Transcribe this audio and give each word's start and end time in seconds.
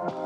Шалом, 0.00 0.16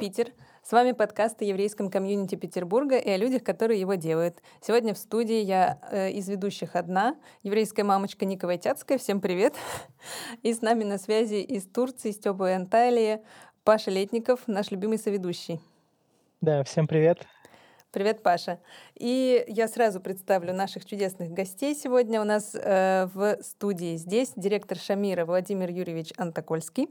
Питер! 0.00 0.32
С 0.62 0.72
вами 0.72 0.92
подкаст 0.92 1.42
о 1.42 1.44
еврейском 1.44 1.90
комьюнити 1.90 2.36
Петербурга 2.36 2.96
и 2.96 3.10
о 3.10 3.18
людях, 3.18 3.42
которые 3.42 3.78
его 3.78 3.92
делают. 3.96 4.38
Сегодня 4.62 4.94
в 4.94 4.98
студии 4.98 5.42
я 5.42 5.78
э, 5.90 6.10
из 6.12 6.30
ведущих 6.30 6.76
одна, 6.76 7.16
еврейская 7.42 7.84
мамочка 7.84 8.24
Ника 8.24 8.46
Войтяцкая. 8.46 8.96
Всем 8.96 9.20
привет! 9.20 9.54
И 10.42 10.54
с 10.54 10.62
нами 10.62 10.84
на 10.84 10.96
связи 10.96 11.42
из 11.42 11.66
Турции, 11.66 12.08
из 12.08 12.16
теплой 12.16 12.56
Анталии, 12.56 13.20
Паша 13.64 13.90
Летников, 13.90 14.40
наш 14.46 14.70
любимый 14.70 14.96
соведущий. 14.96 15.60
Да, 16.40 16.64
всем 16.64 16.86
привет. 16.86 17.26
Привет, 17.92 18.22
Паша. 18.22 18.58
И 18.94 19.44
я 19.48 19.68
сразу 19.68 20.00
представлю 20.00 20.54
наших 20.54 20.86
чудесных 20.86 21.30
гостей 21.30 21.74
сегодня. 21.74 22.22
У 22.22 22.24
нас 22.24 22.54
э, 22.54 23.06
в 23.12 23.36
студии 23.42 23.96
здесь 23.96 24.32
директор 24.34 24.78
Шамира 24.78 25.26
Владимир 25.26 25.68
Юрьевич 25.68 26.14
Антокольский 26.16 26.88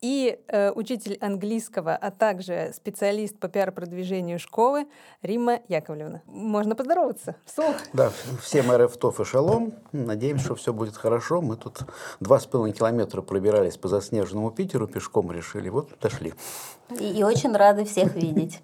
и 0.00 0.40
э, 0.48 0.72
учитель 0.72 1.18
английского, 1.20 1.94
а 1.94 2.10
также 2.10 2.72
специалист 2.74 3.38
по 3.38 3.46
пиар-продвижению 3.46 4.40
школы 4.40 4.88
Римма 5.22 5.60
Яковлевна. 5.68 6.22
Можно 6.26 6.74
поздороваться 6.74 7.36
вслух. 7.44 7.76
Да, 7.92 8.10
всем 8.42 8.72
РФТОФ 8.72 9.20
и 9.20 9.24
шалом. 9.24 9.74
Надеемся, 9.92 10.46
что 10.46 10.54
все 10.56 10.72
будет 10.72 10.96
хорошо. 10.96 11.40
Мы 11.40 11.56
тут 11.56 11.82
два 12.18 12.40
с 12.40 12.46
половиной 12.46 12.76
километра 12.76 13.22
пробирались 13.22 13.76
по 13.76 13.86
заснеженному 13.86 14.50
Питеру, 14.50 14.88
пешком 14.88 15.30
решили, 15.30 15.68
вот 15.68 15.90
дошли. 16.00 16.34
И, 16.98 17.20
и 17.20 17.22
очень 17.22 17.54
рады 17.54 17.84
всех 17.84 18.16
видеть. 18.16 18.60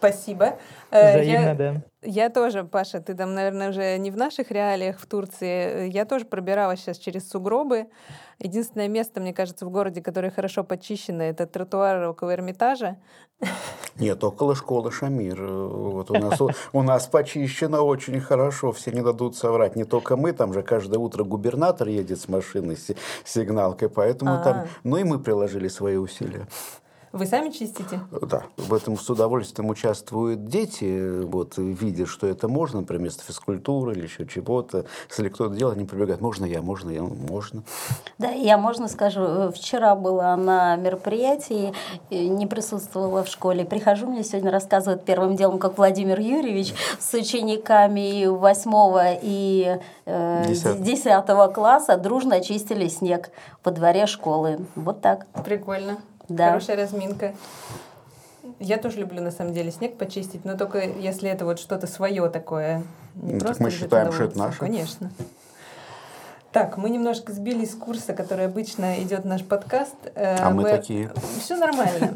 Спасибо. 0.00 0.58
Э, 0.90 1.20
Взаимно, 1.20 1.48
я, 1.48 1.54
да. 1.54 1.82
Я 2.00 2.30
тоже, 2.30 2.64
Паша, 2.64 3.02
ты 3.02 3.14
там, 3.14 3.34
наверное, 3.34 3.68
уже 3.68 3.98
не 3.98 4.10
в 4.10 4.16
наших 4.16 4.50
реалиях 4.50 4.98
в 4.98 5.06
Турции. 5.06 5.90
Я 5.90 6.06
тоже 6.06 6.24
пробиралась 6.24 6.80
сейчас 6.80 6.96
через 6.96 7.28
сугробы. 7.28 7.86
Единственное 8.38 8.88
место, 8.88 9.20
мне 9.20 9.34
кажется, 9.34 9.66
в 9.66 9.70
городе, 9.70 10.00
которое 10.00 10.30
хорошо 10.30 10.64
почищено, 10.64 11.22
это 11.22 11.46
тротуар 11.46 12.08
около 12.08 12.32
Эрмитажа. 12.32 12.96
Нет, 13.96 14.24
около 14.24 14.54
школы 14.54 14.90
Шамир. 14.90 15.42
Вот 15.42 16.10
у, 16.10 16.14
нас, 16.14 16.40
у 16.72 16.82
нас 16.82 17.06
почищено 17.06 17.86
очень 17.86 18.20
хорошо, 18.20 18.72
все 18.72 18.92
не 18.92 19.02
дадут 19.02 19.36
соврать. 19.36 19.76
Не 19.76 19.84
только 19.84 20.16
мы, 20.16 20.32
там 20.32 20.54
же 20.54 20.62
каждое 20.62 20.98
утро 20.98 21.24
губернатор 21.24 21.88
едет 21.88 22.18
с 22.18 22.26
машиной 22.26 22.78
с 22.78 22.94
сигналкой, 23.24 23.90
поэтому 23.90 24.32
А-а-а. 24.32 24.44
там... 24.44 24.68
Ну 24.82 24.96
и 24.96 25.04
мы 25.04 25.18
приложили 25.18 25.68
свои 25.68 25.96
усилия. 25.96 26.46
Вы 27.12 27.26
сами 27.26 27.50
чистите? 27.50 28.00
Да. 28.22 28.44
В 28.56 28.72
этом 28.72 28.96
с 28.96 29.10
удовольствием 29.10 29.68
участвуют 29.68 30.46
дети, 30.46 31.22
вот, 31.24 31.54
видя, 31.56 32.06
что 32.06 32.28
это 32.28 32.46
можно, 32.46 32.80
например, 32.80 33.02
вместо 33.02 33.24
физкультуры 33.24 33.94
или 33.94 34.04
еще 34.04 34.26
чего-то. 34.26 34.84
Если 35.08 35.28
кто-то 35.28 35.54
делает, 35.54 35.76
они 35.76 35.86
прибегают, 35.86 36.20
можно 36.20 36.44
я, 36.44 36.62
можно 36.62 36.90
я, 36.90 37.02
можно. 37.02 37.64
Да, 38.18 38.30
я, 38.30 38.58
можно 38.58 38.86
скажу, 38.86 39.50
вчера 39.50 39.96
была 39.96 40.36
на 40.36 40.76
мероприятии, 40.76 41.72
не 42.10 42.46
присутствовала 42.46 43.24
в 43.24 43.28
школе. 43.28 43.64
Прихожу, 43.64 44.06
мне 44.06 44.22
сегодня 44.22 44.52
рассказывают 44.52 45.04
первым 45.04 45.34
делом, 45.34 45.58
как 45.58 45.78
Владимир 45.78 46.20
Юрьевич 46.20 46.74
с 47.00 47.12
учениками 47.12 48.26
восьмого 48.26 49.14
и 49.20 49.80
э, 50.06 50.54
десятого 50.78 51.48
класса 51.48 51.96
дружно 51.96 52.40
чистили 52.40 52.86
снег 52.86 53.30
во 53.64 53.72
дворе 53.72 54.06
школы. 54.06 54.60
Вот 54.76 55.00
так. 55.00 55.26
Прикольно. 55.44 55.98
Да. 56.30 56.46
Хорошая 56.46 56.76
разминка. 56.76 57.34
Я 58.58 58.78
тоже 58.78 58.98
люблю, 58.98 59.20
на 59.20 59.30
самом 59.30 59.52
деле, 59.52 59.70
снег 59.70 59.98
почистить, 59.98 60.44
но 60.44 60.56
только 60.56 60.78
если 60.78 61.28
это 61.28 61.44
вот 61.44 61.58
что-то 61.58 61.86
свое 61.86 62.28
такое. 62.28 62.82
Не 63.14 63.34
ну, 63.34 63.40
просто 63.40 63.54
так 63.54 63.60
мы 63.60 63.70
считаем, 63.70 64.12
что 64.12 64.24
это 64.24 64.38
наше. 64.38 64.58
Конечно. 64.58 65.10
Так, 66.52 66.76
мы 66.78 66.90
немножко 66.90 67.32
сбились 67.32 67.70
с 67.70 67.74
курса, 67.76 68.12
который 68.12 68.46
обычно 68.46 69.00
идет 69.00 69.24
наш 69.24 69.44
подкаст. 69.44 69.94
Э, 70.16 70.36
а 70.40 70.50
мы, 70.50 70.62
мы 70.62 70.68
такие. 70.70 71.12
Все 71.38 71.54
нормально. 71.54 72.12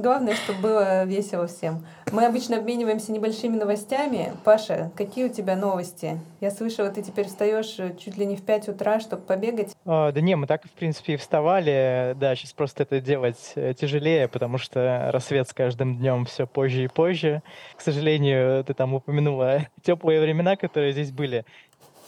Главное, 0.00 0.34
чтобы 0.36 0.60
было 0.60 1.04
весело 1.04 1.46
всем. 1.46 1.84
Мы 2.10 2.24
обычно 2.24 2.56
обмениваемся 2.56 3.12
небольшими 3.12 3.56
новостями. 3.56 4.32
Паша, 4.42 4.90
какие 4.96 5.26
у 5.26 5.28
тебя 5.28 5.54
новости? 5.54 6.18
Я 6.40 6.50
слышала, 6.50 6.88
ты 6.88 7.02
теперь 7.02 7.26
встаешь 7.26 7.76
чуть 7.98 8.16
ли 8.16 8.24
не 8.24 8.36
в 8.36 8.42
5 8.42 8.70
утра, 8.70 9.00
чтобы 9.00 9.20
побегать. 9.20 9.76
А, 9.84 10.12
да 10.12 10.20
не, 10.22 10.34
мы 10.34 10.46
так, 10.46 10.64
в 10.64 10.70
принципе, 10.70 11.14
и 11.14 11.16
вставали. 11.18 12.14
Да, 12.18 12.34
сейчас 12.36 12.54
просто 12.54 12.84
это 12.84 13.02
делать 13.02 13.52
э, 13.54 13.74
тяжелее, 13.74 14.28
потому 14.28 14.56
что 14.56 15.10
рассвет 15.12 15.46
с 15.50 15.52
каждым 15.52 15.98
днем 15.98 16.24
все 16.24 16.46
позже 16.46 16.84
и 16.84 16.88
позже. 16.88 17.42
К 17.76 17.82
сожалению, 17.82 18.64
ты 18.64 18.72
там 18.72 18.94
упомянула 18.94 19.66
теплые 19.82 20.22
времена, 20.22 20.56
которые 20.56 20.92
здесь 20.92 21.12
были. 21.12 21.44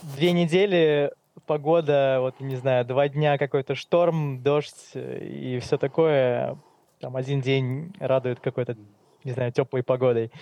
Две 0.02 0.32
недели 0.32 1.12
погода, 1.46 2.18
вот, 2.20 2.40
не 2.40 2.56
знаю, 2.56 2.84
два 2.84 3.08
дня 3.08 3.38
какой-то 3.38 3.74
шторм, 3.74 4.42
дождь 4.42 4.92
э, 4.94 5.24
и 5.24 5.58
все 5.60 5.78
такое. 5.78 6.58
Там 7.00 7.16
один 7.16 7.40
день 7.40 7.92
радует 7.98 8.40
какой-то, 8.40 8.76
не 9.24 9.32
знаю, 9.32 9.52
теплой 9.52 9.82
погодой. 9.82 10.32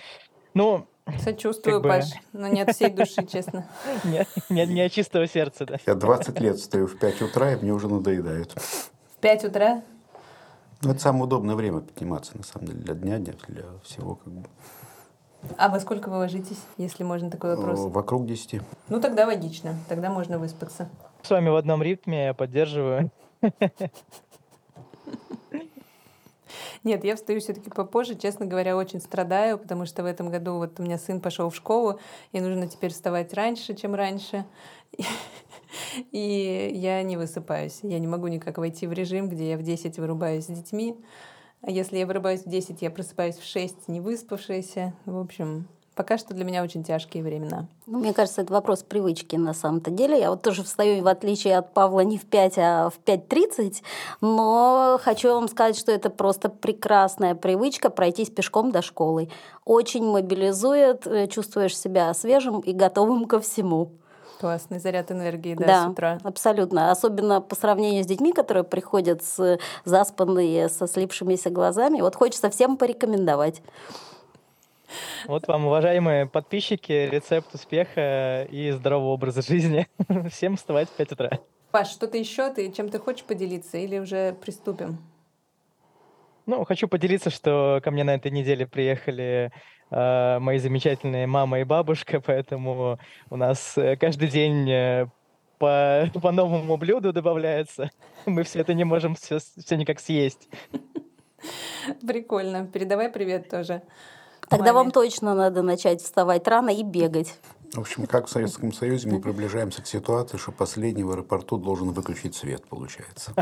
Ну, 0.53 0.87
Сочувствую, 1.23 1.81
как 1.81 1.83
бы... 1.83 1.89
Паш, 1.89 2.05
но 2.33 2.47
не 2.47 2.61
от 2.61 2.75
всей 2.75 2.89
души, 2.89 3.25
честно. 3.27 3.67
Нет, 4.03 4.27
не, 4.49 4.65
не 4.65 4.81
от 4.81 4.91
чистого 4.91 5.27
сердца, 5.27 5.65
да. 5.65 5.77
Я 5.85 5.93
20 5.93 6.39
лет 6.39 6.57
стою 6.57 6.87
в 6.87 6.97
5 6.97 7.21
утра, 7.21 7.53
и 7.53 7.57
мне 7.57 7.71
уже 7.71 7.87
надоедает. 7.87 8.51
В 8.53 9.17
5 9.21 9.45
утра? 9.45 9.83
Ну, 10.81 10.91
это 10.91 10.99
самое 10.99 11.25
удобное 11.25 11.55
время 11.55 11.81
подниматься, 11.81 12.35
на 12.35 12.43
самом 12.43 12.67
деле, 12.67 12.79
для 12.79 12.95
дня, 12.95 13.19
для 13.19 13.63
всего 13.83 14.15
как 14.15 14.33
бы. 14.33 14.47
А 15.57 15.69
во 15.69 15.79
сколько 15.79 16.09
вы 16.09 16.17
ложитесь, 16.17 16.59
если 16.77 17.03
можно 17.03 17.29
такой 17.29 17.55
вопрос? 17.55 17.79
Вокруг 17.79 18.25
10. 18.25 18.61
Ну, 18.89 18.99
тогда 18.99 19.25
логично. 19.25 19.75
Тогда 19.87 20.09
можно 20.09 20.37
выспаться. 20.39 20.89
С 21.21 21.29
вами 21.29 21.49
в 21.49 21.55
одном 21.55 21.81
ритме, 21.81 22.25
я 22.25 22.33
поддерживаю. 22.33 23.11
Нет, 26.83 27.03
я 27.03 27.15
встаю 27.15 27.39
все-таки 27.39 27.71
попозже. 27.71 28.15
Честно 28.15 28.45
говоря, 28.45 28.77
очень 28.77 29.01
страдаю, 29.01 29.57
потому 29.57 29.87
что 29.87 30.03
в 30.03 30.05
этом 30.05 30.29
году 30.29 30.57
вот 30.57 30.79
у 30.79 30.83
меня 30.83 30.99
сын 30.99 31.19
пошел 31.19 31.49
в 31.49 31.55
школу, 31.55 31.99
и 32.31 32.39
нужно 32.39 32.67
теперь 32.67 32.91
вставать 32.91 33.33
раньше, 33.33 33.73
чем 33.73 33.95
раньше. 33.95 34.45
И 36.11 36.71
я 36.75 37.01
не 37.01 37.17
высыпаюсь. 37.17 37.79
Я 37.81 37.97
не 37.97 38.07
могу 38.07 38.27
никак 38.27 38.59
войти 38.59 38.85
в 38.85 38.93
режим, 38.93 39.29
где 39.29 39.49
я 39.49 39.57
в 39.57 39.63
10 39.63 39.97
вырубаюсь 39.97 40.45
с 40.45 40.47
детьми. 40.47 40.95
А 41.65 41.71
если 41.71 41.97
я 41.97 42.05
вырубаюсь 42.05 42.41
в 42.41 42.49
10, 42.49 42.83
я 42.83 42.91
просыпаюсь 42.91 43.37
в 43.37 43.43
6, 43.43 43.87
не 43.87 43.99
выспавшаяся. 43.99 44.93
В 45.05 45.17
общем, 45.17 45.67
пока 45.95 46.19
что 46.19 46.35
для 46.35 46.45
меня 46.45 46.61
очень 46.61 46.83
тяжкие 46.83 47.23
времена. 47.23 47.65
Ну, 47.87 47.97
мне 47.97 48.13
кажется, 48.13 48.43
это 48.43 48.53
вопрос 48.53 48.83
привычки 48.83 49.35
на 49.35 49.55
самом-то 49.55 49.89
деле. 49.89 50.19
Я 50.19 50.29
вот 50.29 50.43
тоже 50.43 50.61
встаю, 50.61 51.01
в 51.01 51.07
отличие 51.07 51.57
от 51.57 51.73
Павла, 51.73 52.01
не 52.01 52.19
в 52.19 52.25
5, 52.25 52.57
а 52.59 52.89
в 52.91 52.99
5.30, 53.03 53.81
но 54.21 54.99
хочу 55.01 55.33
вам 55.33 55.47
сказать, 55.47 55.75
что 55.75 55.91
это 55.91 56.11
просто 56.11 56.49
прекрасная 56.49 57.33
привычка 57.33 57.89
пройтись 57.89 58.29
пешком 58.29 58.71
до 58.71 58.83
школы. 58.83 59.29
Очень 59.63 60.05
мобилизует, 60.05 61.07
э, 61.07 61.25
чувствуешь 61.27 61.75
себя 61.75 62.13
свежим 62.13 62.59
и 62.59 62.73
готовым 62.73 63.25
ко 63.25 63.39
всему. 63.39 63.89
Классный 64.39 64.79
заряд 64.79 65.11
энергии, 65.11 65.55
да, 65.55 65.65
да, 65.65 65.83
с 65.85 65.91
утра. 65.91 66.19
абсолютно. 66.23 66.91
Особенно 66.91 67.41
по 67.41 67.55
сравнению 67.55 68.03
с 68.03 68.07
детьми, 68.07 68.33
которые 68.33 68.63
приходят 68.63 69.23
с 69.23 69.59
заспанные, 69.85 70.69
со 70.69 70.87
слипшимися 70.87 71.49
глазами. 71.49 72.01
Вот 72.01 72.15
хочется 72.15 72.49
всем 72.49 72.77
порекомендовать. 72.77 73.61
Вот 75.27 75.47
вам, 75.47 75.65
уважаемые 75.65 76.25
подписчики, 76.25 77.09
рецепт 77.11 77.53
успеха 77.53 78.43
и 78.43 78.71
здорового 78.71 79.13
образа 79.13 79.41
жизни. 79.41 79.87
Всем 80.31 80.57
вставать 80.57 80.89
в 80.89 80.93
5 80.93 81.11
утра. 81.13 81.31
Паш, 81.71 81.89
что-то 81.89 82.17
еще 82.17 82.53
ты, 82.53 82.71
чем 82.71 82.89
ты 82.89 82.99
хочешь 82.99 83.25
поделиться 83.25 83.77
или 83.77 83.97
уже 83.97 84.33
приступим? 84.33 84.99
Ну, 86.45 86.63
хочу 86.63 86.87
поделиться, 86.87 87.29
что 87.29 87.81
ко 87.83 87.91
мне 87.91 88.03
на 88.03 88.15
этой 88.15 88.31
неделе 88.31 88.67
приехали 88.67 89.51
э, 89.89 90.39
мои 90.39 90.59
замечательные 90.59 91.25
мама 91.25 91.59
и 91.59 91.63
бабушка, 91.63 92.21
поэтому 92.21 92.99
у 93.29 93.35
нас 93.35 93.77
э, 93.77 93.95
каждый 93.97 94.27
день 94.27 94.69
э, 94.69 95.07
по, 95.57 96.07
по 96.21 96.31
новому 96.31 96.77
блюду 96.77 97.11
добавляется. 97.11 97.89
Мы 98.25 98.43
все 98.43 98.59
это 98.59 98.73
не 98.75 98.83
можем 98.83 99.15
все, 99.15 99.39
все 99.39 99.75
никак 99.75 99.99
съесть. 99.99 100.47
Прикольно. 102.05 102.67
Передавай 102.67 103.09
привет 103.09 103.49
тоже. 103.49 103.81
Тогда 104.47 104.73
маме. 104.73 104.85
вам 104.85 104.91
точно 104.91 105.33
надо 105.33 105.63
начать 105.63 106.01
вставать 106.01 106.47
рано 106.47 106.69
и 106.69 106.83
бегать. 106.83 107.33
В 107.73 107.79
общем, 107.79 108.05
как 108.05 108.27
в 108.27 108.29
Советском 108.29 108.71
Союзе 108.71 109.09
мы 109.09 109.19
приближаемся 109.19 109.81
к 109.81 109.87
ситуации, 109.87 110.37
что 110.37 110.51
последний 110.51 111.03
в 111.03 111.09
аэропорту 111.11 111.57
должен 111.57 111.91
выключить 111.91 112.35
свет, 112.35 112.63
получается. 112.69 113.33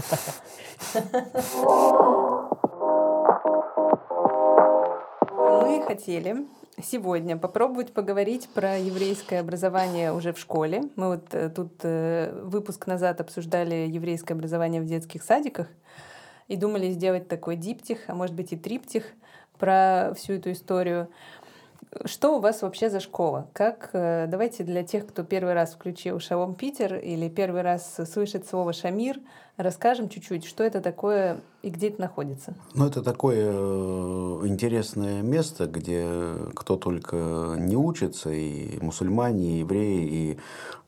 хотели 5.85 6.45
сегодня 6.81 7.37
попробовать 7.37 7.93
поговорить 7.93 8.49
про 8.49 8.77
еврейское 8.77 9.39
образование 9.39 10.13
уже 10.13 10.33
в 10.33 10.39
школе. 10.39 10.83
Мы 10.95 11.07
вот 11.09 11.33
э, 11.33 11.49
тут 11.49 11.73
э, 11.83 12.31
выпуск 12.43 12.87
назад 12.87 13.21
обсуждали 13.21 13.75
еврейское 13.89 14.33
образование 14.33 14.81
в 14.81 14.85
детских 14.85 15.23
садиках 15.23 15.67
и 16.47 16.55
думали 16.55 16.89
сделать 16.89 17.27
такой 17.27 17.55
диптих, 17.55 17.99
а 18.07 18.15
может 18.15 18.35
быть 18.35 18.53
и 18.53 18.57
триптих 18.57 19.05
про 19.59 20.13
всю 20.15 20.33
эту 20.33 20.51
историю. 20.51 21.09
Что 22.05 22.37
у 22.37 22.39
вас 22.39 22.63
вообще 22.63 22.89
за 22.89 22.99
школа? 22.99 23.49
Как, 23.53 23.89
э, 23.93 24.25
давайте 24.27 24.63
для 24.63 24.83
тех, 24.83 25.05
кто 25.05 25.23
первый 25.23 25.53
раз 25.53 25.73
включил 25.73 26.19
Шалом 26.19 26.55
Питер 26.55 26.95
или 26.95 27.29
первый 27.29 27.61
раз 27.61 27.97
слышит 28.11 28.47
слово 28.47 28.73
Шамир, 28.73 29.19
расскажем 29.57 30.09
чуть-чуть, 30.09 30.45
что 30.45 30.63
это 30.63 30.81
такое 30.81 31.37
и 31.63 31.69
где 31.69 31.87
это 31.87 32.01
находится. 32.01 32.55
Ну, 32.73 32.85
это 32.85 33.01
такое 33.01 33.49
э, 33.49 34.47
интересное 34.47 35.21
место, 35.21 35.65
где 35.65 36.05
кто 36.53 36.75
только 36.75 37.55
не 37.57 37.77
учится, 37.77 38.31
и 38.31 38.77
мусульмане, 38.81 39.55
и 39.55 39.59
евреи, 39.59 40.05
и 40.05 40.39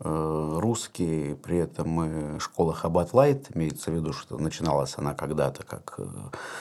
э, 0.01 0.59
русские. 0.59 1.37
При 1.37 1.59
этом 1.59 1.87
мы 1.87 2.39
школа 2.41 2.73
Хаббат 2.73 3.13
Лайт, 3.13 3.55
имеется 3.55 3.89
в 3.89 3.93
виду, 3.93 4.11
что 4.11 4.37
начиналась 4.37 4.95
она 4.97 5.13
когда-то 5.13 5.63
как 5.63 5.95
э, 5.97 6.03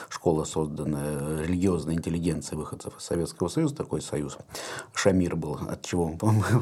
школа, 0.07 0.45
созданная 0.45 1.43
религиозной 1.43 1.95
интеллигенцией 1.95 2.57
выходцев 2.57 2.97
из 2.97 3.03
Советского 3.03 3.49
Союза, 3.49 3.75
такой 3.75 4.01
союз. 4.01 4.37
Шамир 4.93 5.35
был, 5.35 5.59
от 5.67 5.81
чего 5.81 6.13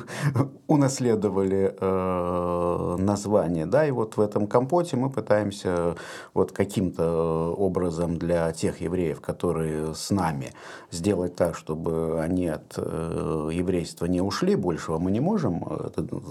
унаследовали 0.68 1.76
э, 1.80 2.96
название. 2.98 3.68
Да, 3.68 3.86
и 3.86 3.92
вот 3.92 4.18
в 4.18 4.22
этом 4.22 4.48
компоте 4.48 4.98
мы 4.98 5.12
пытаемся 5.12 5.96
вот 6.34 6.52
каким-то 6.52 7.43
образом 7.52 8.18
для 8.18 8.52
тех 8.52 8.82
евреев, 8.82 9.22
которые 9.22 9.96
с 9.96 10.10
нами, 10.12 10.54
сделать 10.92 11.36
так, 11.36 11.56
чтобы 11.56 12.22
они 12.22 12.48
от 12.48 12.74
э, 12.78 13.50
еврейства 13.52 14.06
не 14.06 14.22
ушли, 14.22 14.56
большего 14.56 14.98
мы 15.00 15.12
не 15.12 15.20
можем, 15.20 15.66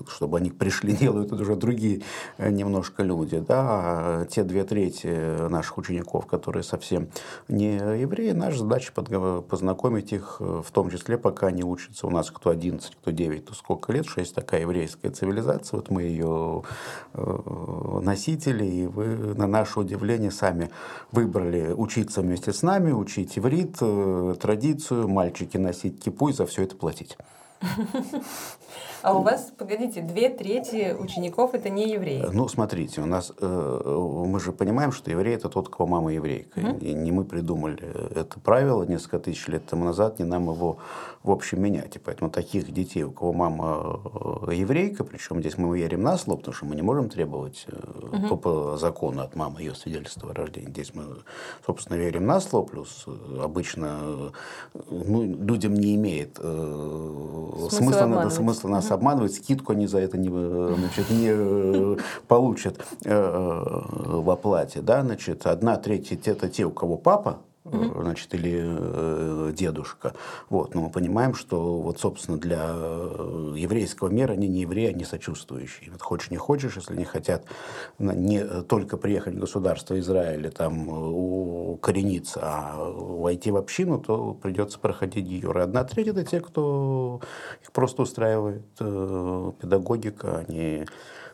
чтобы 0.08 0.38
они 0.38 0.50
пришли, 0.50 0.92
делают 1.00 1.32
это 1.32 1.42
уже 1.42 1.56
другие 1.56 2.02
э, 2.38 2.50
немножко 2.50 3.02
люди. 3.02 3.38
Да? 3.38 3.62
А 3.62 4.26
те 4.26 4.44
две 4.44 4.64
трети 4.64 5.48
наших 5.48 5.78
учеников, 5.78 6.26
которые 6.26 6.62
совсем 6.62 7.08
не 7.48 7.76
евреи, 7.76 8.32
наша 8.32 8.58
задача 8.58 8.92
познакомить 8.92 10.12
их, 10.12 10.36
э, 10.40 10.62
в 10.64 10.70
том 10.70 10.90
числе, 10.90 11.18
пока 11.18 11.48
они 11.48 11.64
учатся 11.64 12.06
у 12.06 12.10
нас, 12.10 12.30
кто 12.30 12.50
11, 12.50 12.94
кто 12.94 13.10
9, 13.10 13.44
то 13.46 13.54
сколько 13.54 13.92
лет, 13.92 14.06
что 14.06 14.20
есть 14.20 14.34
такая 14.34 14.62
еврейская 14.62 15.10
цивилизация, 15.10 15.78
вот 15.78 15.90
мы 15.90 16.02
ее 16.02 16.62
носители, 17.14 18.64
и 18.64 18.86
вы, 18.86 19.34
на 19.34 19.46
наше 19.46 19.80
удивление, 19.80 20.30
сами 20.30 20.70
выбрали 21.12 21.72
учиться 21.72 22.22
вместе 22.22 22.52
с 22.52 22.62
нами, 22.62 22.90
учить 22.90 23.38
иврит, 23.38 23.76
э, 23.80 24.34
традицию, 24.40 25.08
мальчики 25.08 25.58
носить 25.58 26.02
кипу 26.02 26.30
и 26.30 26.32
за 26.32 26.46
все 26.46 26.64
это 26.64 26.74
платить. 26.74 27.16
А 29.02 29.14
у 29.14 29.22
вас, 29.22 29.52
погодите, 29.58 30.00
две 30.00 30.28
трети 30.28 30.94
учеников 30.96 31.54
это 31.54 31.68
не 31.68 31.90
евреи? 31.90 32.24
Ну, 32.32 32.46
смотрите, 32.46 33.00
у 33.00 33.06
нас 33.06 33.32
э, 33.36 34.24
мы 34.26 34.38
же 34.38 34.52
понимаем, 34.52 34.92
что 34.92 35.10
еврей 35.10 35.34
это 35.34 35.48
тот, 35.48 35.68
кого 35.68 35.88
мама 35.88 36.12
еврейка. 36.12 36.60
Mm-hmm. 36.60 36.80
И 36.80 36.94
не 36.94 37.10
мы 37.10 37.24
придумали 37.24 37.82
это 38.14 38.38
правило 38.38 38.84
несколько 38.84 39.18
тысяч 39.18 39.48
лет 39.48 39.66
тому 39.66 39.84
назад, 39.84 40.20
не 40.20 40.24
нам 40.24 40.48
его 40.48 40.78
в 41.24 41.32
общем 41.32 41.60
менять. 41.60 41.96
И 41.96 41.98
поэтому 41.98 42.30
таких 42.30 42.72
детей, 42.72 43.02
у 43.02 43.10
кого 43.10 43.32
мама 43.32 44.00
э, 44.46 44.54
еврейка, 44.54 45.02
причем 45.02 45.40
здесь 45.40 45.58
мы 45.58 45.76
верим 45.76 46.02
на 46.02 46.16
слово, 46.16 46.38
потому 46.38 46.54
что 46.54 46.66
мы 46.66 46.76
не 46.76 46.82
можем 46.82 47.08
требовать 47.08 47.66
mm-hmm. 47.68 48.36
по 48.36 48.76
закону 48.76 49.22
от 49.22 49.34
мамы 49.34 49.62
ее 49.62 49.74
свидетельства 49.74 50.30
о 50.30 50.34
рождении. 50.34 50.70
Здесь 50.70 50.94
мы, 50.94 51.02
собственно, 51.66 51.96
верим 51.96 52.26
на 52.26 52.40
слово, 52.40 52.66
плюс 52.66 53.06
обычно 53.42 54.32
ну, 54.88 55.24
людям 55.24 55.74
не 55.74 55.96
имеет 55.96 56.38
смысла, 57.70 58.04
смысла, 58.04 58.28
смысла 58.28 58.68
нас 58.68 58.90
обманывать, 58.90 59.34
скидку 59.34 59.72
они 59.72 59.86
за 59.86 59.98
это 59.98 60.18
не, 60.18 60.28
значит, 60.28 61.10
не 61.10 61.28
э, 61.30 61.96
получат 62.28 62.84
э, 63.04 63.12
в 63.12 64.30
оплате. 64.30 64.80
Да? 64.80 65.02
Значит, 65.02 65.46
одна 65.46 65.76
треть 65.76 66.12
это 66.26 66.48
те, 66.48 66.64
у 66.64 66.70
кого 66.70 66.96
папа, 66.96 67.38
mm 67.64 68.02
значит, 68.02 68.34
или 68.34 68.60
э, 68.64 69.52
дедушка. 69.54 70.14
Вот. 70.50 70.74
Но 70.74 70.82
мы 70.82 70.90
понимаем, 70.90 71.34
что 71.34 71.78
вот, 71.78 72.00
собственно, 72.00 72.36
для 72.36 72.70
э, 72.74 73.54
еврейского 73.56 74.08
мира 74.08 74.32
они 74.32 74.48
не 74.48 74.62
евреи, 74.62 74.88
они 74.88 75.04
сочувствующие. 75.04 75.90
Вот 75.90 76.02
хочешь 76.02 76.30
не 76.30 76.36
хочешь, 76.36 76.76
если 76.76 76.94
они 76.94 77.04
хотят 77.04 77.44
не 77.98 78.44
только 78.64 78.96
приехать 78.96 79.34
в 79.34 79.38
государство 79.38 79.98
Израиля, 79.98 80.50
там, 80.50 80.88
укорениться, 80.88 82.40
а 82.42 82.90
войти 82.90 83.50
в 83.50 83.56
общину, 83.56 83.98
то 83.98 84.34
придется 84.34 84.78
проходить 84.78 85.24
гиюр. 85.26 85.58
Одна 85.58 85.84
треть 85.84 86.08
это 86.08 86.24
те, 86.24 86.40
кто 86.40 87.20
их 87.62 87.72
просто 87.72 88.02
устраивает 88.02 88.66
э, 88.80 89.52
педагогика, 89.60 90.38
они 90.38 90.86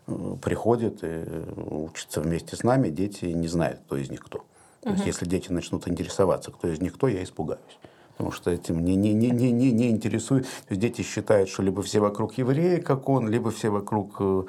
э, 0.06 0.36
приходят 0.42 1.02
и 1.02 1.24
учатся 1.56 2.20
вместе 2.20 2.56
с 2.56 2.62
нами, 2.62 2.88
дети 2.90 3.26
не 3.26 3.48
знают, 3.48 3.80
кто 3.86 3.96
из 3.96 4.10
них 4.10 4.24
кто. 4.24 4.44
То 4.82 4.90
есть, 4.90 5.06
если 5.06 5.26
дети 5.26 5.50
начнут 5.50 5.86
интересоваться, 5.88 6.50
кто 6.50 6.68
из 6.68 6.80
них 6.80 6.94
кто, 6.94 7.08
я 7.08 7.22
испугаюсь. 7.22 7.78
Потому 8.12 8.32
что 8.32 8.50
этим 8.50 8.84
не, 8.84 8.96
не, 8.96 9.12
не, 9.12 9.30
не, 9.30 9.52
не, 9.52 9.70
не 9.70 9.90
интересует. 9.90 10.44
То 10.44 10.70
есть 10.70 10.80
дети 10.80 11.02
считают, 11.02 11.48
что 11.48 11.62
либо 11.62 11.82
все 11.82 12.00
вокруг 12.00 12.36
евреи, 12.36 12.80
как 12.80 13.08
он, 13.08 13.28
либо 13.28 13.52
все 13.52 13.70
вокруг 13.70 14.16
э, 14.18 14.42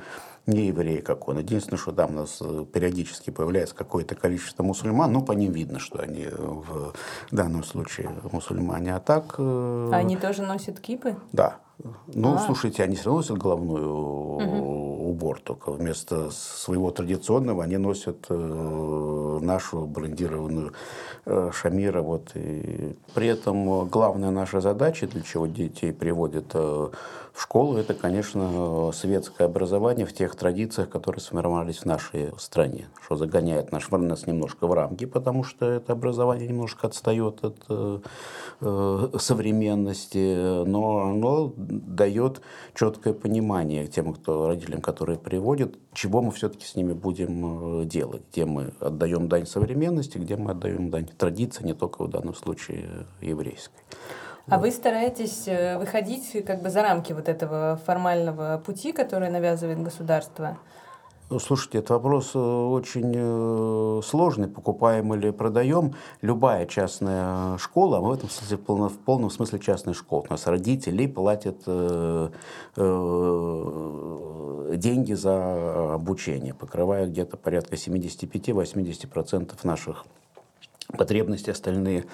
не 0.47 0.67
евреи, 0.67 1.01
как 1.01 1.27
он. 1.27 1.37
Единственное, 1.37 1.77
что 1.77 1.91
там 1.91 2.11
у 2.11 2.13
нас 2.13 2.39
э, 2.41 2.65
периодически 2.71 3.29
появляется 3.29 3.75
какое-то 3.75 4.15
количество 4.15 4.63
мусульман, 4.63 5.11
но 5.11 5.21
по 5.21 5.33
ним 5.33 5.51
видно, 5.51 5.77
что 5.77 5.99
они 5.99 6.25
в 6.31 6.93
данном 7.31 7.63
случае 7.63 8.09
мусульмане. 8.31 8.95
А 8.95 8.99
так... 8.99 9.35
Э, 9.37 9.91
они 9.93 10.17
тоже 10.17 10.41
носят 10.41 10.79
кипы? 10.79 11.15
Да. 11.31 11.59
Ну, 12.07 12.35
а. 12.35 12.39
слушайте, 12.39 12.83
они 12.83 12.95
все 12.95 13.05
равно 13.05 13.19
носят 13.19 13.37
головную 13.37 13.93
угу. 13.93 15.09
убор, 15.11 15.39
только 15.41 15.71
вместо 15.71 16.29
своего 16.31 16.91
традиционного 16.91 17.63
они 17.63 17.77
носят 17.77 18.25
э, 18.29 19.39
нашу 19.41 19.85
брендированную 19.85 20.73
э, 21.25 21.51
шамира. 21.53 22.01
Вот. 22.01 22.31
И 22.35 22.95
при 23.13 23.27
этом 23.27 23.87
главная 23.87 24.31
наша 24.31 24.59
задача, 24.59 25.07
для 25.07 25.21
чего 25.21 25.47
детей 25.47 25.93
приводят 25.93 26.45
э, 26.53 26.89
в 27.39 27.43
школу, 27.43 27.77
это, 27.77 27.93
конечно, 27.93 28.91
светское 28.93 29.47
образование 29.47 30.05
в 30.05 30.11
тех 30.11 30.35
традициях, 30.35 30.89
которые 30.89 31.21
сформировались 31.21 31.77
в 31.77 31.85
нашей 31.85 32.33
стране, 32.37 32.89
что 33.01 33.15
загоняет 33.15 33.71
наш, 33.71 33.89
нас 33.89 34.27
немножко 34.27 34.67
в 34.67 34.73
рамки, 34.73 35.05
потому 35.05 35.45
что 35.45 35.65
это 35.65 35.93
образование 35.93 36.49
немножко 36.49 36.87
отстает 36.87 37.45
от 37.45 37.55
э, 37.69 37.99
э, 38.59 39.09
современности, 39.19 40.65
но 40.65 41.11
оно 41.11 41.53
дает 41.55 42.41
четкое 42.75 43.13
понимание 43.13 43.87
тем, 43.87 44.13
кто 44.13 44.49
родителям, 44.49 44.81
которые 44.81 45.17
приводят, 45.17 45.75
чего 45.93 46.21
мы 46.21 46.31
все-таки 46.31 46.65
с 46.65 46.75
ними 46.75 46.91
будем 46.91 47.83
э, 47.83 47.85
делать, 47.85 48.23
где 48.33 48.43
мы 48.43 48.73
отдаем 48.81 49.29
дань 49.29 49.47
современности, 49.47 50.17
где 50.17 50.35
мы 50.35 50.51
отдаем 50.51 50.89
дань 50.89 51.07
традиции, 51.17 51.63
не 51.63 51.73
только 51.73 52.03
в 52.03 52.09
данном 52.09 52.35
случае 52.35 53.07
еврейской. 53.21 53.79
А 54.49 54.57
вы 54.57 54.71
стараетесь 54.71 55.47
э, 55.47 55.77
выходить 55.77 56.43
как 56.45 56.61
бы 56.61 56.69
за 56.69 56.81
рамки 56.81 57.13
вот 57.13 57.29
этого 57.29 57.79
формального 57.85 58.61
пути, 58.65 58.91
который 58.91 59.29
навязывает 59.29 59.81
государство? 59.81 60.57
Ну, 61.29 61.37
слушайте, 61.37 61.77
этот 61.77 61.91
вопрос 61.91 62.31
э, 62.33 62.39
очень 62.39 63.13
э, 63.15 64.01
сложный, 64.03 64.47
покупаем 64.47 65.13
или 65.13 65.29
продаем. 65.29 65.93
Любая 66.21 66.65
частная 66.65 67.59
школа, 67.59 67.99
мы 67.99 68.09
в 68.09 68.13
этом 68.13 68.29
смысле, 68.29 68.57
в 68.57 68.97
полном 69.05 69.29
смысле 69.29 69.59
частная 69.59 69.93
школа. 69.93 70.25
У 70.27 70.31
нас 70.31 70.47
родители 70.47 71.05
платят 71.05 71.65
деньги 74.79 75.13
за 75.13 75.93
обучение, 75.93 76.53
покрывая 76.55 77.05
где-то 77.05 77.37
порядка 77.37 77.75
75-80% 77.75 79.55
наших 79.63 80.05
потребности 80.97 81.51
остальные 81.51 82.05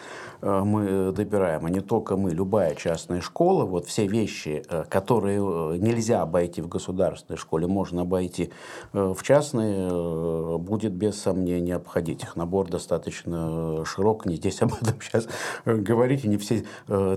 э, 0.41 0.61
мы 0.65 1.11
добираем, 1.11 1.65
а 1.65 1.69
не 1.69 1.79
только 1.79 2.17
мы, 2.17 2.31
любая 2.31 2.75
частная 2.75 3.21
школа, 3.21 3.65
вот 3.65 3.85
все 3.87 4.05
вещи, 4.05 4.63
э, 4.69 4.83
которые 4.89 5.39
э, 5.39 5.77
нельзя 5.77 6.21
обойти 6.21 6.61
в 6.61 6.67
государственной 6.67 7.37
школе, 7.37 7.67
можно 7.67 8.01
обойти 8.01 8.51
в 8.93 9.17
частной, 9.23 10.57
будет 10.59 10.93
без 10.93 11.21
сомнения 11.21 11.75
обходить. 11.75 12.23
Их 12.23 12.35
набор 12.35 12.69
достаточно 12.69 13.83
широк, 13.85 14.25
не 14.25 14.35
здесь 14.35 14.61
об 14.61 14.73
этом 14.73 14.95
сейчас 15.01 15.27
говорить, 15.65 16.25
и 16.25 16.27
не 16.27 16.37
все 16.37 16.63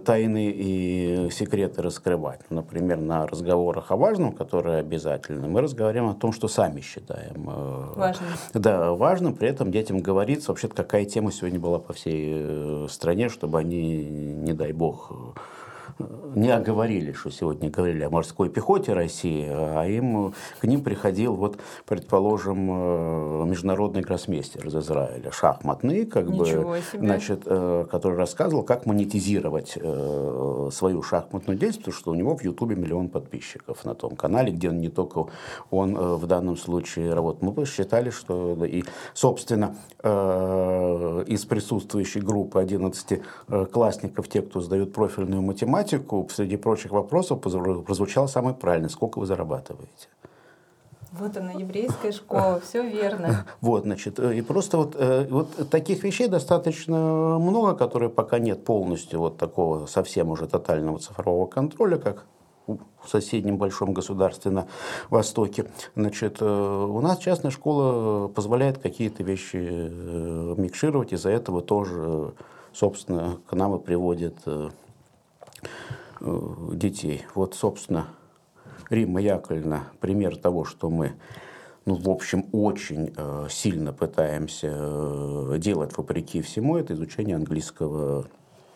тайны 0.04 0.50
и 0.50 1.28
секреты 1.30 1.82
раскрывать. 1.82 2.40
Например, 2.50 2.98
на 2.98 3.26
разговорах 3.26 3.90
о 3.90 3.96
важном, 3.96 4.32
которые 4.32 4.78
обязательны, 4.78 5.48
мы 5.48 5.60
разговариваем 5.60 6.10
о 6.10 6.14
том, 6.14 6.32
что 6.32 6.48
сами 6.48 6.80
считаем 6.80 7.44
важным. 7.96 8.28
Да, 8.54 8.92
важным, 8.92 9.34
при 9.34 9.48
этом 9.48 9.70
детям 9.70 10.00
говорится 10.00 10.50
вообще 10.50 10.68
какая 10.68 11.04
тема 11.04 11.32
сегодня 11.32 11.47
не 11.50 11.58
была 11.58 11.78
по 11.78 11.92
всей 11.92 12.30
э, 12.30 12.86
стране, 12.88 13.28
чтобы 13.28 13.58
они, 13.58 14.04
не 14.04 14.52
дай 14.52 14.72
бог, 14.72 15.12
не 16.34 16.50
оговорили, 16.50 17.12
что 17.12 17.30
сегодня 17.30 17.70
говорили 17.70 18.04
о 18.04 18.10
морской 18.10 18.48
пехоте 18.48 18.92
России, 18.92 19.46
а 19.50 19.84
им, 19.84 20.32
к 20.60 20.64
ним 20.64 20.82
приходил, 20.82 21.34
вот, 21.34 21.58
предположим, 21.86 22.68
э, 22.70 23.44
международный 23.46 24.02
гроссмейстер 24.02 24.66
из 24.66 24.76
Израиля, 24.76 25.30
шахматный, 25.32 26.06
как 26.06 26.28
Ничего 26.28 26.70
бы, 26.70 26.80
себе. 26.80 27.00
значит, 27.00 27.42
э, 27.46 27.86
который 27.90 28.16
рассказывал, 28.16 28.62
как 28.62 28.86
монетизировать 28.86 29.72
э, 29.76 30.70
свою 30.72 31.02
шахматную 31.02 31.58
деятельность, 31.58 31.80
потому 31.80 31.94
что 31.94 32.10
у 32.12 32.14
него 32.14 32.36
в 32.36 32.44
Ютубе 32.44 32.76
миллион 32.76 33.08
подписчиков 33.08 33.84
на 33.84 33.94
том 33.94 34.14
канале, 34.14 34.52
где 34.52 34.68
он 34.68 34.80
не 34.80 34.88
только 34.88 35.26
он 35.70 35.94
в 35.94 36.26
данном 36.26 36.56
случае 36.56 37.12
работает. 37.14 37.42
Мы 37.42 37.52
посчитали, 37.52 38.10
что 38.10 38.64
и, 38.64 38.84
собственно, 39.14 39.74
из 40.02 41.44
присутствующей 41.44 42.20
группы 42.20 42.60
11 42.60 43.20
классников, 43.72 44.28
те, 44.28 44.42
кто 44.42 44.60
сдают 44.60 44.92
профильную 44.92 45.42
математику, 45.42 45.87
математику 45.88 46.28
среди 46.30 46.56
прочих 46.56 46.92
вопросов 46.92 47.40
прозвучало 47.40 48.26
самое 48.26 48.54
правильное. 48.54 48.88
Сколько 48.88 49.18
вы 49.18 49.26
зарабатываете? 49.26 50.08
Вот 51.12 51.36
она, 51.36 51.52
еврейская 51.52 52.12
школа, 52.12 52.60
все 52.64 52.86
верно. 52.86 53.46
Вот, 53.62 53.84
значит, 53.84 54.18
э, 54.18 54.36
и 54.36 54.42
просто 54.42 54.76
вот, 54.76 54.94
э, 54.94 55.26
вот 55.30 55.70
таких 55.70 56.04
вещей 56.04 56.28
достаточно 56.28 57.38
много, 57.38 57.74
которые 57.74 58.10
пока 58.10 58.38
нет 58.38 58.64
полностью 58.64 59.18
вот 59.18 59.38
такого 59.38 59.86
совсем 59.86 60.28
уже 60.28 60.46
тотального 60.46 60.98
цифрового 60.98 61.46
контроля, 61.46 61.96
как 61.96 62.26
в 62.66 63.08
соседнем 63.08 63.56
большом 63.56 63.94
государстве 63.94 64.50
на 64.50 64.66
Востоке. 65.08 65.64
Значит, 65.96 66.36
э, 66.40 66.44
у 66.44 67.00
нас 67.00 67.16
частная 67.18 67.50
школа 67.50 68.28
позволяет 68.28 68.76
какие-то 68.76 69.22
вещи 69.22 69.56
микшировать, 69.56 71.14
из-за 71.14 71.30
этого 71.30 71.62
тоже, 71.62 72.34
собственно, 72.74 73.38
к 73.48 73.54
нам 73.54 73.76
и 73.76 73.78
приводят 73.78 74.36
детей. 76.74 77.24
Вот, 77.34 77.54
собственно, 77.54 78.06
Римма 78.90 79.20
Яковлевна 79.20 79.84
пример 80.00 80.36
того, 80.36 80.64
что 80.64 80.90
мы 80.90 81.14
ну, 81.88 81.94
в 81.94 82.10
общем, 82.10 82.44
очень 82.52 83.14
э, 83.16 83.46
сильно 83.48 83.94
пытаемся 83.94 84.68
э, 84.70 85.56
делать 85.58 85.96
вопреки 85.96 86.42
всему, 86.42 86.76
это 86.76 86.92
изучение 86.92 87.34
английского 87.34 88.26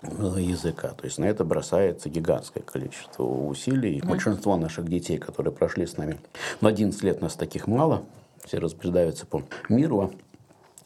э, 0.00 0.36
языка. 0.38 0.88
То 0.88 1.04
есть 1.04 1.18
на 1.18 1.26
это 1.26 1.44
бросается 1.44 2.08
гигантское 2.08 2.62
количество 2.62 3.24
усилий. 3.24 3.98
И 3.98 4.02
большинство 4.02 4.56
наших 4.56 4.88
детей, 4.88 5.18
которые 5.18 5.52
прошли 5.52 5.84
с 5.84 5.98
нами, 5.98 6.18
ну, 6.62 6.68
11 6.68 7.02
лет 7.02 7.20
нас 7.20 7.34
таких 7.34 7.66
мало, 7.66 8.02
все 8.46 8.58
разбредаются 8.58 9.26
по 9.26 9.42
миру, 9.68 10.10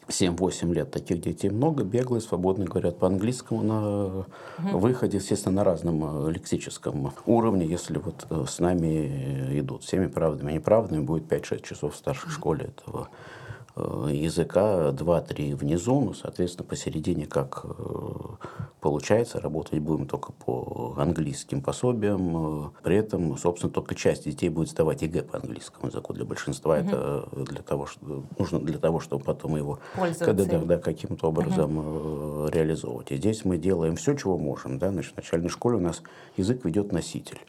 7-8 0.07 0.73
лет 0.73 0.91
таких 0.91 1.21
детей 1.21 1.49
много, 1.49 1.83
беглые, 1.83 2.21
свободно 2.21 2.65
говорят 2.65 2.97
по-английскому 2.97 3.63
на 3.63 4.25
выходе, 4.77 5.17
естественно, 5.17 5.55
на 5.55 5.63
разном 5.63 6.27
э, 6.27 6.31
лексическом 6.31 7.13
уровне, 7.25 7.65
если 7.65 7.97
вот 7.97 8.25
э, 8.29 8.45
с 8.47 8.59
нами 8.59 9.59
идут 9.59 9.83
всеми 9.83 10.07
правдами 10.07 10.51
и 10.51 10.55
неправдами, 10.55 11.01
будет 11.01 11.31
5-6 11.31 11.61
часов 11.63 11.93
в 11.93 11.97
старшей 11.97 12.29
школе 12.29 12.71
этого 12.77 13.09
Э, 13.09 13.36
языка 14.09 14.89
2-3 14.89 15.55
внизу, 15.55 16.01
ну, 16.01 16.13
соответственно, 16.13 16.67
посередине 16.67 17.25
как 17.25 17.65
э, 17.65 18.37
получается, 18.81 19.41
работать 19.41 19.79
будем 19.79 20.07
только 20.07 20.31
по 20.31 20.95
английским 20.97 21.61
пособиям, 21.61 22.67
э, 22.67 22.69
при 22.83 22.95
этом, 22.95 23.37
собственно, 23.37 23.71
только 23.71 23.95
часть 23.95 24.25
детей 24.25 24.49
будет 24.49 24.69
сдавать 24.69 25.01
ЕГЭ 25.01 25.23
по 25.23 25.37
английскому 25.37 25.87
языку. 25.87 26.13
Для 26.13 26.25
большинства 26.25 26.77
угу. 26.77 26.87
это 26.87 27.29
для 27.35 27.61
того, 27.61 27.85
что, 27.85 28.23
нужно 28.37 28.59
для 28.59 28.77
того, 28.77 28.99
чтобы 28.99 29.23
потом 29.23 29.57
его 29.57 29.79
когда, 30.19 30.45
да, 30.45 30.59
да, 30.59 30.77
каким-то 30.77 31.27
образом 31.27 31.77
угу. 31.77 32.47
реализовывать. 32.47 33.11
И 33.11 33.17
здесь 33.17 33.45
мы 33.45 33.57
делаем 33.57 33.95
все, 33.95 34.15
чего 34.15 34.37
можем. 34.37 34.79
Да? 34.79 34.91
Значит, 34.91 35.13
в 35.13 35.17
начальной 35.17 35.49
школе 35.49 35.77
у 35.77 35.81
нас 35.81 36.01
язык 36.37 36.63
ведет 36.63 36.91
носитель. 36.91 37.39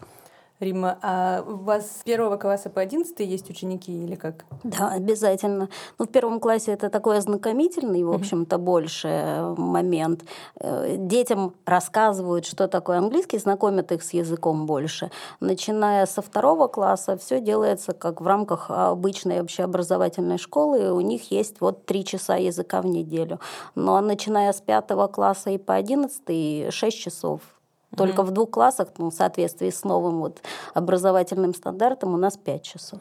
Рима, 0.60 0.98
а 1.02 1.44
у 1.46 1.56
вас 1.56 2.00
с 2.00 2.02
первого 2.02 2.36
класса 2.36 2.68
по 2.68 2.80
одиннадцатый 2.80 3.26
есть 3.26 3.48
ученики 3.48 3.92
или 3.92 4.16
как? 4.16 4.44
Да, 4.64 4.90
обязательно. 4.90 5.68
Ну, 5.98 6.06
в 6.06 6.08
первом 6.08 6.40
классе 6.40 6.72
это 6.72 6.90
такой 6.90 7.18
ознакомительный, 7.18 8.02
в 8.02 8.12
общем-то, 8.12 8.58
больше 8.58 9.08
э, 9.08 9.54
момент. 9.56 10.24
Э, 10.56 10.96
детям 10.98 11.54
рассказывают, 11.64 12.44
что 12.44 12.66
такое 12.66 12.98
английский, 12.98 13.38
знакомят 13.38 13.92
их 13.92 14.02
с 14.02 14.12
языком 14.12 14.66
больше. 14.66 15.12
Начиная 15.38 16.06
со 16.06 16.22
второго 16.22 16.66
класса 16.66 17.16
все 17.16 17.40
делается 17.40 17.92
как 17.92 18.20
в 18.20 18.26
рамках 18.26 18.68
обычной 18.68 19.40
общеобразовательной 19.40 20.38
школы. 20.38 20.92
У 20.92 21.00
них 21.00 21.30
есть 21.30 21.60
вот 21.60 21.86
три 21.86 22.04
часа 22.04 22.34
языка 22.34 22.82
в 22.82 22.86
неделю. 22.86 23.38
Ну, 23.76 23.94
а 23.94 24.00
начиная 24.00 24.52
с 24.52 24.60
пятого 24.60 25.06
класса 25.06 25.50
и 25.50 25.58
по 25.58 25.74
одиннадцатый 25.74 26.72
шесть 26.72 26.98
часов 26.98 27.42
только 27.96 28.22
mm-hmm. 28.22 28.26
в 28.26 28.30
двух 28.30 28.50
классах, 28.50 28.88
ну, 28.98 29.10
в 29.10 29.14
соответствии 29.14 29.70
с 29.70 29.84
новым 29.84 30.18
вот 30.18 30.42
образовательным 30.74 31.54
стандартом, 31.54 32.14
у 32.14 32.16
нас 32.16 32.36
5 32.36 32.62
часов. 32.62 33.00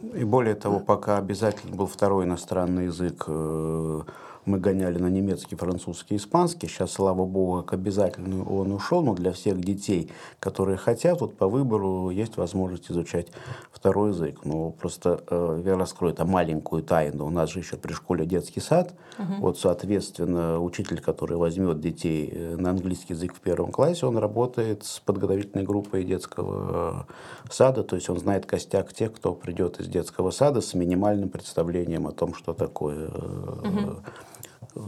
И 0.00 0.24
более 0.24 0.54
того, 0.54 0.80
пока 0.80 1.18
обязательно 1.18 1.74
был 1.74 1.86
второй 1.86 2.24
иностранный 2.24 2.86
язык 2.86 3.24
э, 3.26 4.00
мы 4.46 4.58
гоняли 4.58 4.98
на 4.98 5.08
немецкий, 5.08 5.56
французский, 5.56 6.16
испанский. 6.16 6.68
Сейчас, 6.68 6.92
слава 6.92 7.24
богу, 7.24 7.62
как 7.62 7.74
обязательно 7.74 8.44
он 8.44 8.72
ушел, 8.72 9.02
но 9.02 9.14
для 9.14 9.32
всех 9.32 9.60
детей, 9.60 10.10
которые 10.38 10.76
хотят, 10.76 11.20
вот 11.20 11.36
по 11.36 11.48
выбору 11.48 12.10
есть 12.10 12.36
возможность 12.36 12.90
изучать 12.90 13.28
второй 13.72 14.10
язык. 14.10 14.44
Но 14.44 14.70
просто 14.70 15.22
э, 15.28 15.62
я 15.64 15.76
раскрою 15.76 16.12
это 16.12 16.24
маленькую 16.24 16.82
тайну. 16.82 17.26
У 17.26 17.30
нас 17.30 17.50
же 17.50 17.60
еще 17.60 17.76
при 17.76 17.92
школе 17.92 18.26
детский 18.26 18.60
сад. 18.60 18.94
Угу. 19.18 19.34
Вот, 19.40 19.58
соответственно, 19.58 20.60
учитель, 20.60 21.00
который 21.00 21.36
возьмет 21.36 21.80
детей 21.80 22.30
э, 22.32 22.56
на 22.56 22.70
английский 22.70 23.14
язык 23.14 23.34
в 23.34 23.40
первом 23.40 23.72
классе, 23.72 24.06
он 24.06 24.18
работает 24.18 24.84
с 24.84 25.00
подготовительной 25.00 25.64
группой 25.64 26.04
детского 26.04 27.06
э, 27.46 27.52
сада, 27.52 27.82
то 27.82 27.96
есть 27.96 28.08
он 28.10 28.18
знает 28.18 28.46
костяк 28.46 28.92
тех, 28.92 29.12
кто 29.12 29.34
придет 29.34 29.80
из 29.80 29.88
детского 29.88 30.30
сада 30.30 30.60
с 30.60 30.74
минимальным 30.74 31.28
представлением 31.28 32.06
о 32.06 32.12
том, 32.12 32.34
что 32.34 32.52
такое 32.52 33.08
угу 33.08 34.02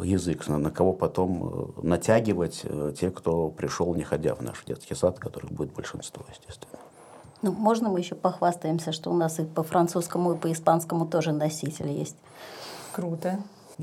язык, 0.02 0.48
на 0.48 0.70
кого 0.70 0.92
потом 0.92 1.74
э, 1.78 1.86
натягивать 1.86 2.62
э, 2.64 2.92
те, 2.98 3.10
кто 3.10 3.48
пришел, 3.48 3.94
не 3.94 4.02
ходя 4.02 4.34
в 4.34 4.42
наш 4.42 4.64
детский 4.64 4.94
сад, 4.94 5.18
которых 5.18 5.52
будет 5.52 5.72
большинство, 5.72 6.24
естественно. 6.30 6.78
Ну, 7.42 7.52
можно 7.52 7.88
мы 7.88 8.00
еще 8.00 8.14
похвастаемся, 8.14 8.92
что 8.92 9.10
у 9.10 9.14
нас 9.14 9.38
и 9.38 9.44
по 9.44 9.62
французскому, 9.62 10.34
и 10.34 10.36
по 10.36 10.50
испанскому 10.50 11.06
тоже 11.06 11.32
носитель 11.32 11.90
есть. 11.90 12.16
Круто. 12.92 13.38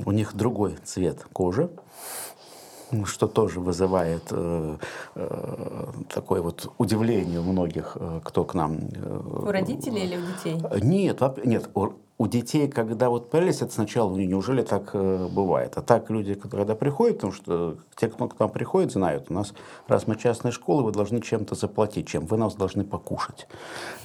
У 0.06 0.12
них 0.12 0.36
другой 0.36 0.76
цвет 0.84 1.24
кожи, 1.32 1.70
что 3.06 3.28
тоже 3.28 3.60
вызывает 3.60 4.24
э, 4.32 4.78
э, 5.16 5.86
такое 6.14 6.42
вот 6.42 6.72
удивление 6.78 7.40
у 7.40 7.44
многих, 7.44 7.96
э, 8.00 8.22
кто 8.24 8.44
к 8.44 8.54
нам. 8.54 8.78
Э, 8.96 9.46
у 9.46 9.52
родителей 9.52 10.04
или 10.04 10.18
у 10.18 10.22
детей? 10.22 10.62
Нет, 10.82 11.22
нет, 11.46 11.70
у 12.24 12.28
детей, 12.28 12.70
когда 12.70 13.10
вот 13.10 13.30
появились, 13.30 13.62
это 13.62 13.74
сначала, 13.74 14.10
ну, 14.10 14.18
неужели 14.18 14.62
так 14.62 14.92
э, 14.94 15.28
бывает? 15.30 15.74
А 15.76 15.82
так 15.82 16.10
люди, 16.10 16.36
когда 16.36 16.74
приходят, 16.74 17.18
потому 17.18 17.34
что 17.34 17.76
те, 17.98 18.08
кто 18.08 18.30
к 18.30 18.40
нам 18.40 18.50
приходит, 18.50 18.94
знают, 18.94 19.26
у 19.30 19.34
нас, 19.34 19.54
раз 19.90 20.08
мы 20.08 20.16
частная 20.16 20.54
школа, 20.54 20.84
вы 20.84 20.94
должны 20.94 21.20
чем-то 21.20 21.56
заплатить, 21.56 22.08
чем 22.08 22.26
вы 22.26 22.38
нас 22.38 22.56
должны 22.56 22.86
покушать. 22.86 23.48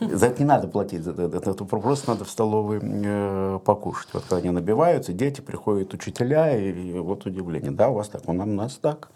За 0.01 0.27
это 0.27 0.43
не 0.43 0.49
надо 0.49 0.67
платить, 0.67 1.07
это 1.07 1.65
просто 1.65 2.11
надо 2.11 2.25
в 2.25 2.31
столовой 2.31 2.81
э, 2.83 3.61
покушать. 3.65 4.09
Вот 4.13 4.25
когда 4.25 4.39
они 4.39 4.51
набиваются, 4.51 5.13
дети 5.13 5.41
приходят, 5.41 5.95
учителя, 5.95 6.59
и, 6.59 6.73
и 6.73 6.99
вот 6.99 7.25
удивление, 7.25 7.71
да, 7.71 7.89
у 7.89 7.95
вас 7.95 8.09
так, 8.09 8.29
у 8.29 8.33
нас 8.33 8.79
так. 8.83 9.11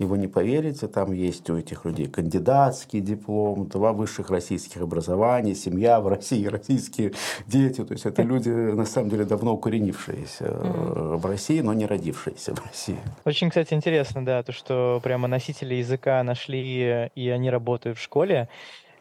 И 0.00 0.04
вы 0.04 0.16
не 0.16 0.28
поверите, 0.28 0.88
там 0.88 1.12
есть 1.12 1.50
у 1.50 1.58
этих 1.58 1.84
людей 1.84 2.06
кандидатский 2.06 3.00
диплом, 3.00 3.66
два 3.66 3.92
высших 3.92 4.30
российских 4.30 4.80
образований, 4.80 5.54
семья 5.54 6.00
в 6.00 6.08
России, 6.08 6.46
российские 6.48 7.12
дети. 7.46 7.84
То 7.84 7.92
есть 7.92 8.06
это 8.06 8.22
люди, 8.22 8.48
на 8.48 8.86
самом 8.86 9.10
деле, 9.10 9.26
давно 9.26 9.52
укоренившиеся 9.52 10.44
mm-hmm. 10.44 11.16
в 11.18 11.26
России, 11.26 11.60
но 11.60 11.74
не 11.74 11.84
родившиеся 11.84 12.54
в 12.54 12.64
России. 12.66 12.96
Очень, 13.26 13.50
кстати, 13.50 13.74
интересно, 13.74 14.24
да, 14.24 14.42
то, 14.42 14.52
что 14.52 15.00
прямо 15.02 15.28
носители 15.28 15.74
языка 15.74 16.22
нашли, 16.22 17.10
и 17.14 17.28
они 17.28 17.50
работают 17.50 17.98
в 17.98 18.02
школе. 18.02 18.48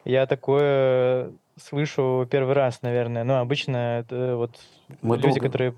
Я 0.03 0.25
такое 0.25 1.31
слышу 1.55 2.27
первый 2.29 2.55
раз, 2.55 2.81
наверное. 2.81 3.23
Но 3.23 3.39
обычно 3.39 3.99
это 4.01 4.35
вот 4.35 4.51
Мы 5.01 5.15
люди, 5.15 5.27
долго... 5.27 5.45
которые 5.47 5.73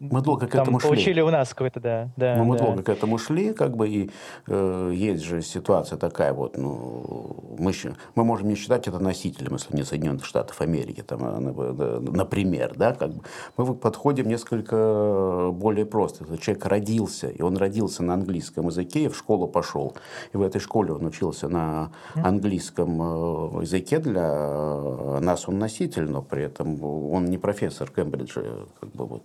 мы 0.00 0.20
долго 0.22 0.46
к 0.46 0.54
этому 0.54 0.80
шли. 0.80 0.88
Получили 0.88 1.20
у 1.20 1.30
нас 1.30 1.50
какой-то, 1.50 1.80
да. 1.80 2.10
да 2.16 2.36
Но 2.36 2.44
мы 2.44 2.58
да. 2.58 2.64
долго 2.64 2.82
к 2.82 2.88
этому 2.88 3.18
шли, 3.18 3.52
как 3.52 3.76
бы, 3.76 3.88
и 3.88 4.10
э, 4.48 4.92
есть 4.94 5.22
же 5.22 5.42
ситуация 5.42 5.98
такая 5.98 6.32
вот, 6.32 6.56
ну, 6.56 7.56
мы, 7.58 7.72
мы 8.14 8.24
можем 8.24 8.48
не 8.48 8.54
считать 8.54 8.88
это 8.88 8.98
носителем, 8.98 9.52
если 9.54 9.76
не 9.76 9.84
Соединенных 9.84 10.24
Штатов 10.24 10.60
Америки, 10.60 11.02
там, 11.02 11.20
а, 11.22 11.40
например, 11.40 12.74
да, 12.76 12.92
как 12.92 13.12
бы, 13.12 13.22
мы 13.56 13.74
подходим 13.74 14.28
несколько 14.28 15.50
более 15.52 15.86
просто. 15.86 16.24
Этот 16.24 16.40
человек 16.40 16.66
родился, 16.66 17.28
и 17.28 17.42
он 17.42 17.56
родился 17.56 18.02
на 18.02 18.14
английском 18.14 18.66
языке, 18.66 19.04
и 19.04 19.08
в 19.08 19.16
школу 19.16 19.46
пошел, 19.46 19.94
и 20.32 20.36
в 20.36 20.42
этой 20.42 20.60
школе 20.60 20.92
он 20.92 21.06
учился 21.06 21.48
на 21.48 21.92
английском 22.14 23.00
э, 23.00 23.62
языке, 23.62 23.98
для 23.98 25.20
нас 25.20 25.48
он 25.48 25.58
носитель, 25.58 26.10
но 26.10 26.22
при 26.22 26.44
этом 26.44 26.82
он 26.82 27.26
не 27.26 27.38
профессор 27.38 27.90
Кембриджа, 27.90 28.42
как 28.80 28.90
бы 28.90 29.06
вот 29.06 29.22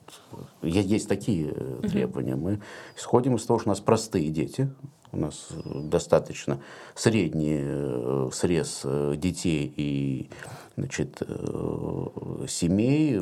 есть 0.62 1.08
такие 1.08 1.54
э, 1.56 1.82
требования. 1.88 2.36
Мы 2.36 2.62
исходим 2.98 3.36
из 3.36 3.46
того, 3.46 3.60
что 3.60 3.70
у 3.70 3.72
нас 3.72 3.80
простые 3.80 4.30
дети, 4.30 4.70
у 5.12 5.18
нас 5.18 5.50
э, 5.51 5.80
достаточно 5.84 6.60
средний 6.96 7.60
э, 7.62 8.30
срез 8.34 8.86
детей 9.16 9.74
и 9.75 10.30
значит, 10.78 11.22
семей, 12.48 13.20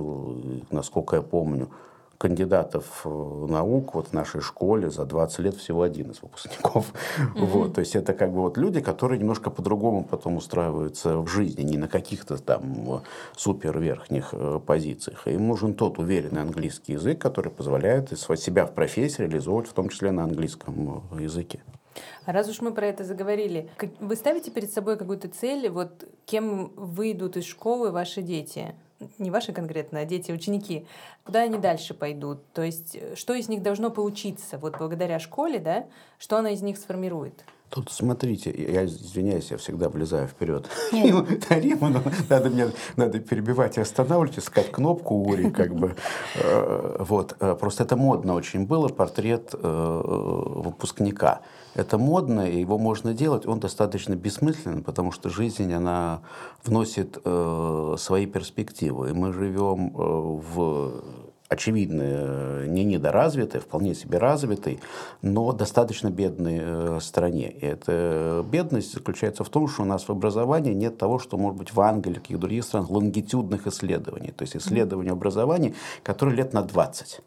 насколько 0.70 1.16
я 1.16 1.22
помню, 1.24 1.70
кандидатов 2.18 3.02
э, 3.06 3.10
наук 3.10 3.96
вот 3.96 4.08
в 4.08 4.14
нашей 4.14 4.42
школе 4.42 4.90
за 4.90 5.06
20 5.06 5.40
лет 5.40 5.56
всего 5.56 5.84
один 5.84 6.12
из 6.12 6.22
выпускников. 6.22 6.88
Mm-hmm. 7.18 7.46
Вот, 7.46 7.74
то 7.74 7.82
есть 7.82 7.96
это 7.96 8.14
как 8.14 8.32
бы 8.32 8.42
вот 8.42 8.58
люди, 8.58 8.80
которые 8.80 9.20
немножко 9.20 9.50
по-другому 9.50 10.04
потом 10.04 10.38
устраиваются 10.38 11.18
в 11.18 11.28
жизни, 11.28 11.64
не 11.64 11.78
на 11.78 11.88
каких-то 11.88 12.38
там 12.38 13.02
супер 13.36 13.80
верхних 13.80 14.30
э, 14.32 14.60
позициях. 14.66 15.28
Им 15.28 15.48
нужен 15.48 15.74
тот 15.74 16.00
уверенный 16.00 16.42
английский 16.42 16.94
язык, 16.94 17.20
который 17.20 17.52
позволяет 17.52 18.18
себя 18.18 18.66
в 18.66 18.74
профессии 18.74 19.24
реализовывать, 19.24 19.68
в 19.68 19.74
том 19.74 19.90
числе 19.90 20.12
на 20.12 20.24
английском 20.24 21.04
э, 21.12 21.24
языке. 21.24 21.62
А 22.26 22.32
раз 22.32 22.50
уж 22.50 22.62
мы 22.62 22.74
про 22.74 22.88
это 22.88 23.04
заговорили, 23.04 23.70
вы 24.00 24.16
ставите 24.16 24.52
перед 24.52 24.72
собой 24.72 24.98
какую-то 24.98 25.30
цель, 25.30 25.70
вот 25.70 26.08
кем 26.26 26.72
выйдут 26.76 27.38
из 27.38 27.46
школы 27.46 27.92
ваши 27.92 28.22
дети? 28.22 28.76
Не 29.18 29.32
ваши 29.32 29.54
конкретно, 29.54 30.00
а 30.00 30.06
дети, 30.06 30.32
ученики, 30.32 30.88
куда 31.24 31.42
они 31.42 31.58
дальше 31.58 31.94
пойдут? 31.94 32.40
То 32.54 32.64
есть, 32.64 32.96
э, 32.96 33.16
что 33.16 33.34
из 33.34 33.50
них 33.50 33.62
должно 33.62 33.92
получиться 33.92 34.58
вот 34.58 34.78
благодаря 34.78 35.20
школе, 35.20 35.60
да? 35.60 35.86
Что 36.18 36.38
она 36.38 36.52
из 36.52 36.62
них 36.62 36.78
сформирует? 36.78 37.44
Тут 37.70 37.92
смотрите, 37.92 38.50
я 38.50 38.86
извиняюсь, 38.86 39.52
я 39.52 39.58
всегда 39.58 39.90
влезаю 39.90 40.28
вперед. 40.28 40.70
Тарима, 41.50 42.02
надо 42.30 42.50
мне 42.50 42.72
надо 42.96 43.20
перебивать 43.20 43.78
и 43.78 43.82
останавливать, 43.82 44.40
искать 44.40 44.72
кнопку 44.72 45.16
Ури, 45.16 45.50
как 45.50 45.76
бы. 45.76 45.96
Э, 46.36 46.98
вот. 47.00 47.36
Э, 47.40 47.56
просто 47.60 47.84
это 47.84 47.96
модно 47.96 48.36
очень 48.36 48.66
было, 48.66 48.88
портрет 48.88 49.54
выпускника. 49.54 51.42
Это 51.78 52.00
модно, 52.00 52.50
и 52.50 52.60
его 52.60 52.80
можно 52.80 53.14
делать, 53.14 53.46
он 53.46 53.60
достаточно 53.60 54.16
бессмысленный, 54.16 54.82
потому 54.82 55.12
что 55.12 55.30
жизнь, 55.30 55.72
она 55.72 56.22
вносит 56.64 57.20
э, 57.24 57.96
свои 58.00 58.26
перспективы. 58.26 59.12
И 59.12 59.14
мы 59.14 59.32
живем 59.32 59.90
э, 59.90 60.00
в 60.00 61.04
очевидно, 61.50 62.02
э, 62.04 62.66
не 62.68 62.84
недоразвитой, 62.84 63.62
вполне 63.62 63.94
себе 63.94 64.18
развитой, 64.18 64.80
но 65.22 65.52
достаточно 65.52 66.10
бедной 66.10 66.60
э, 66.62 67.00
стране. 67.00 67.52
И 67.52 67.66
эта 67.66 68.44
бедность 68.52 68.94
заключается 68.94 69.44
в 69.44 69.50
том, 69.50 69.68
что 69.68 69.84
у 69.84 69.86
нас 69.86 70.08
в 70.08 70.12
образовании 70.12 70.74
нет 70.74 70.98
того, 70.98 71.20
что 71.20 71.38
может 71.38 71.60
быть 71.60 71.74
в 71.74 71.80
Англии 71.80 72.14
или 72.14 72.20
каких 72.20 72.40
других 72.40 72.64
странах, 72.64 72.90
лонгитюдных 72.90 73.68
исследований, 73.68 74.32
то 74.32 74.42
есть 74.42 74.58
исследования 74.58 75.12
образования, 75.12 75.76
которые 76.04 76.38
лет 76.38 76.54
на 76.54 76.64
20 76.64 77.22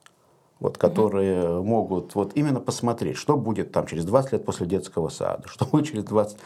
вот, 0.61 0.77
которые 0.77 1.57
угу. 1.57 1.67
могут 1.67 2.15
вот 2.15 2.33
именно 2.35 2.61
посмотреть, 2.61 3.17
что 3.17 3.37
будет 3.37 3.73
там 3.73 3.87
через 3.87 4.05
20 4.05 4.33
лет 4.33 4.45
после 4.45 4.67
детского 4.67 5.09
сада, 5.09 5.43
что 5.47 5.65
будет 5.65 5.87
через 5.87 6.05
20 6.05 6.37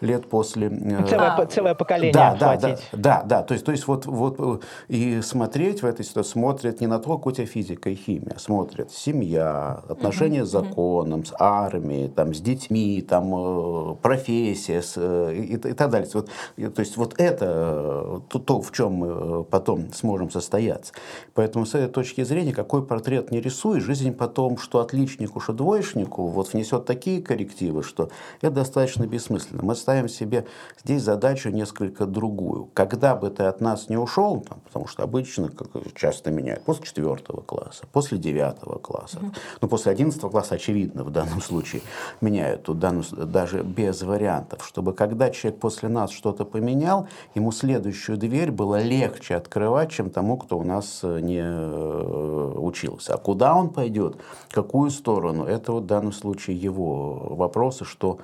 лет 0.00 0.28
после... 0.28 0.68
Э, 0.68 1.06
целое, 1.08 1.34
а, 1.34 1.46
целое 1.46 1.74
поколение 1.74 2.12
да, 2.12 2.32
охватить. 2.32 2.84
Да, 2.92 2.98
да, 2.98 3.22
да, 3.22 3.42
то 3.42 3.54
есть, 3.54 3.64
то 3.64 3.72
есть 3.72 3.86
вот, 3.86 4.06
вот 4.06 4.36
э, 4.38 4.58
и 4.88 5.22
смотреть 5.22 5.82
в 5.82 5.86
этой 5.86 6.04
ситуации, 6.04 6.32
смотрят 6.32 6.80
не 6.80 6.86
на 6.86 6.98
то, 6.98 7.16
какая 7.16 7.32
у 7.32 7.34
тебя 7.34 7.46
физика 7.46 7.88
и 7.88 7.94
химия, 7.94 8.36
смотрят 8.38 8.92
семья, 8.92 9.82
отношения 9.88 10.42
угу. 10.42 10.46
с 10.46 10.50
законом, 10.50 11.24
с 11.24 11.34
армией, 11.38 12.08
там, 12.08 12.34
с 12.34 12.40
детьми, 12.40 13.00
там, 13.00 13.32
э, 13.34 13.94
профессия 14.02 14.82
с, 14.82 14.98
и, 15.32 15.54
и 15.54 15.56
так 15.56 15.90
далее. 15.90 16.08
Вот, 16.12 16.28
то 16.56 16.80
есть 16.80 16.96
вот 16.98 17.14
это 17.18 18.20
то, 18.28 18.38
то, 18.38 18.60
в 18.60 18.70
чем 18.72 18.92
мы 18.92 19.44
потом 19.44 19.92
сможем 19.92 20.30
состояться. 20.30 20.92
Поэтому 21.34 21.64
с 21.64 21.74
этой 21.74 21.90
точки 21.90 22.22
зрения, 22.22 22.52
какой 22.52 22.84
портрет 22.84 23.30
не 23.30 23.40
рисует, 23.40 23.61
и 23.76 23.80
жизнь 23.80 24.12
потом, 24.12 24.58
что 24.58 24.80
отличнику, 24.80 25.40
что 25.40 25.52
двоечнику, 25.52 26.26
вот 26.26 26.52
внесет 26.52 26.84
такие 26.84 27.22
коррективы, 27.22 27.82
что 27.82 28.10
это 28.40 28.50
достаточно 28.50 29.06
бессмысленно. 29.06 29.62
Мы 29.62 29.74
ставим 29.74 30.08
себе 30.08 30.46
здесь 30.82 31.02
задачу 31.02 31.50
несколько 31.50 32.06
другую. 32.06 32.68
Когда 32.74 33.14
бы 33.14 33.30
ты 33.30 33.44
от 33.44 33.60
нас 33.60 33.88
не 33.88 33.96
ушел, 33.96 34.40
там, 34.40 34.60
потому 34.64 34.86
что 34.86 35.02
обычно 35.02 35.48
как 35.48 35.68
часто 35.94 36.30
меняют, 36.30 36.64
после 36.64 36.84
четвертого 36.84 37.40
класса, 37.40 37.84
после 37.92 38.18
девятого 38.18 38.78
класса, 38.78 39.18
mm-hmm. 39.18 39.36
ну, 39.60 39.68
после 39.68 39.92
одиннадцатого 39.92 40.30
класса, 40.30 40.56
очевидно, 40.56 41.04
в 41.04 41.10
данном 41.10 41.40
случае 41.40 41.82
меняют, 42.20 42.64
тут 42.64 42.78
данную, 42.78 43.04
даже 43.12 43.62
без 43.62 44.02
вариантов, 44.02 44.66
чтобы 44.66 44.92
когда 44.92 45.30
человек 45.30 45.60
после 45.60 45.88
нас 45.88 46.10
что-то 46.10 46.44
поменял, 46.44 47.06
ему 47.34 47.52
следующую 47.52 48.18
дверь 48.18 48.50
было 48.50 48.82
легче 48.82 49.36
открывать, 49.36 49.90
чем 49.90 50.10
тому, 50.10 50.36
кто 50.36 50.58
у 50.58 50.64
нас 50.64 51.00
э, 51.02 51.20
не 51.20 51.40
э, 51.42 52.52
учился. 52.56 53.14
А 53.14 53.18
куда 53.18 53.51
он 53.56 53.70
пойдет, 53.70 54.16
какую 54.50 54.90
сторону, 54.90 55.44
это 55.44 55.72
вот 55.72 55.84
в 55.84 55.86
данном 55.86 56.12
случае 56.12 56.56
его 56.56 57.34
вопросы, 57.34 57.84
что 57.84 58.18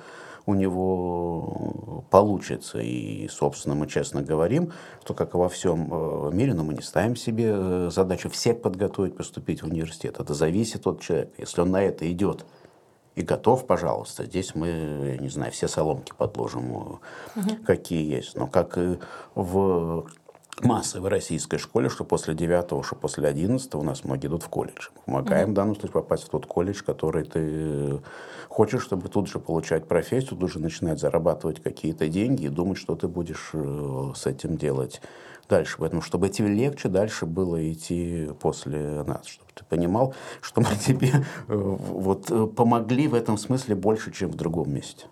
у 0.45 0.55
него 0.55 2.03
получится. 2.09 2.79
И, 2.79 3.27
собственно, 3.27 3.75
мы 3.75 3.87
честно 3.87 4.21
говорим, 4.21 4.71
что, 5.03 5.13
как 5.13 5.35
и 5.35 5.37
во 5.37 5.47
всем 5.47 5.87
э, 5.91 6.31
мире, 6.33 6.53
но 6.53 6.63
мы 6.63 6.73
не 6.73 6.81
ставим 6.81 7.15
себе 7.15 7.51
э, 7.53 7.89
задачу 7.91 8.29
всех 8.29 8.61
подготовить 8.61 9.15
поступить 9.15 9.61
в 9.61 9.67
университет. 9.67 10.19
Это 10.19 10.33
зависит 10.33 10.87
от 10.87 11.01
человека. 11.01 11.31
Если 11.37 11.61
он 11.61 11.71
на 11.71 11.83
это 11.83 12.11
идет 12.11 12.45
и 13.15 13.21
готов, 13.21 13.67
пожалуйста, 13.67 14.25
здесь 14.25 14.55
мы, 14.55 14.67
я 14.67 15.17
не 15.17 15.29
знаю, 15.29 15.51
все 15.51 15.67
соломки 15.67 16.13
подложим, 16.17 16.71
угу. 16.71 16.99
какие 17.65 18.09
есть. 18.09 18.35
Но 18.35 18.47
как 18.47 18.77
и 18.77 18.97
в 19.35 20.05
массовой 20.63 21.09
российской 21.09 21.57
школе, 21.57 21.89
что 21.89 22.03
после 22.03 22.33
9, 22.33 22.85
что 22.85 22.95
после 22.95 23.27
11 23.27 23.73
у 23.75 23.81
нас 23.81 24.03
многие 24.03 24.27
идут 24.27 24.43
в 24.43 24.49
колледж. 24.49 24.89
Мы 24.95 25.01
помогаем 25.05 25.49
mm-hmm. 25.49 25.51
в 25.51 25.53
данном 25.53 25.75
случае 25.75 25.93
попасть 25.93 26.23
в 26.23 26.29
тот 26.29 26.45
колледж, 26.45 26.83
который 26.83 27.23
ты 27.23 28.01
хочешь, 28.47 28.83
чтобы 28.83 29.09
тут 29.09 29.27
же 29.27 29.39
получать 29.39 29.87
профессию, 29.87 30.37
тут 30.37 30.51
же 30.51 30.59
начинать 30.59 30.99
зарабатывать 30.99 31.61
какие-то 31.61 32.07
деньги 32.07 32.45
и 32.45 32.49
думать, 32.49 32.77
что 32.77 32.95
ты 32.95 33.07
будешь 33.07 33.51
э, 33.53 34.11
с 34.15 34.25
этим 34.25 34.57
делать 34.57 35.01
дальше. 35.49 35.77
Поэтому, 35.79 36.01
чтобы 36.01 36.29
тебе 36.29 36.47
легче 36.47 36.89
дальше 36.89 37.25
было 37.25 37.71
идти 37.71 38.29
после 38.39 39.03
нас, 39.03 39.25
чтобы 39.25 39.49
ты 39.53 39.65
понимал, 39.65 40.13
что 40.41 40.61
мы 40.61 40.75
тебе 40.75 41.11
э, 41.47 41.55
вот, 41.55 42.31
э, 42.31 42.47
помогли 42.47 43.07
в 43.07 43.15
этом 43.15 43.37
смысле 43.37 43.75
больше, 43.75 44.11
чем 44.11 44.29
в 44.31 44.35
другом 44.35 44.73
месте. 44.73 45.05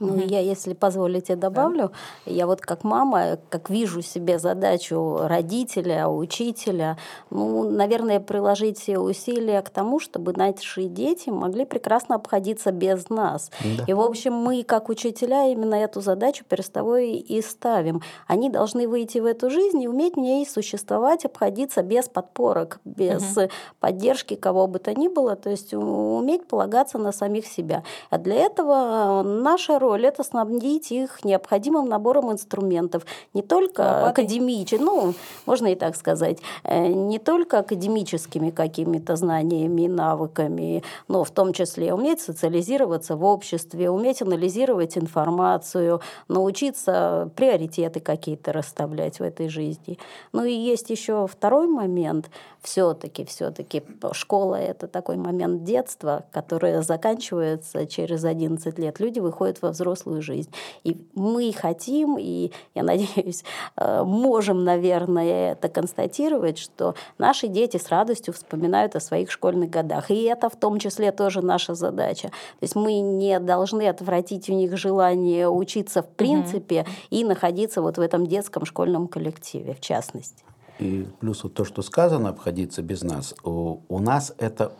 Ну, 0.00 0.14
угу. 0.14 0.20
я, 0.20 0.40
если 0.40 0.72
позволите, 0.72 1.36
добавлю. 1.36 1.92
Да. 2.24 2.32
Я 2.32 2.46
вот 2.46 2.62
как 2.62 2.84
мама, 2.84 3.38
как 3.50 3.68
вижу 3.68 4.00
себе 4.00 4.38
задачу 4.38 5.18
родителя, 5.20 6.08
учителя, 6.08 6.96
ну, 7.28 7.70
наверное, 7.70 8.18
приложить 8.18 8.78
все 8.78 8.98
усилия 8.98 9.60
к 9.60 9.68
тому, 9.68 10.00
чтобы 10.00 10.32
наши 10.32 10.84
дети 10.84 11.28
могли 11.28 11.66
прекрасно 11.66 12.14
обходиться 12.14 12.72
без 12.72 13.10
нас. 13.10 13.50
Да. 13.62 13.84
И, 13.86 13.92
в 13.92 14.00
общем, 14.00 14.32
мы, 14.32 14.62
как 14.62 14.88
учителя, 14.88 15.48
именно 15.48 15.74
эту 15.74 16.00
задачу 16.00 16.44
перестовой 16.48 17.12
и 17.12 17.42
ставим. 17.42 18.00
Они 18.26 18.48
должны 18.48 18.88
выйти 18.88 19.18
в 19.18 19.26
эту 19.26 19.50
жизнь 19.50 19.82
и 19.82 19.88
уметь 19.88 20.14
в 20.14 20.18
ней 20.18 20.46
существовать, 20.46 21.26
обходиться 21.26 21.82
без 21.82 22.08
подпорок, 22.08 22.80
без 22.86 23.36
угу. 23.36 23.50
поддержки 23.80 24.34
кого 24.34 24.66
бы 24.66 24.78
то 24.78 24.98
ни 24.98 25.08
было, 25.08 25.36
то 25.36 25.50
есть 25.50 25.74
уметь 25.74 26.48
полагаться 26.48 26.96
на 26.96 27.12
самих 27.12 27.46
себя. 27.46 27.82
А 28.08 28.16
для 28.16 28.36
этого 28.36 29.22
наша 29.22 29.78
роль 29.78 29.89
роль– 29.90 30.06
это 30.06 30.22
снабдить 30.22 30.92
их 30.92 31.24
необходимым 31.24 31.88
набором 31.88 32.32
инструментов, 32.32 33.04
не 33.34 33.42
только 33.42 34.06
академическими, 34.08 34.84
ну, 34.84 35.14
можно 35.46 35.68
и 35.68 35.74
так 35.74 35.96
сказать, 35.96 36.38
э, 36.64 36.86
не 36.86 37.18
только 37.18 37.58
академическими 37.58 38.50
какими-то 38.50 39.16
знаниями 39.16 39.82
и 39.82 39.88
навыками, 39.88 40.82
но 41.08 41.24
в 41.24 41.30
том 41.30 41.52
числе 41.52 41.92
уметь 41.94 42.20
социализироваться 42.20 43.16
в 43.16 43.24
обществе, 43.24 43.90
уметь 43.90 44.22
анализировать 44.22 44.96
информацию, 44.96 46.00
научиться 46.28 47.30
приоритеты 47.36 48.00
какие-то 48.00 48.52
расставлять 48.52 49.18
в 49.18 49.22
этой 49.22 49.48
жизни. 49.48 49.98
Ну 50.32 50.44
и 50.44 50.52
есть 50.52 50.90
еще 50.90 51.26
второй 51.26 51.66
момент. 51.66 52.30
Все-таки, 52.62 53.24
все-таки 53.24 53.82
школа– 54.12 54.54
это 54.56 54.86
такой 54.86 55.16
момент 55.16 55.64
детства, 55.64 56.24
который 56.30 56.82
заканчивается 56.82 57.86
через 57.86 58.24
11 58.24 58.78
лет. 58.78 59.00
Люди 59.00 59.18
выходят 59.18 59.62
во 59.62 59.72
взрослую 59.80 60.22
жизнь. 60.22 60.50
И 60.84 60.96
мы 61.14 61.52
хотим, 61.52 62.18
и, 62.18 62.52
я 62.74 62.82
надеюсь, 62.90 63.44
э, 63.76 64.02
можем, 64.04 64.64
наверное, 64.64 65.52
это 65.52 65.68
констатировать, 65.68 66.58
что 66.58 66.94
наши 67.18 67.48
дети 67.48 67.78
с 67.78 67.88
радостью 67.88 68.34
вспоминают 68.34 68.96
о 68.96 69.00
своих 69.00 69.30
школьных 69.30 69.70
годах. 69.70 70.10
И 70.10 70.22
это 70.24 70.48
в 70.50 70.56
том 70.56 70.78
числе 70.78 71.12
тоже 71.12 71.40
наша 71.42 71.74
задача. 71.74 72.28
То 72.28 72.62
есть 72.62 72.76
мы 72.76 73.00
не 73.00 73.40
должны 73.40 73.88
отвратить 73.88 74.50
у 74.50 74.54
них 74.54 74.76
желание 74.76 75.48
учиться 75.48 76.02
в 76.02 76.08
принципе 76.08 76.82
угу. 76.82 76.90
и 77.10 77.24
находиться 77.24 77.82
вот 77.82 77.96
в 77.96 78.00
этом 78.00 78.26
детском 78.26 78.66
школьном 78.66 79.08
коллективе, 79.08 79.74
в 79.74 79.80
частности. 79.80 80.44
И 80.78 81.06
плюс 81.20 81.42
вот 81.44 81.54
то, 81.54 81.64
что 81.64 81.82
сказано, 81.82 82.30
обходиться 82.30 82.82
без 82.82 83.02
нас, 83.02 83.34
у, 83.44 83.80
у 83.88 83.98
нас 83.98 84.34
это 84.38 84.72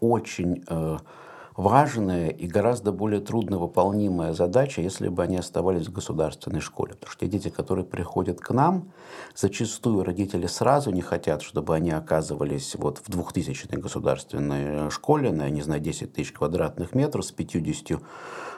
очень 0.00 0.64
э, 0.68 0.98
важная 1.58 2.28
и 2.28 2.46
гораздо 2.46 2.92
более 2.92 3.20
трудно 3.20 3.58
выполнимая 3.58 4.32
задача, 4.32 4.80
если 4.80 5.08
бы 5.08 5.24
они 5.24 5.36
оставались 5.36 5.88
в 5.88 5.92
государственной 5.92 6.60
школе. 6.60 6.94
Потому 6.94 7.10
что 7.10 7.26
те 7.26 7.32
дети, 7.32 7.48
которые 7.48 7.84
приходят 7.84 8.40
к 8.40 8.50
нам, 8.52 8.92
зачастую 9.34 10.04
родители 10.04 10.46
сразу 10.46 10.92
не 10.92 11.02
хотят, 11.02 11.42
чтобы 11.42 11.74
они 11.74 11.90
оказывались 11.90 12.76
вот 12.76 12.98
в 12.98 13.10
2000-й 13.10 13.76
государственной 13.76 14.88
школе 14.90 15.32
на, 15.32 15.50
не 15.50 15.62
знаю, 15.62 15.80
10 15.80 16.12
тысяч 16.12 16.32
квадратных 16.32 16.94
метров 16.94 17.24
с 17.24 17.32
50 17.32 18.00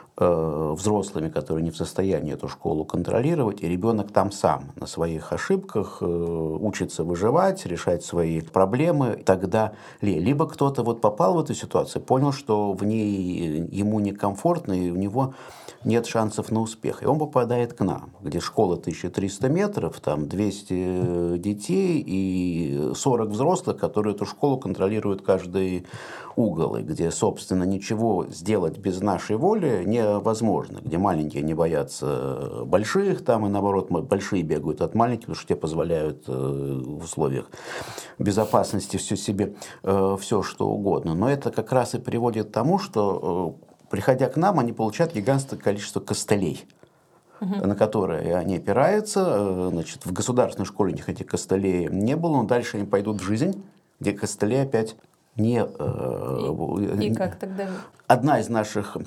взрослыми, 0.17 1.29
которые 1.29 1.63
не 1.63 1.71
в 1.71 1.77
состоянии 1.77 2.33
эту 2.33 2.47
школу 2.47 2.85
контролировать, 2.85 3.63
и 3.63 3.67
ребенок 3.67 4.11
там 4.11 4.31
сам 4.31 4.71
на 4.75 4.85
своих 4.85 5.31
ошибках 5.33 5.97
э, 6.01 6.05
учится 6.05 7.03
выживать, 7.03 7.65
решать 7.65 8.03
свои 8.03 8.41
проблемы, 8.41 9.21
тогда 9.25 9.73
либо 10.01 10.47
кто-то 10.47 10.83
вот 10.83 11.01
попал 11.01 11.35
в 11.35 11.39
эту 11.39 11.53
ситуацию, 11.53 12.01
понял, 12.01 12.33
что 12.33 12.73
в 12.73 12.83
ней 12.83 13.67
ему 13.71 13.99
некомфортно, 13.99 14.73
и 14.73 14.91
у 14.91 14.95
него 14.95 15.33
нет 15.83 16.05
шансов 16.05 16.51
на 16.51 16.61
успех. 16.61 17.03
И 17.03 17.05
он 17.05 17.17
попадает 17.17 17.73
к 17.73 17.83
нам, 17.83 18.11
где 18.21 18.39
школа 18.39 18.75
1300 18.75 19.49
метров, 19.49 19.99
там 19.99 20.27
200 20.27 21.37
детей 21.37 22.03
и 22.05 22.91
40 22.95 23.29
взрослых, 23.29 23.77
которые 23.77 24.13
эту 24.13 24.25
школу 24.25 24.57
контролируют 24.57 25.21
каждый 25.21 25.85
угол, 26.35 26.75
и 26.77 26.81
где, 26.81 27.11
собственно, 27.11 27.63
ничего 27.63 28.25
сделать 28.29 28.77
без 28.77 29.01
нашей 29.01 29.37
воли 29.37 29.83
не 29.85 30.01
невозможны, 30.01 30.79
где 30.83 30.97
маленькие 30.97 31.43
не 31.43 31.53
боятся 31.53 32.63
больших, 32.65 33.23
там 33.23 33.45
и 33.45 33.49
наоборот 33.49 33.89
большие 33.89 34.43
бегают 34.43 34.81
от 34.81 34.95
маленьких, 34.95 35.27
потому 35.27 35.35
что 35.35 35.47
те 35.47 35.55
позволяют 35.55 36.23
э, 36.27 36.31
в 36.31 37.03
условиях 37.03 37.49
безопасности 38.19 38.97
все 38.97 39.15
себе, 39.15 39.55
э, 39.83 40.17
все 40.19 40.41
что 40.41 40.67
угодно. 40.67 41.13
Но 41.13 41.29
это 41.29 41.51
как 41.51 41.71
раз 41.71 41.93
и 41.95 41.99
приводит 41.99 42.49
к 42.49 42.51
тому, 42.51 42.79
что 42.79 43.55
приходя 43.89 44.29
к 44.29 44.37
нам, 44.37 44.59
они 44.59 44.73
получают 44.73 45.13
гигантское 45.13 45.59
количество 45.59 45.99
костылей 45.99 46.65
угу. 47.41 47.67
на 47.67 47.75
которые 47.75 48.35
они 48.35 48.57
опираются. 48.57 49.69
Значит, 49.69 50.05
в 50.05 50.13
государственной 50.13 50.65
школе 50.65 50.93
у 50.93 50.95
них 50.95 51.09
этих 51.09 51.25
костылей 51.25 51.87
не 51.87 52.15
было, 52.15 52.37
но 52.37 52.43
дальше 52.43 52.77
они 52.77 52.85
пойдут 52.85 53.19
в 53.19 53.23
жизнь, 53.23 53.63
где 53.99 54.13
костылей 54.13 54.61
опять 54.61 54.95
не... 55.37 55.65
Э, 55.65 56.97
и, 56.99 57.07
и 57.07 57.13
как 57.13 57.35
тогда? 57.37 57.67
Одна 58.07 58.39
из 58.41 58.49
наших 58.49 58.97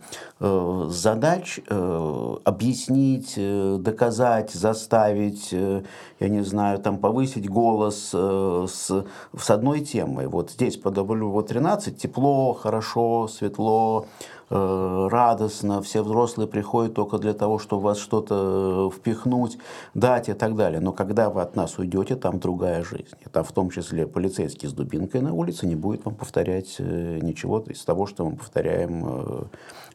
э, 0.41 0.87
задач 0.89 1.61
э, 1.69 2.37
объяснить, 2.45 3.35
э, 3.37 3.77
доказать, 3.79 4.51
заставить, 4.51 5.49
э, 5.53 5.83
я 6.21 6.29
не 6.29 6.43
знаю, 6.43 6.79
там 6.79 6.97
повысить 6.97 7.49
голос 7.49 8.11
э, 8.15 8.67
с, 8.67 9.05
с 9.39 9.51
одной 9.51 9.81
темой. 9.81 10.27
Вот 10.27 10.53
здесь 10.53 10.79
по 10.79 10.89
W13 10.89 11.91
тепло, 11.93 12.55
хорошо, 12.55 13.29
светло, 13.29 14.07
Э, 14.44 14.44
радостно, 14.51 15.83
все 15.83 16.03
взрослые 16.03 16.49
приходят 16.49 16.95
только 16.95 17.19
для 17.19 17.35
того, 17.35 17.59
чтобы 17.59 17.83
вас 17.83 17.99
что-то 17.99 18.91
э, 18.93 18.97
впихнуть, 18.97 19.59
дать 19.95 20.29
и 20.29 20.35
так 20.35 20.55
далее. 20.57 20.81
Но 20.81 20.93
когда 20.93 21.31
вы 21.31 21.41
от 21.41 21.57
нас 21.57 21.79
уйдете, 21.79 22.17
там 22.17 22.39
другая 22.39 22.85
жизнь. 22.85 23.17
Там 23.33 23.45
в 23.45 23.53
том 23.53 23.71
числе 23.71 24.07
полицейский 24.07 24.69
с 24.69 24.73
дубинкой 24.73 25.21
на 25.21 25.33
улице 25.33 25.67
не 25.67 25.77
будет 25.77 26.05
вам 26.05 26.15
повторять 26.15 26.77
э, 26.79 27.19
ничего 27.23 27.59
из 27.61 27.85
того, 27.85 28.07
что 28.07 28.25
мы 28.25 28.37
повторяем 28.37 29.49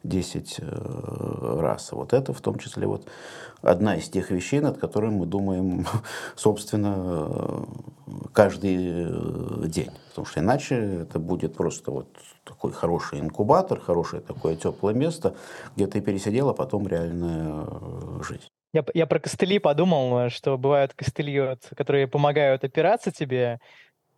10 0.03 0.59
раз. 0.61 1.91
Вот 1.91 2.13
это 2.13 2.33
в 2.33 2.41
том 2.41 2.57
числе 2.57 2.87
вот 2.87 3.07
одна 3.61 3.95
из 3.95 4.09
тех 4.09 4.31
вещей, 4.31 4.59
над 4.59 4.77
которыми 4.77 5.19
мы 5.19 5.25
думаем, 5.25 5.85
собственно, 6.35 7.65
каждый 8.33 9.67
день. 9.67 9.91
Потому 10.09 10.25
что 10.25 10.39
иначе 10.39 10.75
это 11.03 11.19
будет 11.19 11.55
просто 11.55 11.91
вот 11.91 12.07
такой 12.43 12.71
хороший 12.71 13.19
инкубатор, 13.19 13.79
хорошее 13.79 14.21
такое 14.21 14.55
теплое 14.55 14.93
место, 14.93 15.35
где 15.75 15.87
ты 15.87 16.01
пересидел, 16.01 16.49
а 16.49 16.53
потом 16.53 16.87
реальная 16.87 17.65
э, 17.65 18.23
жизнь. 18.27 18.47
Я, 18.73 18.83
я 18.93 19.05
про 19.07 19.19
костыли 19.19 19.59
подумал, 19.59 20.29
что 20.29 20.57
бывают 20.57 20.93
костыли, 20.93 21.57
которые 21.75 22.07
помогают 22.07 22.63
опираться 22.63 23.11
тебе 23.11 23.59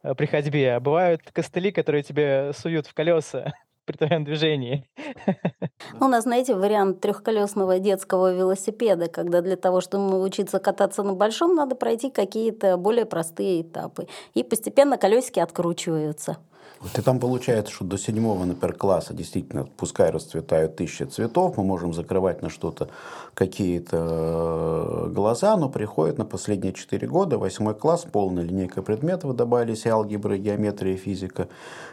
э, 0.03 0.15
при 0.15 0.25
ходьбе, 0.25 0.75
а 0.75 0.79
бывают 0.79 1.21
костыли, 1.31 1.71
которые 1.71 2.03
тебе 2.03 2.51
суют 2.53 2.87
в 2.87 2.93
колеса 2.93 3.53
при 3.85 3.97
твоем 3.97 4.23
движении. 4.23 4.87
Ну, 5.99 6.05
у 6.05 6.09
нас, 6.09 6.23
знаете, 6.23 6.55
вариант 6.55 7.01
трехколесного 7.01 7.79
детского 7.79 8.33
велосипеда, 8.33 9.07
когда 9.07 9.41
для 9.41 9.55
того, 9.55 9.81
чтобы 9.81 10.21
учиться 10.21 10.59
кататься 10.59 11.03
на 11.03 11.13
большом, 11.13 11.55
надо 11.55 11.75
пройти 11.75 12.09
какие-то 12.09 12.77
более 12.77 13.05
простые 13.05 13.61
этапы. 13.61 14.07
И 14.33 14.43
постепенно 14.43 14.97
колесики 14.97 15.39
откручиваются. 15.39 16.37
Вот 16.81 16.97
и 16.97 17.01
там 17.01 17.19
получается, 17.19 17.71
что 17.71 17.85
до 17.85 17.97
седьмого, 17.97 18.43
например, 18.43 18.75
класса 18.75 19.13
действительно, 19.13 19.67
пускай 19.77 20.09
расцветают 20.09 20.75
тысячи 20.75 21.03
цветов, 21.03 21.57
мы 21.57 21.63
можем 21.63 21.93
закрывать 21.93 22.41
на 22.41 22.49
что-то 22.49 22.89
какие-то 23.35 23.97
э, 25.07 25.09
глаза, 25.11 25.55
но 25.57 25.69
приходит 25.69 26.17
на 26.17 26.25
последние 26.25 26.73
четыре 26.73 27.07
года, 27.07 27.37
восьмой 27.37 27.75
класс, 27.75 28.05
полная 28.11 28.43
линейка 28.43 28.81
предметов, 28.81 29.35
добавились 29.35 29.85
и 29.85 29.89
алгебра, 29.89 30.35
и 30.35 30.39
геометрия, 30.39 30.95
и 30.95 30.97
физика, 30.97 31.47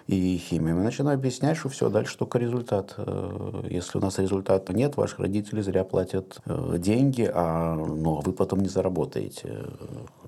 и 0.07 0.39
химия. 0.39 0.75
Мы 0.75 0.83
начинаем 0.83 1.19
объяснять, 1.19 1.59
что 1.59 1.69
все, 1.69 1.91
дальше 1.91 2.17
только 2.17 2.39
результат. 2.39 2.95
Э, 2.97 3.63
если 3.69 3.99
у 3.99 4.01
нас 4.01 4.19
результата 4.19 4.73
нет, 4.73 4.97
ваши 4.97 5.17
родители 5.19 5.61
зря 5.61 5.85
платят 5.85 6.39
э, 6.47 6.77
деньги, 6.79 7.31
а 7.33 7.75
ну, 7.75 8.23
вы 8.25 8.33
потом 8.33 8.61
не 8.61 8.69
заработаете. 8.69 9.67